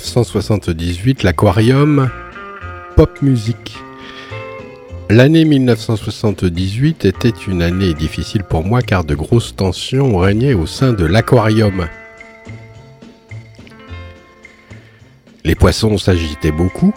1978, 0.00 1.24
l'aquarium, 1.24 2.10
pop 2.96 3.20
musique. 3.20 3.76
L'année 5.10 5.44
1978 5.44 7.04
était 7.04 7.28
une 7.46 7.60
année 7.60 7.92
difficile 7.92 8.42
pour 8.44 8.64
moi 8.64 8.80
car 8.80 9.04
de 9.04 9.14
grosses 9.14 9.54
tensions 9.54 10.16
régnaient 10.16 10.54
au 10.54 10.66
sein 10.66 10.94
de 10.94 11.04
l'aquarium. 11.04 11.86
Les 15.44 15.54
poissons 15.54 15.98
s'agitaient 15.98 16.50
beaucoup. 16.50 16.94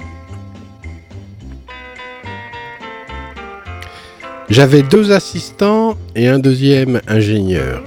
J'avais 4.49 4.81
deux 4.81 5.11
assistants 5.11 5.97
et 6.15 6.29
un 6.29 6.39
deuxième 6.39 7.01
ingénieur. 7.07 7.83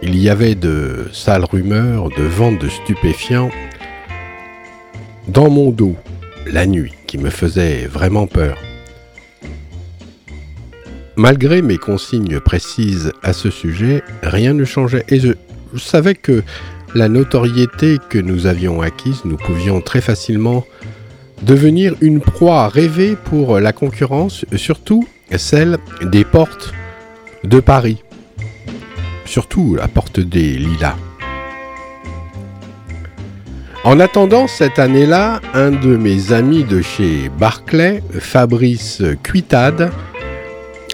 Il 0.00 0.16
y 0.16 0.30
avait 0.30 0.54
de 0.54 1.08
sales 1.12 1.44
rumeurs 1.44 2.08
de 2.08 2.22
vente 2.22 2.58
de 2.58 2.68
stupéfiants 2.68 3.50
dans 5.28 5.50
mon 5.50 5.70
dos 5.70 5.96
la 6.46 6.66
nuit 6.66 6.92
qui 7.06 7.18
me 7.18 7.30
faisait 7.30 7.86
vraiment 7.86 8.26
peur. 8.26 8.58
Malgré 11.16 11.62
mes 11.62 11.78
consignes 11.78 12.40
précises 12.40 13.12
à 13.22 13.32
ce 13.32 13.50
sujet, 13.50 14.02
rien 14.22 14.54
ne 14.54 14.64
changeait 14.64 15.04
et 15.08 15.18
je, 15.18 15.32
savais 15.76 16.14
que 16.14 16.42
la 16.94 17.08
notoriété 17.08 17.98
que 18.08 18.18
nous 18.18 18.46
avions 18.46 18.80
acquise, 18.80 19.22
nous 19.24 19.36
pouvions 19.36 19.80
très 19.80 20.00
facilement 20.00 20.64
devenir 21.42 21.94
une 22.00 22.20
proie 22.20 22.68
rêvée 22.68 23.16
pour 23.16 23.60
la 23.60 23.72
concurrence, 23.72 24.44
surtout 24.56 25.06
celle 25.36 25.78
des 26.02 26.24
portes 26.24 26.72
de 27.44 27.60
Paris. 27.60 28.02
Surtout 29.26 29.74
la 29.74 29.88
porte 29.88 30.20
des 30.20 30.54
Lilas. 30.54 30.96
En 33.88 34.00
attendant 34.00 34.48
cette 34.48 34.78
année-là, 34.78 35.40
un 35.54 35.70
de 35.70 35.96
mes 35.96 36.34
amis 36.34 36.62
de 36.62 36.82
chez 36.82 37.30
Barclay, 37.38 38.02
Fabrice 38.20 39.02
Cuitade, 39.22 39.90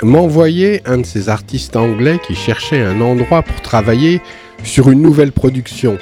m'envoyait 0.00 0.80
un 0.86 0.98
de 0.98 1.04
ces 1.04 1.28
artistes 1.28 1.74
anglais 1.74 2.20
qui 2.24 2.36
cherchait 2.36 2.80
un 2.80 3.00
endroit 3.00 3.42
pour 3.42 3.60
travailler 3.62 4.20
sur 4.62 4.90
une 4.92 5.02
nouvelle 5.02 5.32
production. 5.32 5.98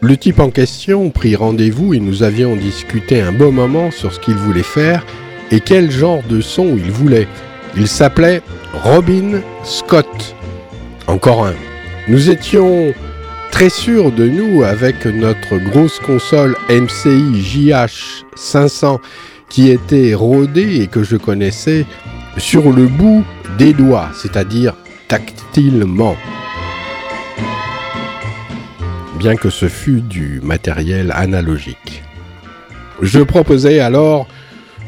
Le 0.00 0.16
type 0.16 0.40
en 0.40 0.50
question 0.50 1.10
prit 1.10 1.36
rendez-vous 1.36 1.94
et 1.94 2.00
nous 2.00 2.24
avions 2.24 2.56
discuté 2.56 3.20
un 3.20 3.30
beau 3.30 3.52
moment 3.52 3.92
sur 3.92 4.12
ce 4.12 4.18
qu'il 4.18 4.34
voulait 4.34 4.64
faire 4.64 5.06
et 5.52 5.60
quel 5.60 5.92
genre 5.92 6.24
de 6.28 6.40
son 6.40 6.76
il 6.76 6.90
voulait. 6.90 7.28
Il 7.76 7.86
s'appelait 7.86 8.42
Robin 8.82 9.42
Scott. 9.62 10.34
Encore 11.06 11.46
un. 11.46 11.54
Nous 12.08 12.30
étions 12.30 12.92
très 13.68 14.10
de 14.10 14.28
nous 14.28 14.64
avec 14.64 15.06
notre 15.06 15.56
grosse 15.58 16.00
console 16.00 16.56
MCI 16.68 17.70
JH500 17.70 18.98
qui 19.48 19.70
était 19.70 20.14
rodée 20.14 20.80
et 20.80 20.88
que 20.88 21.04
je 21.04 21.16
connaissais 21.16 21.86
sur 22.38 22.72
le 22.72 22.88
bout 22.88 23.24
des 23.58 23.72
doigts, 23.72 24.08
c'est-à-dire 24.14 24.74
tactilement. 25.06 26.16
Bien 29.20 29.36
que 29.36 29.48
ce 29.48 29.68
fût 29.68 30.00
du 30.00 30.40
matériel 30.42 31.12
analogique. 31.14 32.02
Je 33.00 33.20
proposais 33.20 33.78
alors 33.78 34.26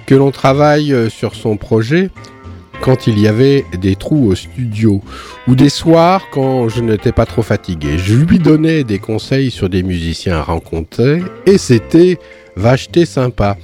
que 0.05 0.17
l'on 0.17 0.33
travaille 0.33 1.09
sur 1.11 1.37
son 1.37 1.57
projet 1.57 2.11
quand 2.81 3.07
il 3.07 3.19
y 3.19 3.29
avait 3.29 3.65
des 3.79 3.97
trous 3.97 4.31
au 4.31 4.35
studio 4.35 5.03
ou 5.49 5.55
des 5.55 5.69
soirs 5.69 6.29
quand 6.31 6.69
je 6.69 6.81
n'étais 6.81 7.13
pas 7.13 7.27
trop 7.27 7.43
fatigué. 7.43 7.99
Je 7.99 8.15
lui 8.15 8.39
donnais 8.39 8.85
des 8.85 8.99
conseils 8.99 9.51
sur 9.51 9.69
des 9.69 9.83
musiciens 9.83 10.39
à 10.39 10.43
rencontrer 10.43 11.23
et 11.47 11.59
c'était 11.59 12.19
vacheté 12.57 13.07
sympa 13.07 13.57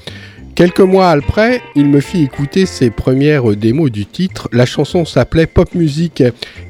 Quelques 0.61 0.81
mois 0.81 1.09
après, 1.09 1.63
il 1.75 1.87
me 1.87 2.01
fit 2.01 2.25
écouter 2.25 2.67
ses 2.67 2.91
premières 2.91 3.57
démos 3.57 3.91
du 3.91 4.05
titre. 4.05 4.47
La 4.53 4.67
chanson 4.67 5.07
s'appelait 5.07 5.47
Pop 5.47 5.75
Music 5.75 6.23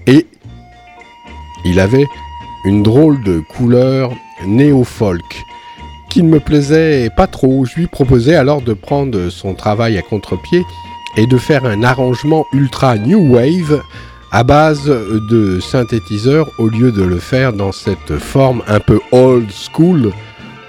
et 0.07 0.27
il 1.65 1.81
avait 1.81 2.07
une 2.65 2.85
drôle 2.85 3.21
de 3.25 3.41
couleur 3.41 4.13
néo-folk 4.47 5.43
qui 6.09 6.23
ne 6.23 6.29
me 6.29 6.39
plaisait 6.39 7.09
pas 7.17 7.27
trop. 7.27 7.65
Je 7.65 7.81
lui 7.81 7.87
proposais 7.89 8.37
alors 8.37 8.63
de 8.63 8.75
prendre 8.75 9.29
son 9.29 9.55
travail 9.55 9.99
à 9.99 10.03
contre-pied 10.03 10.63
et 11.17 11.27
de 11.27 11.37
faire 11.37 11.65
un 11.65 11.83
arrangement 11.83 12.47
ultra 12.53 12.97
new 12.99 13.35
wave 13.35 13.83
à 14.33 14.45
base 14.45 14.87
de 14.87 15.59
synthétiseurs 15.61 16.49
au 16.59 16.69
lieu 16.69 16.93
de 16.93 17.03
le 17.03 17.19
faire 17.19 17.53
dans 17.53 17.73
cette 17.73 18.19
forme 18.19 18.63
un 18.69 18.81
peu 18.81 19.01
old 19.11 19.51
school 19.51 20.13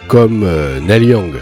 comme 0.08 0.44
euh, 0.44 0.80
Young. 1.00 1.36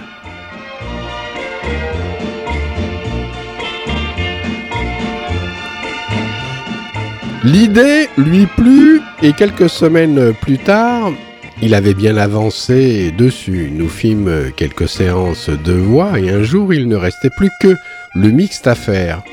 L'idée 7.43 8.09
lui 8.17 8.47
plut 8.47 9.01
et 9.23 9.31
quelques 9.31 9.69
semaines 9.69 10.33
plus 10.41 10.57
tard, 10.57 11.11
il 11.61 11.73
avait 11.73 11.93
bien 11.93 12.17
avancé 12.17 13.11
dessus. 13.11 13.71
Nous 13.73 13.87
fîmes 13.87 14.51
quelques 14.57 14.89
séances 14.89 15.49
de 15.49 15.73
voix 15.73 16.19
et 16.19 16.29
un 16.29 16.43
jour 16.43 16.73
il 16.73 16.89
ne 16.89 16.97
restait 16.97 17.29
plus 17.37 17.49
que 17.61 17.73
le 18.15 18.31
mixte 18.31 18.67
à 18.67 18.75
faire. 18.75 19.23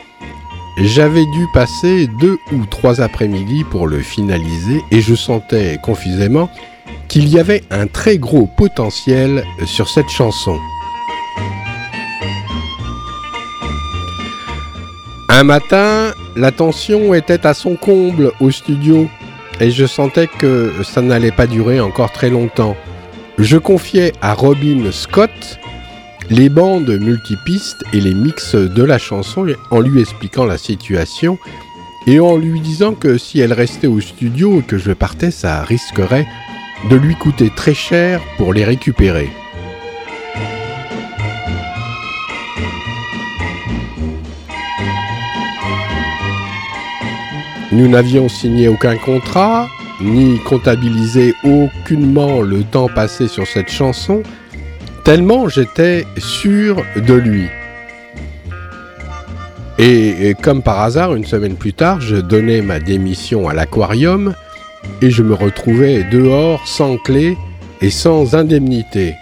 J'avais 0.78 1.24
dû 1.24 1.46
passer 1.54 2.06
deux 2.20 2.38
ou 2.52 2.66
trois 2.66 3.00
après-midi 3.00 3.64
pour 3.70 3.86
le 3.86 4.00
finaliser 4.00 4.84
et 4.90 5.00
je 5.00 5.14
sentais 5.14 5.78
confusément 5.82 6.50
qu'il 7.08 7.28
y 7.28 7.38
avait 7.38 7.62
un 7.70 7.86
très 7.86 8.18
gros 8.18 8.46
potentiel 8.46 9.44
sur 9.64 9.88
cette 9.88 10.10
chanson. 10.10 10.58
Un 15.28 15.44
matin, 15.44 16.12
la 16.36 16.52
tension 16.52 17.14
était 17.14 17.46
à 17.46 17.54
son 17.54 17.76
comble 17.76 18.32
au 18.40 18.50
studio 18.50 19.08
et 19.60 19.70
je 19.70 19.86
sentais 19.86 20.26
que 20.26 20.72
ça 20.84 21.00
n'allait 21.00 21.32
pas 21.32 21.46
durer 21.46 21.80
encore 21.80 22.12
très 22.12 22.28
longtemps. 22.28 22.76
Je 23.38 23.56
confiais 23.56 24.12
à 24.20 24.34
Robin 24.34 24.90
Scott 24.92 25.58
les 26.30 26.48
bandes 26.48 26.90
multipistes 26.90 27.84
et 27.92 28.00
les 28.00 28.14
mix 28.14 28.54
de 28.54 28.82
la 28.82 28.98
chanson 28.98 29.46
en 29.70 29.80
lui 29.80 30.00
expliquant 30.00 30.44
la 30.44 30.58
situation 30.58 31.38
et 32.06 32.20
en 32.20 32.36
lui 32.36 32.60
disant 32.60 32.94
que 32.94 33.18
si 33.18 33.40
elle 33.40 33.52
restait 33.52 33.86
au 33.86 34.00
studio 34.00 34.60
et 34.60 34.62
que 34.62 34.78
je 34.78 34.92
partais, 34.92 35.30
ça 35.30 35.62
risquerait 35.62 36.26
de 36.90 36.96
lui 36.96 37.14
coûter 37.16 37.50
très 37.54 37.74
cher 37.74 38.20
pour 38.36 38.52
les 38.52 38.64
récupérer. 38.64 39.30
Nous 47.72 47.88
n'avions 47.88 48.28
signé 48.28 48.68
aucun 48.68 48.96
contrat, 48.96 49.68
ni 50.00 50.38
comptabilisé 50.38 51.34
aucunement 51.42 52.40
le 52.40 52.62
temps 52.62 52.88
passé 52.88 53.26
sur 53.26 53.46
cette 53.46 53.70
chanson, 53.70 54.22
tellement 55.06 55.48
j'étais 55.48 56.04
sûr 56.18 56.82
de 56.96 57.14
lui. 57.14 57.46
Et, 59.78 60.34
comme 60.42 60.62
par 60.62 60.80
hasard, 60.80 61.14
une 61.14 61.24
semaine 61.24 61.54
plus 61.54 61.74
tard, 61.74 62.00
je 62.00 62.16
donnais 62.16 62.60
ma 62.60 62.80
démission 62.80 63.48
à 63.48 63.54
l'aquarium 63.54 64.34
et 65.00 65.12
je 65.12 65.22
me 65.22 65.34
retrouvais 65.34 66.02
dehors 66.02 66.66
sans 66.66 66.96
clé 66.96 67.38
et 67.80 67.90
sans 67.90 68.34
indemnité. 68.34 69.14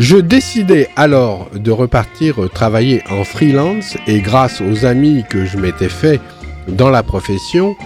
Je 0.00 0.16
décidai 0.16 0.88
alors 0.96 1.48
de 1.54 1.70
repartir 1.70 2.50
travailler 2.52 3.04
en 3.08 3.22
freelance 3.22 3.96
et 4.08 4.18
grâce 4.18 4.60
aux 4.60 4.84
amis 4.84 5.22
que 5.30 5.46
je 5.46 5.58
m'étais 5.58 5.88
fait 5.88 6.20
dans 6.66 6.90
la 6.90 7.04
profession, 7.04 7.76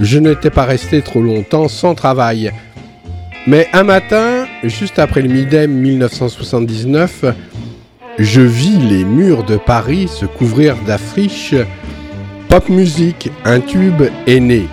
je 0.00 0.18
n'étais 0.18 0.50
pas 0.50 0.64
resté 0.64 1.02
trop 1.02 1.22
longtemps 1.22 1.68
sans 1.68 1.94
travail. 1.94 2.50
Mais 3.46 3.68
un 3.72 3.84
matin, 3.84 4.45
juste 4.68 4.98
après 4.98 5.22
le 5.22 5.28
Midem 5.28 5.72
1979, 5.72 7.24
je 8.18 8.40
vis 8.40 8.78
les 8.78 9.04
murs 9.04 9.44
de 9.44 9.56
Paris 9.56 10.08
se 10.08 10.26
couvrir 10.26 10.76
d'affiches 10.86 11.54
Pop 12.48 12.68
musique, 12.68 13.30
un 13.44 13.60
tube 13.60 14.02
est 14.26 14.40
né. 14.40 14.66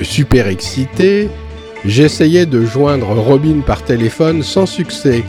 Super 0.00 0.46
excité, 0.48 1.28
j'essayais 1.84 2.46
de 2.46 2.64
joindre 2.64 3.08
Robin 3.10 3.60
par 3.66 3.82
téléphone 3.82 4.42
sans 4.42 4.66
succès. 4.66 5.22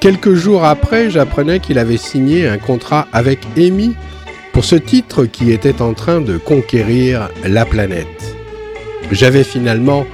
Quelques 0.00 0.34
jours 0.34 0.64
après, 0.64 1.10
j'apprenais 1.10 1.60
qu'il 1.60 1.78
avait 1.78 1.96
signé 1.96 2.46
un 2.46 2.58
contrat 2.58 3.08
avec 3.12 3.40
Amy 3.56 3.96
pour 4.52 4.64
ce 4.64 4.76
titre 4.76 5.24
qui 5.24 5.50
était 5.50 5.80
en 5.80 5.94
train 5.94 6.20
de 6.20 6.36
conquérir 6.36 7.30
la 7.44 7.64
planète. 7.64 8.36
J'avais 9.10 9.44
finalement 9.44 10.06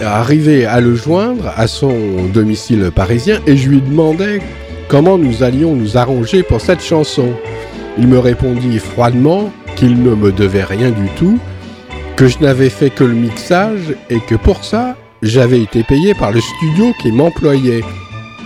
arrivé 0.00 0.66
à 0.66 0.80
le 0.80 0.94
joindre 0.94 1.52
à 1.56 1.66
son 1.66 2.26
domicile 2.32 2.90
parisien 2.94 3.40
et 3.46 3.56
je 3.56 3.68
lui 3.68 3.80
demandais 3.80 4.40
comment 4.88 5.18
nous 5.18 5.42
allions 5.42 5.74
nous 5.74 5.96
arranger 5.96 6.42
pour 6.42 6.60
cette 6.60 6.82
chanson. 6.82 7.30
Il 7.98 8.08
me 8.08 8.18
répondit 8.18 8.78
froidement 8.78 9.52
qu'il 9.76 10.02
ne 10.02 10.14
me 10.14 10.32
devait 10.32 10.64
rien 10.64 10.90
du 10.90 11.08
tout, 11.16 11.38
que 12.16 12.28
je 12.28 12.38
n'avais 12.38 12.70
fait 12.70 12.90
que 12.90 13.04
le 13.04 13.14
mixage 13.14 13.94
et 14.10 14.20
que 14.20 14.34
pour 14.34 14.64
ça, 14.64 14.96
j'avais 15.22 15.60
été 15.60 15.82
payé 15.82 16.14
par 16.14 16.30
le 16.30 16.40
studio 16.40 16.92
qui 17.00 17.12
m'employait. 17.12 17.82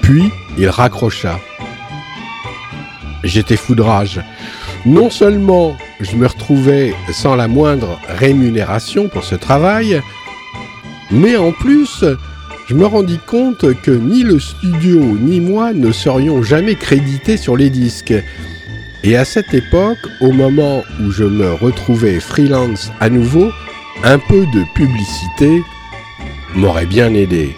Puis, 0.02 0.30
il 0.58 0.68
raccrocha. 0.68 1.38
J'étais 3.22 3.56
foudrage. 3.56 4.20
Non 4.86 5.10
seulement 5.10 5.76
je 6.00 6.16
me 6.16 6.26
retrouvais 6.26 6.94
sans 7.12 7.34
la 7.34 7.48
moindre 7.48 7.98
rémunération 8.08 9.08
pour 9.08 9.24
ce 9.24 9.34
travail, 9.34 10.00
mais 11.10 11.36
en 11.36 11.52
plus, 11.52 12.04
je 12.68 12.74
me 12.74 12.86
rendis 12.86 13.18
compte 13.26 13.74
que 13.82 13.90
ni 13.90 14.22
le 14.22 14.38
studio 14.38 15.00
ni 15.00 15.40
moi 15.40 15.72
ne 15.72 15.90
serions 15.90 16.42
jamais 16.42 16.76
crédités 16.76 17.36
sur 17.36 17.56
les 17.56 17.68
disques. 17.68 18.14
Et 19.02 19.16
à 19.16 19.24
cette 19.24 19.52
époque, 19.54 19.98
au 20.20 20.30
moment 20.30 20.84
où 21.00 21.10
je 21.10 21.24
me 21.24 21.52
retrouvais 21.54 22.20
freelance 22.20 22.92
à 23.00 23.08
nouveau, 23.08 23.50
un 24.04 24.18
peu 24.18 24.46
de 24.54 24.64
publicité 24.74 25.62
m'aurait 26.54 26.86
bien 26.86 27.12
aidé. 27.14 27.56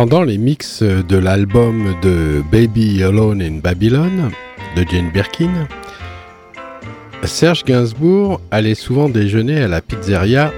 Pendant 0.00 0.22
les 0.22 0.38
mix 0.38 0.84
de 0.84 1.16
l'album 1.16 1.96
de 2.02 2.40
Baby 2.52 3.02
Alone 3.02 3.42
in 3.42 3.58
Babylon 3.58 4.30
de 4.76 4.84
Jane 4.88 5.10
Birkin, 5.10 5.66
Serge 7.24 7.64
Gainsbourg 7.64 8.40
allait 8.52 8.76
souvent 8.76 9.08
déjeuner 9.08 9.60
à 9.60 9.66
la 9.66 9.80
pizzeria 9.80 10.52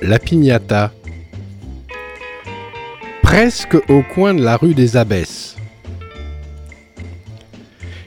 La 0.00 0.18
Pignata, 0.18 0.90
presque 3.20 3.76
au 3.90 4.02
coin 4.14 4.32
de 4.32 4.42
la 4.42 4.56
rue 4.56 4.72
des 4.72 4.96
Abbesses. 4.96 5.56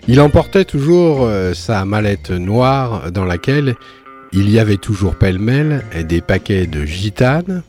Il 0.07 0.19
emportait 0.19 0.65
toujours 0.65 1.27
euh, 1.27 1.53
sa 1.53 1.85
mallette 1.85 2.31
noire 2.31 3.11
dans 3.11 3.25
laquelle 3.25 3.75
il 4.33 4.49
y 4.49 4.57
avait 4.57 4.77
toujours 4.77 5.15
pêle-mêle 5.15 5.83
des 6.07 6.21
paquets 6.21 6.65
de 6.65 6.85
gitanes, 6.85 7.61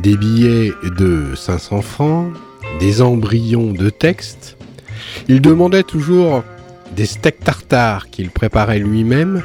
des 0.00 0.16
billets 0.16 0.72
de 0.98 1.34
500 1.34 1.82
francs, 1.82 2.32
des 2.80 3.02
embryons 3.02 3.72
de 3.72 3.90
textes. 3.90 4.56
Il 5.28 5.40
demandait 5.40 5.82
toujours 5.82 6.44
des 6.96 7.06
steaks 7.06 7.40
tartares 7.40 8.10
qu'il 8.10 8.30
préparait 8.30 8.78
lui-même 8.78 9.42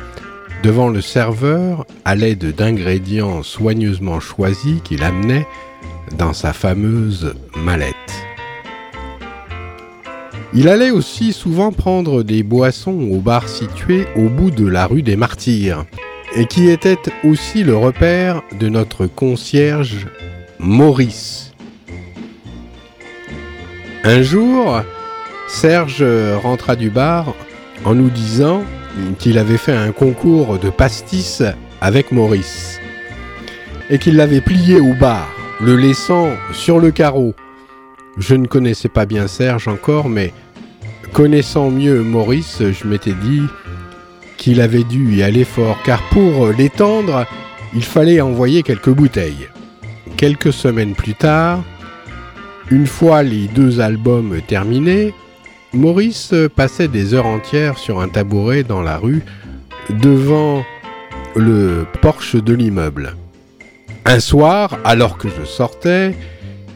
devant 0.63 0.89
le 0.89 1.01
serveur 1.01 1.85
à 2.05 2.15
l'aide 2.15 2.55
d'ingrédients 2.55 3.43
soigneusement 3.43 4.19
choisis 4.19 4.81
qu'il 4.83 5.03
amenait 5.03 5.47
dans 6.17 6.33
sa 6.33 6.53
fameuse 6.53 7.33
mallette. 7.55 7.95
Il 10.53 10.69
allait 10.69 10.91
aussi 10.91 11.33
souvent 11.33 11.71
prendre 11.71 12.23
des 12.23 12.41
boissons 12.41 13.09
au 13.11 13.19
bar 13.19 13.49
situé 13.49 14.07
au 14.15 14.29
bout 14.29 14.49
de 14.49 14.65
la 14.65 14.87
rue 14.87 15.01
des 15.01 15.17
Martyrs, 15.17 15.85
et 16.35 16.45
qui 16.45 16.69
était 16.69 16.97
aussi 17.23 17.63
le 17.63 17.75
repère 17.75 18.41
de 18.59 18.69
notre 18.69 19.07
concierge 19.07 20.07
Maurice. 20.59 21.53
Un 24.03 24.23
jour, 24.23 24.81
Serge 25.47 26.03
rentra 26.41 26.75
du 26.75 26.89
bar 26.89 27.35
en 27.85 27.93
nous 27.93 28.09
disant 28.09 28.63
qu'il 29.19 29.37
avait 29.37 29.57
fait 29.57 29.75
un 29.75 29.91
concours 29.91 30.57
de 30.57 30.69
pastis 30.69 31.43
avec 31.79 32.11
Maurice 32.11 32.79
et 33.91 33.99
qu'il 33.99 34.15
l'avait 34.15 34.41
plié 34.41 34.79
au 34.79 34.93
bar, 34.93 35.29
le 35.61 35.75
laissant 35.75 36.29
sur 36.53 36.79
le 36.79 36.89
carreau. 36.89 37.35
Je 38.17 38.33
ne 38.33 38.47
connaissais 38.47 38.89
pas 38.89 39.05
bien 39.05 39.27
Serge 39.27 39.67
encore, 39.67 40.09
mais 40.09 40.33
connaissant 41.13 41.69
mieux 41.69 42.01
Maurice, 42.01 42.63
je 42.63 42.87
m'étais 42.87 43.13
dit 43.13 43.43
qu'il 44.37 44.59
avait 44.59 44.83
dû 44.83 45.15
y 45.15 45.23
aller 45.23 45.45
fort, 45.45 45.77
car 45.85 46.01
pour 46.09 46.47
l'étendre, 46.47 47.27
il 47.75 47.83
fallait 47.83 48.21
envoyer 48.21 48.63
quelques 48.63 48.89
bouteilles. 48.89 49.47
Quelques 50.17 50.51
semaines 50.51 50.95
plus 50.95 51.13
tard, 51.13 51.63
une 52.71 52.87
fois 52.87 53.21
les 53.21 53.47
deux 53.47 53.79
albums 53.79 54.41
terminés, 54.47 55.13
Maurice 55.73 56.33
passait 56.55 56.87
des 56.87 57.13
heures 57.13 57.27
entières 57.27 57.77
sur 57.77 58.01
un 58.01 58.09
tabouret 58.09 58.63
dans 58.63 58.81
la 58.81 58.97
rue 58.97 59.23
devant 59.89 60.63
le 61.35 61.85
porche 62.01 62.35
de 62.35 62.53
l'immeuble. 62.53 63.15
Un 64.05 64.19
soir, 64.19 64.79
alors 64.83 65.19
que 65.19 65.27
je 65.29 65.45
sortais, 65.45 66.15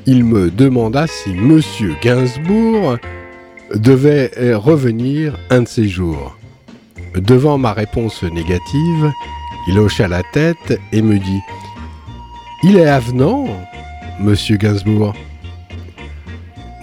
il 0.05 0.23
me 0.23 0.51
demanda 0.51 1.07
si 1.07 1.31
Monsieur 1.31 1.95
Gainsbourg 2.01 2.97
devait 3.73 4.31
revenir 4.53 5.35
un 5.49 5.63
de 5.63 5.67
ces 5.67 5.87
jours. 5.87 6.37
Devant 7.15 7.57
ma 7.57 7.73
réponse 7.73 8.21
négative, 8.21 9.11
il 9.67 9.79
hocha 9.79 10.07
la 10.07 10.21
tête 10.31 10.79
et 10.91 11.01
me 11.01 11.17
dit 11.17 11.41
Il 12.63 12.77
est 12.77 12.85
avenant, 12.85 13.47
monsieur 14.19 14.55
Gainsbourg. 14.55 15.15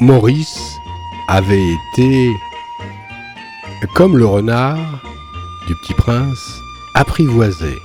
Maurice 0.01 0.59
avait 1.29 1.73
été, 1.95 2.31
comme 3.95 4.17
le 4.17 4.27
renard 4.27 4.77
du 5.69 5.75
petit 5.77 5.95
prince, 5.95 6.53
apprivoisé. 6.95 7.77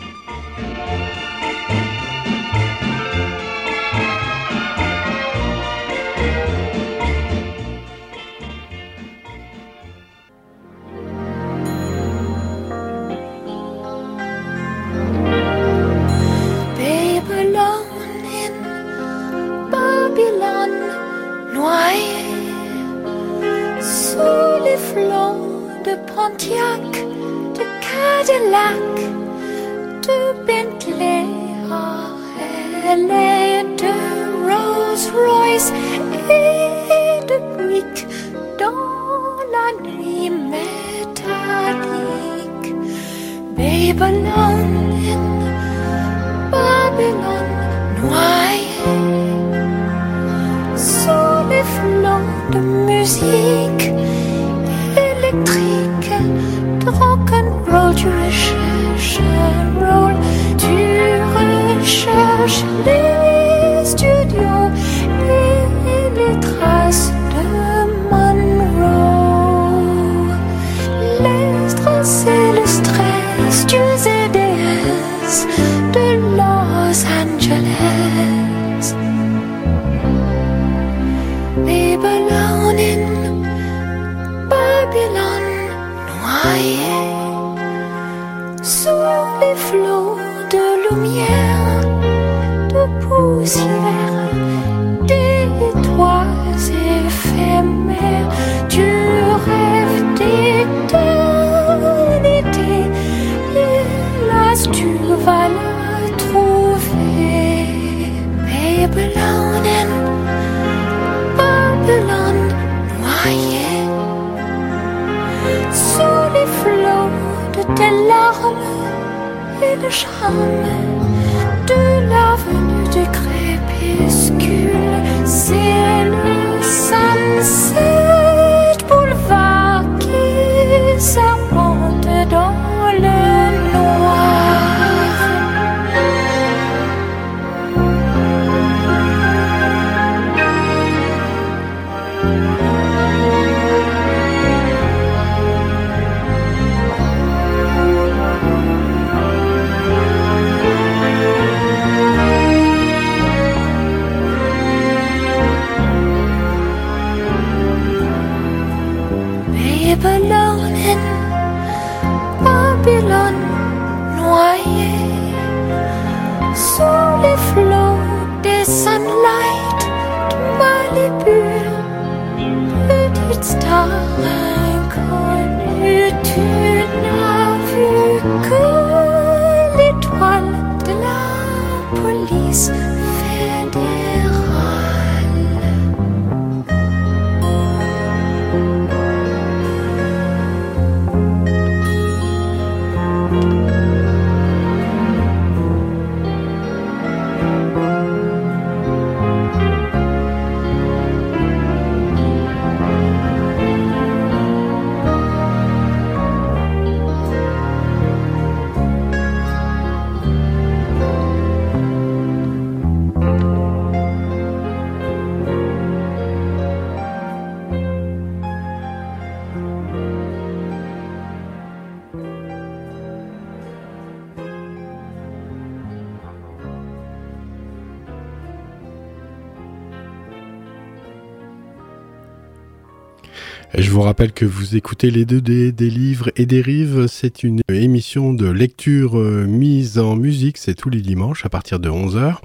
Vous 234.04 234.08
rappelle 234.08 234.34
que 234.34 234.44
vous 234.44 234.76
écoutez 234.76 235.12
les 235.12 235.24
deux 235.24 235.40
des, 235.40 235.72
des 235.72 235.90
livres 235.90 236.30
et 236.36 236.46
des 236.46 236.60
rives. 236.60 237.08
C'est 237.08 237.42
une 237.42 237.62
émission 237.70 238.34
de 238.34 238.50
lecture 238.50 239.18
euh, 239.18 239.46
mise 239.46 239.98
en 239.98 240.18
musique. 240.18 240.58
C'est 240.58 240.74
tous 240.74 240.90
les 240.90 241.00
dimanches 241.00 241.46
à 241.46 241.50
partir 241.50 241.80
de 241.80 241.90
11h. 241.90 242.36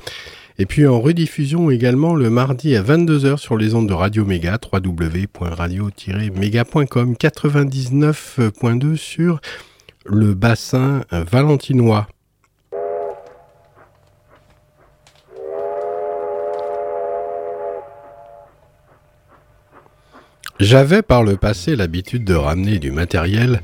Et 0.61 0.67
puis 0.67 0.87
en 0.87 1.01
rediffusion 1.01 1.73
également 1.73 2.15
le 2.15 2.31
mardi 2.31 2.77
à 2.77 2.83
22h 2.85 3.39
sur 3.39 3.57
les 3.57 3.75
ondes 3.75 3.89
de 3.89 3.93
Radio 3.93 4.25
Méga, 4.25 4.57
www.radio-méga.com, 4.73 7.15
99.2 7.15 8.95
sur 8.95 9.41
le 10.07 10.35
bassin 10.35 11.03
valentinois. 11.11 12.07
J'avais 20.61 21.03
par 21.03 21.23
le 21.23 21.37
passé 21.37 21.77
l'habitude 21.77 22.25
de 22.25 22.35
ramener 22.35 22.81
du 22.81 22.91
matériel 22.91 23.61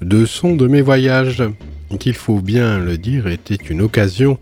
de 0.00 0.24
son 0.24 0.56
de 0.56 0.66
mes 0.66 0.80
voyages, 0.80 1.42
qu'il 1.98 2.14
faut 2.14 2.40
bien 2.40 2.78
le 2.78 2.96
dire 2.96 3.26
était 3.26 3.56
une 3.56 3.82
occasion 3.82 4.38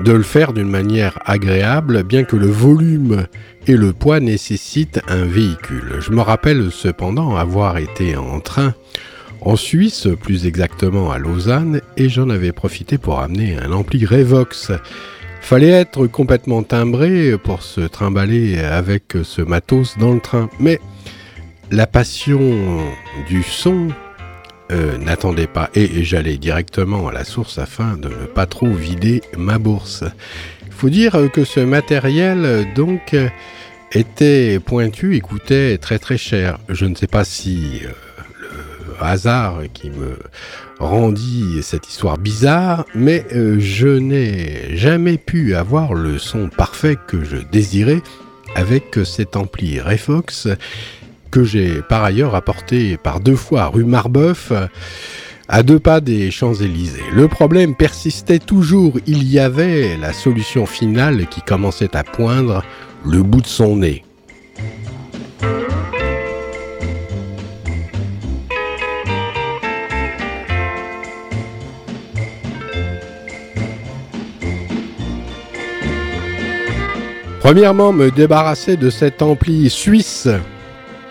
de 0.00 0.12
le 0.12 0.22
faire 0.22 0.52
d'une 0.52 0.68
manière 0.68 1.18
agréable, 1.24 2.02
bien 2.02 2.24
que 2.24 2.36
le 2.36 2.48
volume 2.48 3.26
et 3.66 3.76
le 3.76 3.94
poids 3.94 4.20
nécessitent 4.20 5.00
un 5.08 5.24
véhicule. 5.24 5.96
Je 6.00 6.10
me 6.10 6.20
rappelle 6.20 6.70
cependant 6.70 7.34
avoir 7.34 7.78
été 7.78 8.14
en 8.14 8.40
train 8.40 8.74
en 9.40 9.56
Suisse, 9.56 10.06
plus 10.20 10.46
exactement 10.46 11.10
à 11.10 11.18
Lausanne, 11.18 11.80
et 11.96 12.10
j'en 12.10 12.28
avais 12.28 12.52
profité 12.52 12.98
pour 12.98 13.20
amener 13.20 13.56
un 13.56 13.72
ampli 13.72 14.04
Revox. 14.04 14.72
Fallait 15.40 15.68
être 15.68 16.06
complètement 16.08 16.62
timbré 16.62 17.38
pour 17.42 17.62
se 17.62 17.80
trimballer 17.80 18.58
avec 18.58 19.16
ce 19.22 19.40
matos 19.40 19.96
dans 19.96 20.12
le 20.12 20.20
train, 20.20 20.50
mais 20.60 20.80
la 21.70 21.86
passion 21.86 22.40
du 23.28 23.42
son 23.42 23.88
euh, 24.70 24.98
n'attendait 24.98 25.46
pas 25.46 25.70
et, 25.74 26.04
j'allais 26.04 26.36
directement 26.36 27.08
à 27.08 27.12
la 27.12 27.24
source 27.24 27.58
afin 27.58 27.96
de 27.96 28.08
ne 28.08 28.26
pas 28.26 28.46
trop 28.46 28.70
vider 28.70 29.22
ma 29.36 29.58
bourse. 29.58 30.04
Il 30.66 30.72
faut 30.72 30.90
dire 30.90 31.30
que 31.32 31.44
ce 31.44 31.60
matériel 31.60 32.66
donc 32.74 33.16
était 33.92 34.60
pointu 34.60 35.16
et 35.16 35.20
coûtait 35.20 35.78
très 35.78 35.98
très 35.98 36.18
cher. 36.18 36.58
Je 36.68 36.84
ne 36.84 36.94
sais 36.94 37.06
pas 37.06 37.24
si 37.24 37.80
euh, 37.84 37.88
le 38.86 39.04
hasard 39.04 39.60
qui 39.72 39.90
me 39.90 40.18
rendit 40.78 41.62
cette 41.62 41.88
histoire 41.88 42.18
bizarre, 42.18 42.84
mais 42.94 43.24
euh, 43.34 43.56
je 43.58 43.88
n'ai 43.88 44.76
jamais 44.76 45.18
pu 45.18 45.54
avoir 45.54 45.94
le 45.94 46.18
son 46.18 46.48
parfait 46.48 46.96
que 47.06 47.24
je 47.24 47.36
désirais 47.36 48.02
avec 48.54 48.98
cet 49.04 49.36
ampli 49.36 49.80
Refox 49.80 50.48
que 51.30 51.44
j'ai 51.44 51.82
par 51.82 52.04
ailleurs 52.04 52.34
apporté 52.34 52.96
par 52.96 53.20
deux 53.20 53.36
fois 53.36 53.66
rue 53.66 53.84
Marbeuf, 53.84 54.52
à 55.48 55.62
deux 55.62 55.78
pas 55.78 56.00
des 56.00 56.30
Champs-Élysées. 56.30 57.02
Le 57.12 57.28
problème 57.28 57.74
persistait 57.74 58.38
toujours, 58.38 58.98
il 59.06 59.24
y 59.24 59.38
avait 59.38 59.96
la 59.96 60.12
solution 60.12 60.66
finale 60.66 61.26
qui 61.26 61.40
commençait 61.40 61.96
à 61.96 62.04
poindre 62.04 62.62
le 63.04 63.22
bout 63.22 63.40
de 63.40 63.46
son 63.46 63.76
nez. 63.76 64.04
Premièrement, 77.40 77.94
me 77.94 78.10
débarrasser 78.10 78.76
de 78.76 78.90
cet 78.90 79.22
ampli 79.22 79.70
suisse 79.70 80.28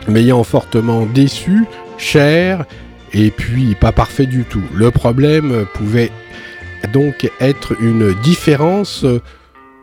m'ayant 0.08 0.44
fortement 0.44 1.06
déçu, 1.06 1.66
cher 1.98 2.66
et 3.14 3.32
puis 3.32 3.76
pas 3.76 3.92
parfait 3.92 4.26
du 4.26 4.44
tout. 4.44 4.64
Le 4.74 4.92
problème 4.92 5.66
pouvait 5.74 6.12
donc 6.94 7.30
être 7.40 7.76
une 7.82 8.14
différence 8.22 9.06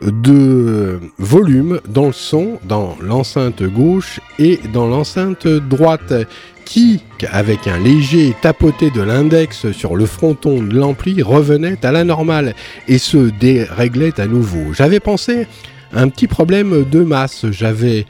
de 0.02 1.01
volume 1.18 1.80
dans 1.88 2.06
le 2.06 2.12
son, 2.12 2.59
dans 2.64 2.96
l'enceinte 3.01 3.62
gauche 3.62 4.20
et 4.38 4.60
dans 4.72 4.86
l'enceinte 4.86 5.46
droite, 5.46 6.12
qui, 6.64 7.02
avec 7.30 7.66
un 7.66 7.78
léger 7.78 8.34
tapoté 8.40 8.90
de 8.90 9.02
l'index 9.02 9.70
sur 9.72 9.96
le 9.96 10.06
fronton 10.06 10.62
de 10.62 10.74
l'ampli, 10.74 11.22
revenait 11.22 11.84
à 11.84 11.92
la 11.92 12.05
normale 12.05 12.55
et 12.88 12.98
se 12.98 13.30
déréglait 13.38 14.18
à 14.18 14.26
nouveau. 14.26 14.72
J'avais 14.72 15.01
pensé 15.01 15.46
un 15.92 16.09
petit 16.09 16.26
problème 16.26 16.84
de 16.90 17.01
masse. 17.02 17.46
J'avais 17.51 18.06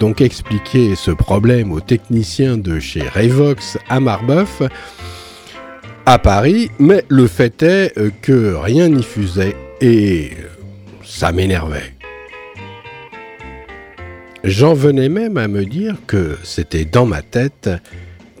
donc 0.00 0.20
expliqué 0.20 0.94
ce 0.94 1.10
problème 1.10 1.72
aux 1.72 1.80
techniciens 1.80 2.56
de 2.56 2.80
chez 2.80 3.02
Revox 3.02 3.78
à 3.88 4.00
Marbeuf, 4.00 4.62
à 6.06 6.18
Paris, 6.18 6.70
mais 6.78 7.04
le 7.08 7.26
fait 7.26 7.62
est 7.62 7.98
euh, 7.98 8.10
que 8.22 8.54
rien 8.54 8.88
n'y 8.88 9.02
fusait 9.02 9.56
et 9.80 10.32
ça 11.04 11.32
m'énervait. 11.32 11.94
J'en 14.44 14.72
venais 14.72 15.08
même 15.08 15.36
à 15.36 15.48
me 15.48 15.64
dire 15.64 15.96
que 16.06 16.38
c'était 16.44 16.84
dans 16.84 17.06
ma 17.06 17.22
tête 17.22 17.68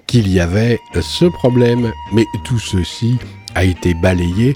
qu'il 0.06 0.28
y 0.28 0.40
avait 0.40 0.78
ce 1.00 1.26
problème, 1.26 1.92
mais 2.12 2.24
tout 2.44 2.58
ceci 2.58 3.18
a 3.54 3.64
été 3.64 3.94
balayé 3.94 4.54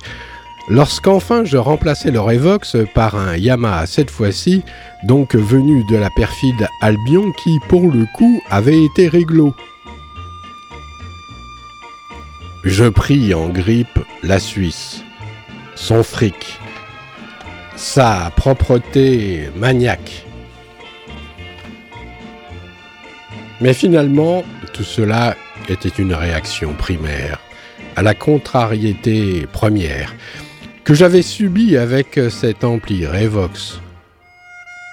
lorsqu'enfin 0.69 1.45
je 1.45 1.57
remplaçais 1.57 2.11
le 2.11 2.21
Revox 2.21 2.77
par 2.95 3.17
un 3.17 3.37
Yamaha 3.37 3.87
cette 3.87 4.11
fois-ci, 4.11 4.63
donc 5.05 5.35
venu 5.35 5.85
de 5.91 5.97
la 5.97 6.11
perfide 6.11 6.69
Albion 6.81 7.33
qui 7.33 7.59
pour 7.69 7.91
le 7.91 8.07
coup 8.15 8.41
avait 8.51 8.85
été 8.85 9.09
réglo. 9.09 9.55
Je 12.65 12.85
pris 12.85 13.35
en 13.35 13.49
grippe 13.49 13.99
la 14.23 14.39
Suisse, 14.39 15.03
son 15.75 16.03
fric, 16.03 16.61
sa 17.75 18.31
propreté 18.37 19.51
maniaque. 19.57 20.25
Mais 23.61 23.75
finalement, 23.75 24.45
tout 24.73 24.85
cela 24.85 25.37
était 25.69 25.89
une 25.89 26.15
réaction 26.15 26.73
primaire 26.75 27.41
à 27.97 28.03
la 28.03 28.15
contrariété 28.15 29.47
première 29.53 30.15
que 30.85 30.95
j'avais 30.95 31.23
subie 31.23 31.77
avec 31.77 32.19
cet 32.31 32.65
ampli 32.65 33.07
Revox. 33.07 33.81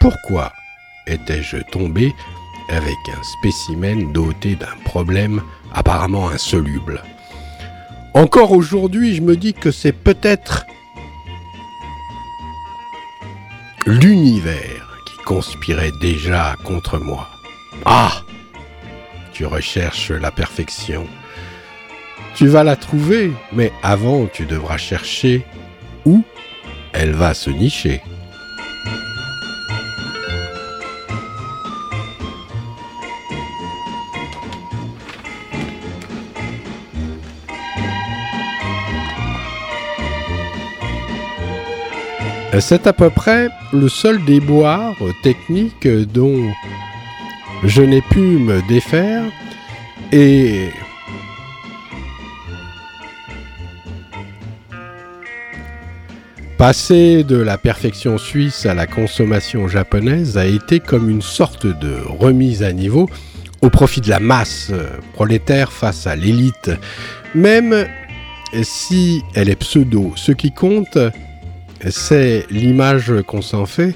Pourquoi 0.02 0.52
étais-je 1.07 1.57
tombé 1.72 2.14
avec 2.70 2.98
un 3.10 3.24
spécimen 3.24 4.14
doté 4.14 4.56
d'un 4.56 4.78
problème 4.86 5.41
apparemment 5.74 6.30
insoluble? 6.30 7.03
Encore 8.14 8.52
aujourd'hui, 8.52 9.16
je 9.16 9.22
me 9.22 9.36
dis 9.36 9.53
que 9.53 9.72
c'est 9.72 9.91
peut-être 9.91 10.66
l'univers 13.86 14.98
qui 15.07 15.24
conspirait 15.24 15.91
déjà 16.02 16.56
contre 16.64 16.99
moi. 16.99 17.28
Ah 17.86 18.22
Tu 19.34 19.45
recherches 19.45 20.11
la 20.11 20.32
perfection. 20.32 21.07
Tu 22.36 22.48
vas 22.48 22.64
la 22.64 22.76
trouver, 22.76 23.32
mais 23.52 23.72
avant 23.82 24.28
tu 24.28 24.45
devras 24.45 24.78
chercher 24.78 25.45
elle 26.94 27.11
va 27.11 27.34
se 27.34 27.49
nicher. 27.49 28.02
C'est 42.60 42.88
à 42.88 42.94
peu 42.94 43.10
près 43.10 43.48
le 43.72 43.88
seul 43.88 44.23
déboire 44.26 44.95
technique 45.23 45.88
dont 45.88 46.52
je 47.64 47.81
n'ai 47.81 48.02
pu 48.02 48.19
me 48.19 48.61
défaire 48.68 49.23
et 50.11 50.69
Passer 56.60 57.23
de 57.23 57.38
la 57.38 57.57
perfection 57.57 58.18
suisse 58.18 58.65
à 58.65 58.73
la 58.73 58.86
consommation 58.86 59.69
japonaise 59.69 60.38
a 60.38 60.45
été 60.45 60.81
comme 60.81 61.10
une 61.10 61.22
sorte 61.22 61.65
de 61.65 61.95
remise 62.06 62.64
à 62.64 62.73
niveau 62.73 63.10
au 63.61 63.69
profit 63.69 64.02
de 64.02 64.10
la 64.10 64.19
masse 64.19 64.73
prolétaire 65.14 65.72
face 65.72 66.06
à 66.06 66.18
l'élite. 66.18 66.69
Même 67.34 67.88
si 68.61 69.22
elle 69.36 69.48
est 69.48 69.56
pseudo, 69.56 70.11
ce 70.18 70.34
qui 70.34 70.52
compte, 70.52 70.98
c'est 71.90 72.45
l'image 72.49 73.14
qu'on 73.26 73.41
s'en 73.41 73.65
fait, 73.65 73.95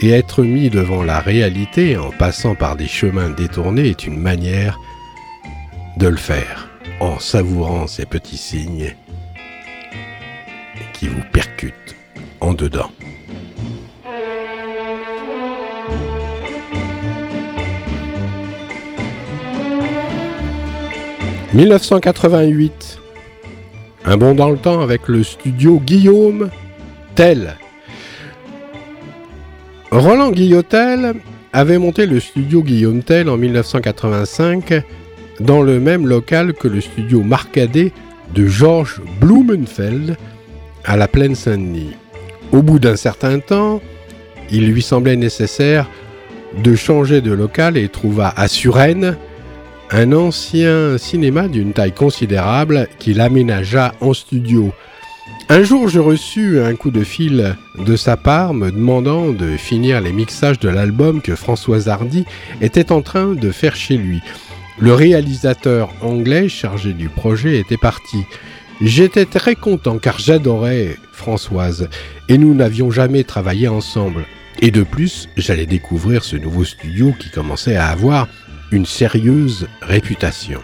et 0.00 0.10
être 0.10 0.44
mis 0.44 0.70
devant 0.70 1.02
la 1.02 1.18
réalité 1.18 1.96
en 1.96 2.12
passant 2.12 2.54
par 2.54 2.76
des 2.76 2.86
chemins 2.86 3.30
détournés 3.30 3.88
est 3.88 4.06
une 4.06 4.20
manière 4.20 4.78
de 5.96 6.06
le 6.06 6.16
faire, 6.16 6.68
en 7.00 7.18
savourant 7.18 7.88
ces 7.88 8.06
petits 8.06 8.36
signes 8.36 8.94
qui 10.92 11.08
vous 11.08 11.22
percutent 11.32 11.87
en 12.40 12.52
dedans. 12.54 12.90
«1988. 21.54 22.98
Un 24.04 24.16
bond 24.16 24.34
dans 24.34 24.50
le 24.50 24.58
temps 24.58 24.80
avec 24.80 25.08
le 25.08 25.22
studio 25.22 25.80
Guillaume 25.80 26.50
Tell. 27.14 27.56
Roland 29.90 30.30
Guillotel 30.30 31.14
avait 31.52 31.78
monté 31.78 32.06
le 32.06 32.20
studio 32.20 32.62
Guillaume 32.62 33.02
Tell 33.02 33.28
en 33.28 33.38
1985 33.38 34.82
dans 35.40 35.62
le 35.62 35.80
même 35.80 36.06
local 36.06 36.52
que 36.52 36.68
le 36.68 36.80
studio 36.80 37.22
Marcadet 37.22 37.92
de 38.34 38.46
Georges 38.46 39.00
Blumenfeld 39.20 40.16
à 40.84 40.96
la 40.96 41.08
Plaine 41.08 41.34
Saint-Denis. 41.34 41.94
Au 42.52 42.62
bout 42.62 42.78
d'un 42.78 42.96
certain 42.96 43.40
temps, 43.40 43.80
il 44.50 44.70
lui 44.70 44.82
semblait 44.82 45.16
nécessaire 45.16 45.88
de 46.62 46.74
changer 46.74 47.20
de 47.20 47.32
local 47.32 47.76
et 47.76 47.88
trouva 47.88 48.32
à 48.34 48.48
Suresnes 48.48 49.16
un 49.90 50.12
ancien 50.12 50.98
cinéma 50.98 51.48
d'une 51.48 51.72
taille 51.72 51.92
considérable 51.92 52.88
qu'il 52.98 53.20
aménagea 53.20 53.94
en 54.00 54.14
studio. 54.14 54.72
Un 55.50 55.62
jour, 55.62 55.88
je 55.88 56.00
reçus 56.00 56.60
un 56.60 56.74
coup 56.74 56.90
de 56.90 57.04
fil 57.04 57.56
de 57.78 57.96
sa 57.96 58.16
part 58.16 58.54
me 58.54 58.70
demandant 58.70 59.30
de 59.30 59.56
finir 59.56 60.00
les 60.00 60.12
mixages 60.12 60.58
de 60.58 60.68
l'album 60.68 61.22
que 61.22 61.34
François 61.34 61.88
Hardy 61.88 62.24
était 62.60 62.92
en 62.92 63.02
train 63.02 63.34
de 63.34 63.50
faire 63.50 63.76
chez 63.76 63.96
lui. 63.96 64.20
Le 64.78 64.92
réalisateur 64.94 65.90
anglais 66.02 66.48
chargé 66.48 66.92
du 66.92 67.08
projet 67.08 67.58
était 67.58 67.78
parti. 67.78 68.24
J'étais 68.80 69.26
très 69.26 69.56
content 69.56 69.98
car 69.98 70.18
j'adorais 70.18 70.96
Françoise 71.12 71.88
et 72.28 72.38
nous 72.38 72.54
n'avions 72.54 72.90
jamais 72.90 73.24
travaillé 73.24 73.66
ensemble. 73.66 74.24
Et 74.60 74.70
de 74.70 74.82
plus, 74.84 75.28
j'allais 75.36 75.66
découvrir 75.66 76.22
ce 76.22 76.36
nouveau 76.36 76.64
studio 76.64 77.12
qui 77.18 77.30
commençait 77.30 77.76
à 77.76 77.88
avoir 77.88 78.28
une 78.70 78.86
sérieuse 78.86 79.66
réputation. 79.82 80.60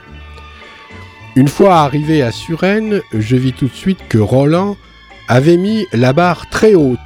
Une 1.36 1.48
fois 1.48 1.78
arrivé 1.78 2.22
à 2.22 2.30
Suresnes, 2.30 3.00
je 3.12 3.34
vis 3.34 3.52
tout 3.52 3.66
de 3.66 3.74
suite 3.74 3.98
que 4.08 4.18
Roland 4.18 4.76
avait 5.26 5.56
mis 5.56 5.86
la 5.92 6.12
barre 6.12 6.48
très 6.50 6.74
haute. 6.74 6.98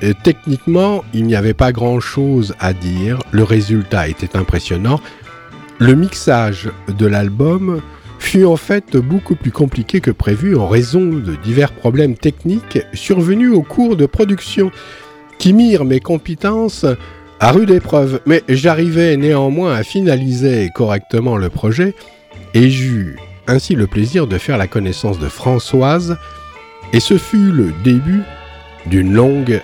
Et 0.00 0.14
techniquement, 0.14 1.04
il 1.14 1.26
n'y 1.26 1.36
avait 1.36 1.54
pas 1.54 1.70
grand-chose 1.70 2.54
à 2.58 2.72
dire, 2.72 3.20
le 3.30 3.44
résultat 3.44 4.08
était 4.08 4.36
impressionnant. 4.36 5.00
Le 5.78 5.94
mixage 5.94 6.70
de 6.88 7.06
l'album 7.06 7.80
fut 8.22 8.44
en 8.44 8.56
fait 8.56 8.96
beaucoup 8.96 9.34
plus 9.34 9.50
compliqué 9.50 10.00
que 10.00 10.10
prévu 10.10 10.56
en 10.56 10.68
raison 10.68 11.04
de 11.04 11.34
divers 11.42 11.72
problèmes 11.72 12.14
techniques 12.14 12.78
survenus 12.94 13.52
au 13.52 13.62
cours 13.62 13.96
de 13.96 14.06
production 14.06 14.70
qui 15.38 15.52
mirent 15.52 15.84
mes 15.84 16.00
compétences 16.00 16.86
à 17.40 17.50
rude 17.50 17.70
épreuve, 17.70 18.20
mais 18.24 18.42
j'arrivais 18.48 19.16
néanmoins 19.16 19.74
à 19.74 19.82
finaliser 19.82 20.70
correctement 20.74 21.36
le 21.36 21.50
projet 21.50 21.94
et 22.54 22.70
j'eus 22.70 23.18
ainsi 23.48 23.74
le 23.74 23.88
plaisir 23.88 24.26
de 24.26 24.38
faire 24.38 24.56
la 24.56 24.68
connaissance 24.68 25.18
de 25.18 25.28
Françoise 25.28 26.16
et 26.92 27.00
ce 27.00 27.18
fut 27.18 27.50
le 27.50 27.72
début 27.82 28.22
d'une 28.86 29.12
longue 29.12 29.60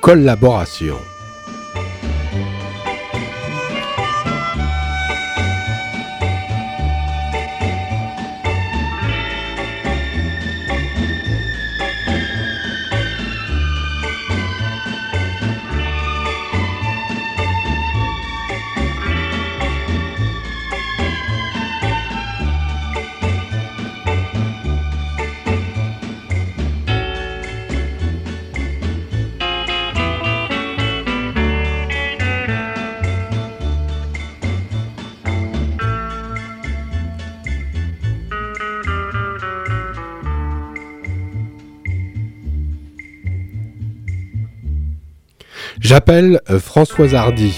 collaboration. 0.00 0.96
J'appelle 45.92 46.40
euh, 46.48 46.58
Françoise 46.58 47.14
Hardy. 47.14 47.54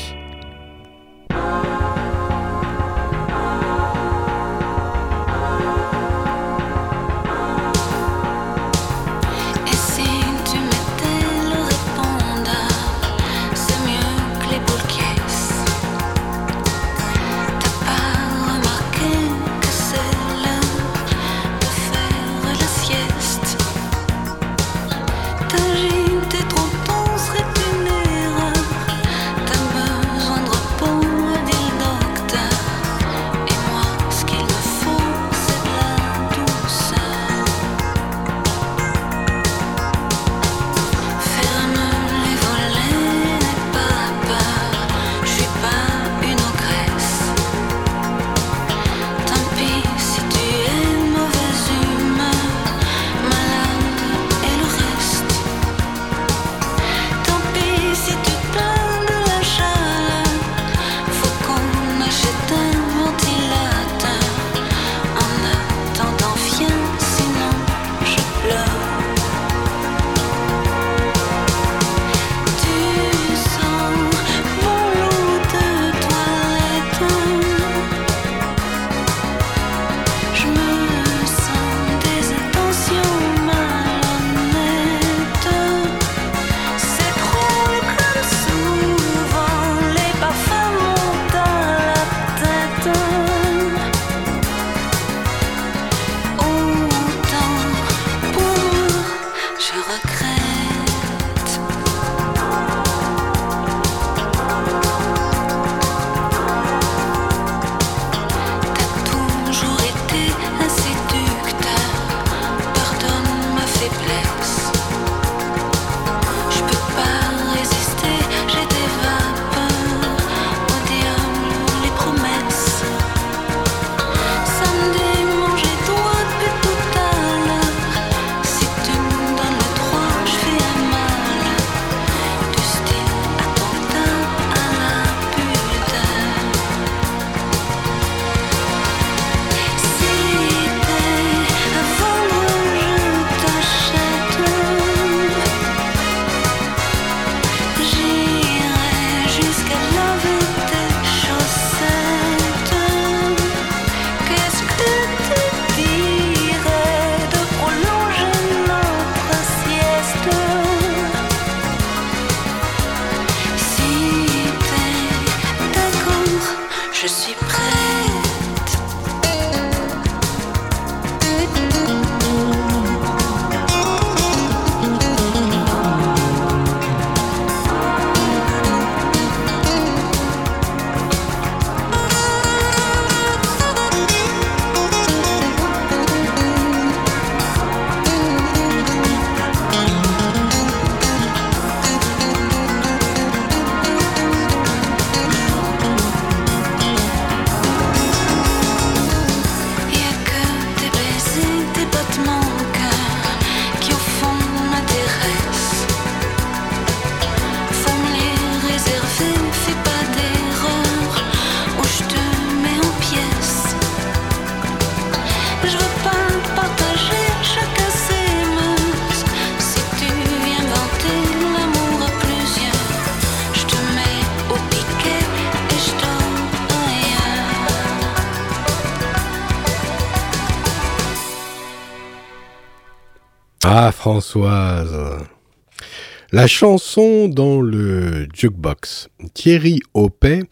La 236.34 236.48
chanson 236.48 237.28
dans 237.28 237.60
le 237.60 238.26
jukebox. 238.34 239.08
Thierry 239.34 239.78
Aupet, 239.94 240.42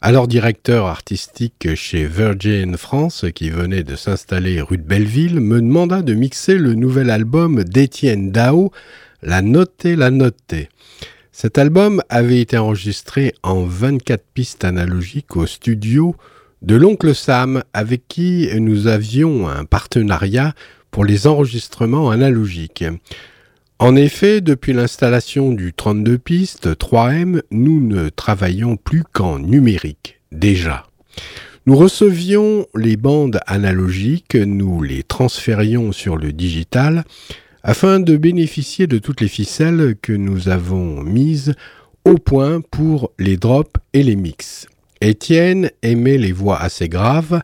alors 0.00 0.26
directeur 0.26 0.86
artistique 0.86 1.72
chez 1.76 2.04
Virgin 2.04 2.76
France, 2.76 3.24
qui 3.32 3.48
venait 3.48 3.84
de 3.84 3.94
s'installer 3.94 4.60
rue 4.60 4.78
de 4.78 4.82
Belleville, 4.82 5.38
me 5.38 5.60
demanda 5.60 6.02
de 6.02 6.14
mixer 6.14 6.58
le 6.58 6.74
nouvel 6.74 7.10
album 7.10 7.62
d'Étienne 7.62 8.32
Dao, 8.32 8.72
La 9.22 9.40
Notée, 9.40 9.94
La 9.94 10.10
Notée. 10.10 10.68
Cet 11.30 11.58
album 11.58 12.02
avait 12.08 12.40
été 12.40 12.58
enregistré 12.58 13.32
en 13.44 13.62
24 13.62 14.24
pistes 14.34 14.64
analogiques 14.64 15.36
au 15.36 15.46
studio 15.46 16.16
de 16.62 16.74
l'oncle 16.74 17.14
Sam, 17.14 17.62
avec 17.72 18.08
qui 18.08 18.48
nous 18.58 18.88
avions 18.88 19.48
un 19.48 19.64
partenariat 19.64 20.54
pour 20.90 21.04
les 21.04 21.28
enregistrements 21.28 22.10
analogiques. 22.10 22.84
En 23.80 23.96
effet, 23.96 24.42
depuis 24.42 24.74
l'installation 24.74 25.52
du 25.52 25.72
32 25.72 26.18
pistes 26.18 26.66
3M, 26.66 27.40
nous 27.50 27.80
ne 27.80 28.10
travaillons 28.10 28.76
plus 28.76 29.04
qu'en 29.10 29.38
numérique, 29.38 30.20
déjà. 30.32 30.84
Nous 31.64 31.74
recevions 31.76 32.66
les 32.76 32.98
bandes 32.98 33.40
analogiques, 33.46 34.34
nous 34.34 34.82
les 34.82 35.02
transférions 35.02 35.92
sur 35.92 36.18
le 36.18 36.34
digital, 36.34 37.04
afin 37.62 38.00
de 38.00 38.18
bénéficier 38.18 38.86
de 38.86 38.98
toutes 38.98 39.22
les 39.22 39.28
ficelles 39.28 39.94
que 40.02 40.12
nous 40.12 40.50
avons 40.50 41.02
mises 41.02 41.54
au 42.04 42.16
point 42.16 42.60
pour 42.60 43.12
les 43.18 43.38
drops 43.38 43.80
et 43.94 44.02
les 44.02 44.16
mix. 44.16 44.66
Étienne 45.00 45.70
aimait 45.80 46.18
les 46.18 46.32
voix 46.32 46.60
assez 46.60 46.90
graves, 46.90 47.40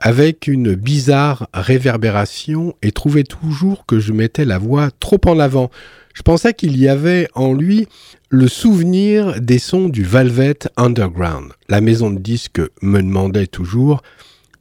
avec 0.00 0.46
une 0.46 0.74
bizarre 0.74 1.48
réverbération 1.52 2.74
et 2.82 2.90
trouvait 2.90 3.24
toujours 3.24 3.84
que 3.86 4.00
je 4.00 4.12
mettais 4.12 4.46
la 4.46 4.58
voix 4.58 4.88
trop 4.98 5.20
en 5.26 5.38
avant. 5.38 5.70
Je 6.14 6.22
pensais 6.22 6.54
qu'il 6.54 6.76
y 6.78 6.88
avait 6.88 7.28
en 7.34 7.52
lui 7.52 7.86
le 8.30 8.48
souvenir 8.48 9.40
des 9.40 9.58
sons 9.58 9.88
du 9.88 10.02
Velvet 10.02 10.58
Underground. 10.76 11.52
La 11.68 11.80
maison 11.80 12.10
de 12.10 12.18
disques 12.18 12.62
me 12.82 13.00
demandait 13.00 13.46
toujours 13.46 14.02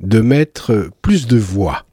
de 0.01 0.19
mettre 0.19 0.89
plus 1.01 1.25
de 1.25 1.37
voix. 1.37 1.85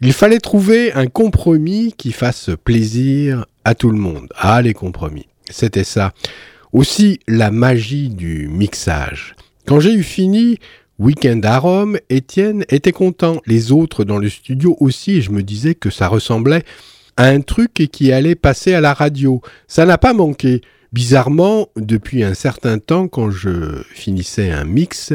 Il 0.00 0.12
fallait 0.12 0.38
trouver 0.38 0.92
un 0.92 1.06
compromis 1.06 1.94
qui 1.96 2.12
fasse 2.12 2.50
plaisir 2.64 3.46
à 3.64 3.74
tout 3.74 3.90
le 3.90 3.98
monde. 3.98 4.28
Ah, 4.36 4.60
les 4.60 4.74
compromis. 4.74 5.28
C'était 5.50 5.84
ça. 5.84 6.12
Aussi 6.72 7.20
la 7.26 7.50
magie 7.50 8.10
du 8.10 8.48
mixage. 8.48 9.34
Quand 9.66 9.80
j'ai 9.80 9.94
eu 9.94 10.02
fini 10.02 10.58
Weekend 10.98 11.46
à 11.46 11.58
Rome, 11.58 11.98
Étienne 12.10 12.64
était 12.70 12.90
content. 12.90 13.40
Les 13.46 13.70
autres 13.70 14.02
dans 14.02 14.18
le 14.18 14.28
studio 14.28 14.76
aussi, 14.80 15.18
et 15.18 15.22
je 15.22 15.30
me 15.30 15.44
disais 15.44 15.76
que 15.76 15.90
ça 15.90 16.08
ressemblait 16.08 16.64
à 17.16 17.26
un 17.26 17.40
truc 17.40 17.72
qui 17.92 18.12
allait 18.12 18.34
passer 18.34 18.74
à 18.74 18.80
la 18.80 18.94
radio. 18.94 19.40
Ça 19.68 19.86
n'a 19.86 19.96
pas 19.96 20.12
manqué. 20.12 20.60
Bizarrement, 20.92 21.68
depuis 21.76 22.24
un 22.24 22.34
certain 22.34 22.78
temps, 22.78 23.06
quand 23.06 23.30
je 23.30 23.82
finissais 23.92 24.50
un 24.50 24.64
mix, 24.64 25.12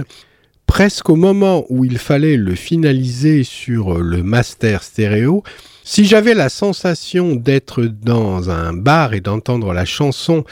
presque 0.67 1.09
au 1.09 1.17
moment 1.17 1.65
où 1.67 1.83
il 1.83 1.97
fallait 1.97 2.37
le 2.37 2.55
finaliser 2.55 3.43
sur 3.43 3.99
le 3.99 4.23
master 4.23 4.83
stéréo, 4.83 5.43
si 5.83 6.05
j'avais 6.05 6.33
la 6.33 6.47
sensation 6.47 7.35
d'être 7.35 7.83
dans 7.83 8.49
un 8.49 8.71
bar 8.71 9.13
et 9.13 9.19
d'entendre 9.19 9.73
la 9.73 9.83
chanson 9.83 10.45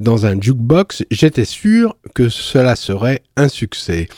dans 0.00 0.24
un 0.24 0.40
jukebox, 0.40 1.04
j'étais 1.10 1.44
sûr 1.44 1.94
que 2.14 2.30
cela 2.30 2.74
serait 2.74 3.20
un 3.36 3.48
succès. 3.48 4.08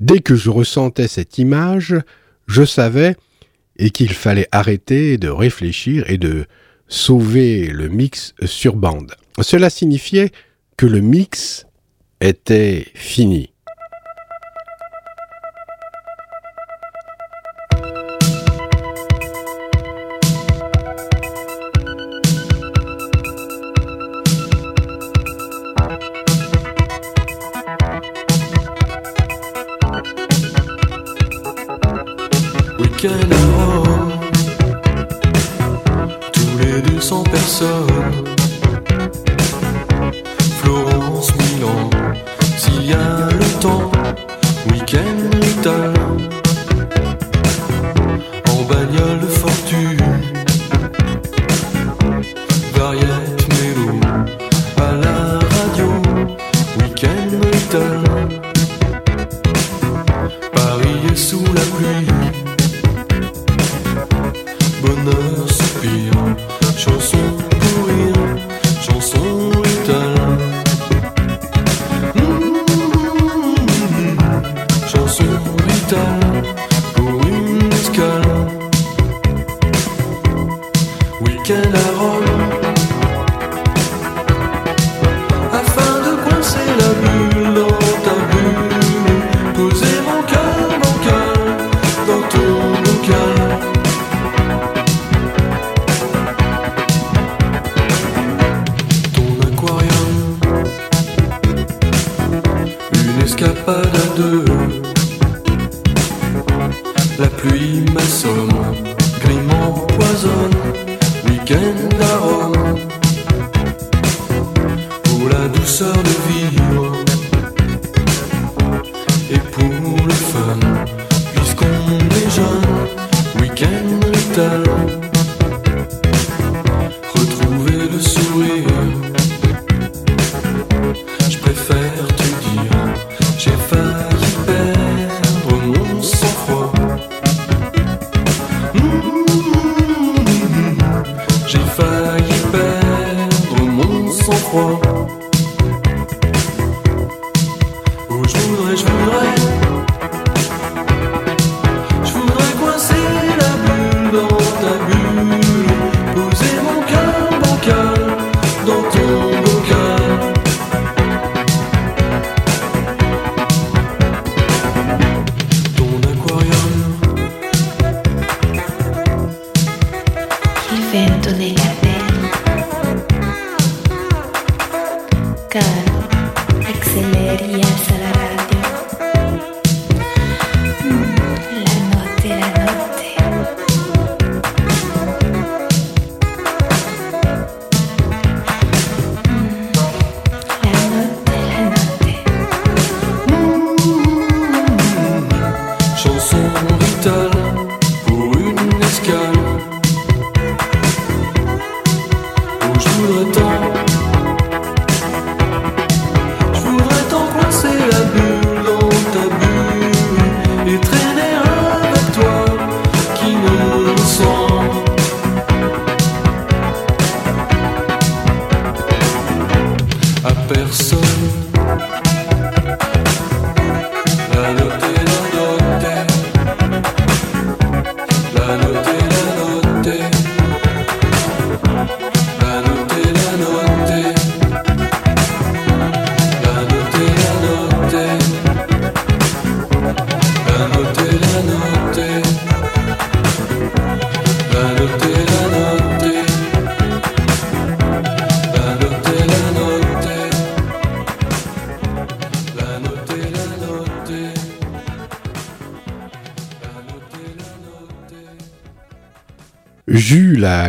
Dès 0.00 0.20
que 0.20 0.34
je 0.34 0.50
ressentais 0.50 1.08
cette 1.08 1.38
image, 1.38 1.94
je 2.46 2.64
savais 2.64 3.16
et 3.76 3.90
qu'il 3.90 4.12
fallait 4.12 4.48
arrêter 4.52 5.18
de 5.18 5.28
réfléchir 5.28 6.08
et 6.10 6.18
de 6.18 6.46
sauver 6.88 7.68
le 7.68 7.88
mix 7.88 8.34
sur 8.44 8.76
bande. 8.76 9.14
Cela 9.40 9.70
signifiait 9.70 10.30
que 10.76 10.86
le 10.86 11.00
mix 11.00 11.66
était 12.20 12.86
fini. 12.94 13.53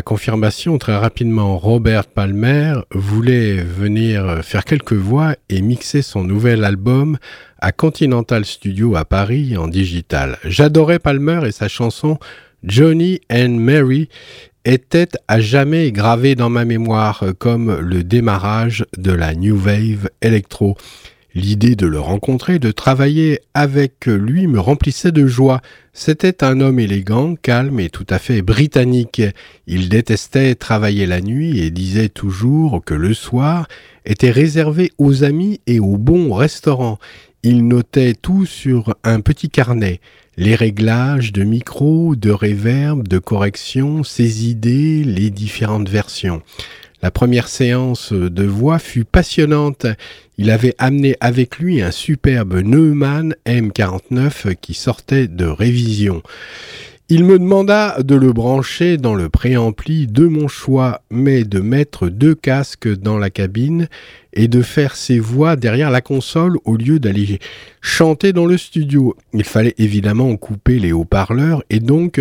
Confirmation 0.03 0.78
très 0.78 0.95
rapidement. 0.95 1.57
Robert 1.57 2.07
Palmer 2.07 2.76
voulait 2.91 3.56
venir 3.56 4.40
faire 4.44 4.64
quelques 4.64 4.94
voix 4.94 5.36
et 5.49 5.62
mixer 5.62 6.02
son 6.02 6.24
nouvel 6.24 6.64
album 6.64 7.18
à 7.60 7.72
Continental 7.72 8.45
Studio 8.45 8.95
à 8.95 9.06
Paris 9.06 9.57
en 9.57 9.68
digital. 9.68 10.38
J'adorais 10.45 10.99
Palmer 10.99 11.41
et 11.48 11.52
sa 11.52 11.68
chanson 11.68 12.18
Johnny 12.64 13.22
and 13.32 13.57
Mary 13.60 14.10
était 14.66 15.10
à 15.28 15.40
jamais 15.40 15.91
gravée 15.91 16.36
dans 16.36 16.49
ma 16.49 16.66
mémoire 16.66 17.24
comme 17.38 17.80
le 17.80 18.03
démarrage 18.03 18.86
de 18.98 19.12
la 19.12 19.36
New 19.36 19.56
Wave 19.56 20.10
Electro. 20.22 20.78
L'idée 21.38 21.76
de 21.76 21.86
le 21.86 21.99
rencontrer, 21.99 22.60
de 22.60 22.72
travailler 22.72 23.41
avec 23.53 24.06
lui 24.06 24.48
me 24.48 24.57
remplissait 24.57 25.12
de 25.12 25.28
joie. 25.28 25.60
C'était 25.91 26.45
un 26.45 26.62
homme 26.62 26.80
élégant, 26.80 27.36
calme 27.36 27.82
et 27.82 27.90
tout 27.90 28.07
à 28.10 28.20
fait 28.20 28.41
britannique. 28.41 29.22
Il 29.68 29.90
détestait 29.90 30.56
travailler 30.56 31.06
la 31.06 31.20
nuit 31.20 31.60
et 31.60 31.72
disait 31.72 32.07
toujours 32.07 32.82
que 32.86 32.94
le 32.94 33.14
soir 33.14 33.68
était 34.06 34.32
réservé 34.32 34.94
aux 34.98 35.26
amis 35.26 35.60
et 35.68 35.82
aux 35.82 35.98
bons 35.98 36.34
restaurants. 36.34 36.99
Il 37.44 37.68
notait 37.68 38.14
tout 38.14 38.45
sur 38.45 38.95
un 39.03 39.20
petit 39.20 39.49
carnet. 39.49 39.99
Les 40.38 40.56
réglages 40.56 41.34
de 41.34 41.44
micro, 41.44 42.16
de 42.16 42.32
réverb, 42.32 43.10
de 43.10 43.20
correction, 43.20 44.06
ses 44.06 44.48
idées, 44.48 45.03
les 45.03 45.32
différentes 45.32 45.90
versions. 45.90 46.41
La 47.06 47.11
première 47.11 47.49
séance 47.49 48.14
de 48.14 48.44
voix 48.45 48.80
fut 48.80 49.06
passionnante. 49.06 49.86
Il 50.40 50.49
avait 50.49 50.73
amené 50.80 51.15
avec 51.19 51.60
lui 51.60 51.84
un 51.84 51.91
superbe 51.91 52.56
Neumann 52.56 53.36
M49 53.45 54.56
qui 54.56 54.73
sortait 54.73 55.27
de 55.27 55.45
révision. 55.45 56.23
Il 57.07 57.23
me 57.23 57.38
demanda 57.38 58.02
de 58.02 58.15
le 58.15 58.34
brancher 58.34 58.98
dans 58.98 59.14
le 59.14 59.30
préampli 59.30 60.07
de 60.07 60.26
mon 60.26 60.48
choix, 60.48 61.03
mais 61.11 61.44
de 61.44 61.60
mettre 61.60 62.10
deux 62.10 62.34
casques 62.34 62.88
dans 62.88 63.19
la 63.19 63.30
cabine 63.30 63.90
et 64.34 64.48
de 64.48 64.64
faire 64.64 64.95
ses 64.95 65.19
voix 65.19 65.56
derrière 65.56 65.91
la 65.91 66.02
console 66.02 66.57
au 66.65 66.76
lieu 66.76 66.98
d'aller 66.98 67.38
chanter 67.80 68.34
dans 68.34 68.48
le 68.48 68.57
studio. 68.57 69.15
Il 69.36 69.44
fallait 69.44 69.76
évidemment 69.77 70.36
couper 70.36 70.80
les 70.80 70.94
haut-parleurs 70.94 71.64
et 71.69 71.80
donc 71.80 72.19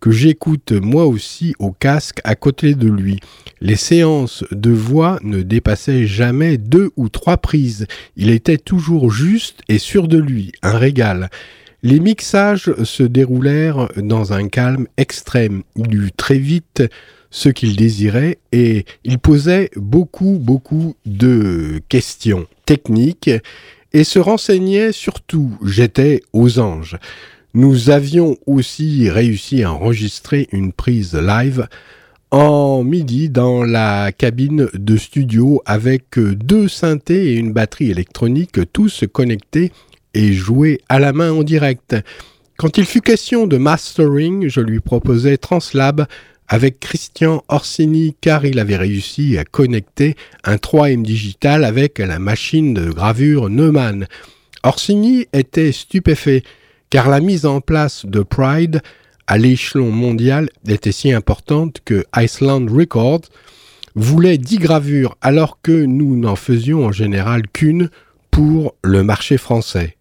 que 0.00 0.10
j'écoute 0.10 0.72
moi 0.72 1.06
aussi 1.06 1.54
au 1.58 1.72
casque 1.72 2.20
à 2.22 2.34
côté 2.34 2.74
de 2.74 2.88
lui. 2.88 3.20
Les 3.62 3.76
séances 3.76 4.44
de 4.50 4.70
voix 4.70 5.18
ne 5.22 5.40
dépassaient 5.40 6.06
jamais 6.06 6.58
deux 6.58 6.90
ou 6.98 7.08
trois 7.08 7.38
prises. 7.38 7.86
Il 8.16 8.28
était 8.28 8.58
toujours 8.58 9.10
juste 9.10 9.62
et 9.70 9.78
sûr 9.78 10.08
de 10.08 10.18
lui, 10.18 10.52
un 10.60 10.76
régal. 10.76 11.30
Les 11.86 12.00
mixages 12.00 12.74
se 12.82 13.04
déroulèrent 13.04 13.86
dans 13.96 14.32
un 14.32 14.48
calme 14.48 14.88
extrême. 14.96 15.62
Il 15.76 15.94
eut 15.94 16.10
très 16.10 16.36
vite 16.36 16.82
ce 17.30 17.48
qu'il 17.48 17.76
désirait 17.76 18.38
et 18.50 18.84
il 19.04 19.20
posait 19.20 19.70
beaucoup, 19.76 20.40
beaucoup 20.40 20.96
de 21.06 21.80
questions 21.88 22.48
techniques 22.64 23.30
et 23.92 24.02
se 24.02 24.18
renseignait 24.18 24.90
surtout. 24.90 25.56
J'étais 25.64 26.22
aux 26.32 26.58
anges. 26.58 26.98
Nous 27.54 27.88
avions 27.88 28.36
aussi 28.46 29.08
réussi 29.08 29.62
à 29.62 29.72
enregistrer 29.72 30.48
une 30.50 30.72
prise 30.72 31.14
live 31.14 31.68
en 32.32 32.82
midi 32.82 33.28
dans 33.28 33.62
la 33.62 34.10
cabine 34.10 34.68
de 34.74 34.96
studio 34.96 35.62
avec 35.66 36.18
deux 36.18 36.66
synthés 36.66 37.28
et 37.28 37.34
une 37.34 37.52
batterie 37.52 37.92
électronique 37.92 38.58
tous 38.72 39.04
connectés 39.12 39.70
et 40.16 40.32
joués 40.32 40.80
à 40.88 40.98
la 40.98 41.12
main 41.12 41.30
en 41.30 41.42
direct. 41.42 41.94
Quand 42.56 42.78
il 42.78 42.86
fut 42.86 43.02
question 43.02 43.46
de 43.46 43.58
mastering, 43.58 44.48
je 44.48 44.60
lui 44.60 44.80
proposais 44.80 45.36
Translab 45.36 46.06
avec 46.48 46.80
Christian 46.80 47.44
Orsini 47.48 48.16
car 48.20 48.46
il 48.46 48.58
avait 48.58 48.76
réussi 48.76 49.36
à 49.36 49.44
connecter 49.44 50.16
un 50.42 50.56
3M 50.56 51.02
digital 51.02 51.64
avec 51.64 51.98
la 51.98 52.18
machine 52.18 52.72
de 52.72 52.90
gravure 52.90 53.50
Neumann. 53.50 54.06
Orsini 54.62 55.26
était 55.34 55.72
stupéfait 55.72 56.42
car 56.88 57.10
la 57.10 57.20
mise 57.20 57.44
en 57.44 57.60
place 57.60 58.06
de 58.06 58.22
Pride 58.22 58.80
à 59.26 59.36
l'échelon 59.36 59.90
mondial 59.90 60.48
était 60.66 60.92
si 60.92 61.12
importante 61.12 61.80
que 61.84 62.04
Iceland 62.16 62.66
Records 62.70 63.28
voulait 63.96 64.38
10 64.38 64.58
gravures 64.58 65.16
alors 65.20 65.58
que 65.60 65.72
nous 65.72 66.16
n'en 66.16 66.36
faisions 66.36 66.86
en 66.86 66.92
général 66.92 67.42
qu'une 67.48 67.90
pour 68.30 68.74
le 68.82 69.02
marché 69.02 69.36
français. 69.36 69.95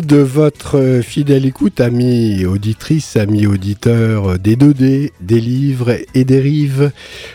De 0.00 0.18
votre 0.18 0.76
euh, 0.78 1.00
fidèle 1.00 1.46
écoute, 1.46 1.80
amis 1.80 2.44
auditrices, 2.44 3.16
amis 3.16 3.46
auditeurs 3.46 4.38
des 4.38 4.54
2D, 4.54 5.12
des 5.20 5.40
livres 5.40 5.96
et 6.12 6.24
des 6.24 6.40
rives. 6.40 6.90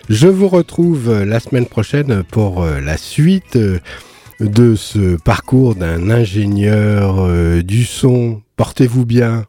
Je 0.09 0.27
vous 0.27 0.47
retrouve 0.47 1.23
la 1.23 1.39
semaine 1.39 1.65
prochaine 1.65 2.23
pour 2.29 2.61
euh, 2.61 2.79
la 2.79 2.97
suite 2.97 3.55
euh, 3.55 3.79
de 4.39 4.75
ce 4.75 5.15
parcours 5.17 5.75
d'un 5.75 6.09
ingénieur 6.11 7.17
euh, 7.19 7.63
du 7.63 7.83
son. 7.83 8.41
Portez-vous 8.57 9.05
bien. 9.05 9.45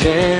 Chance 0.00 0.39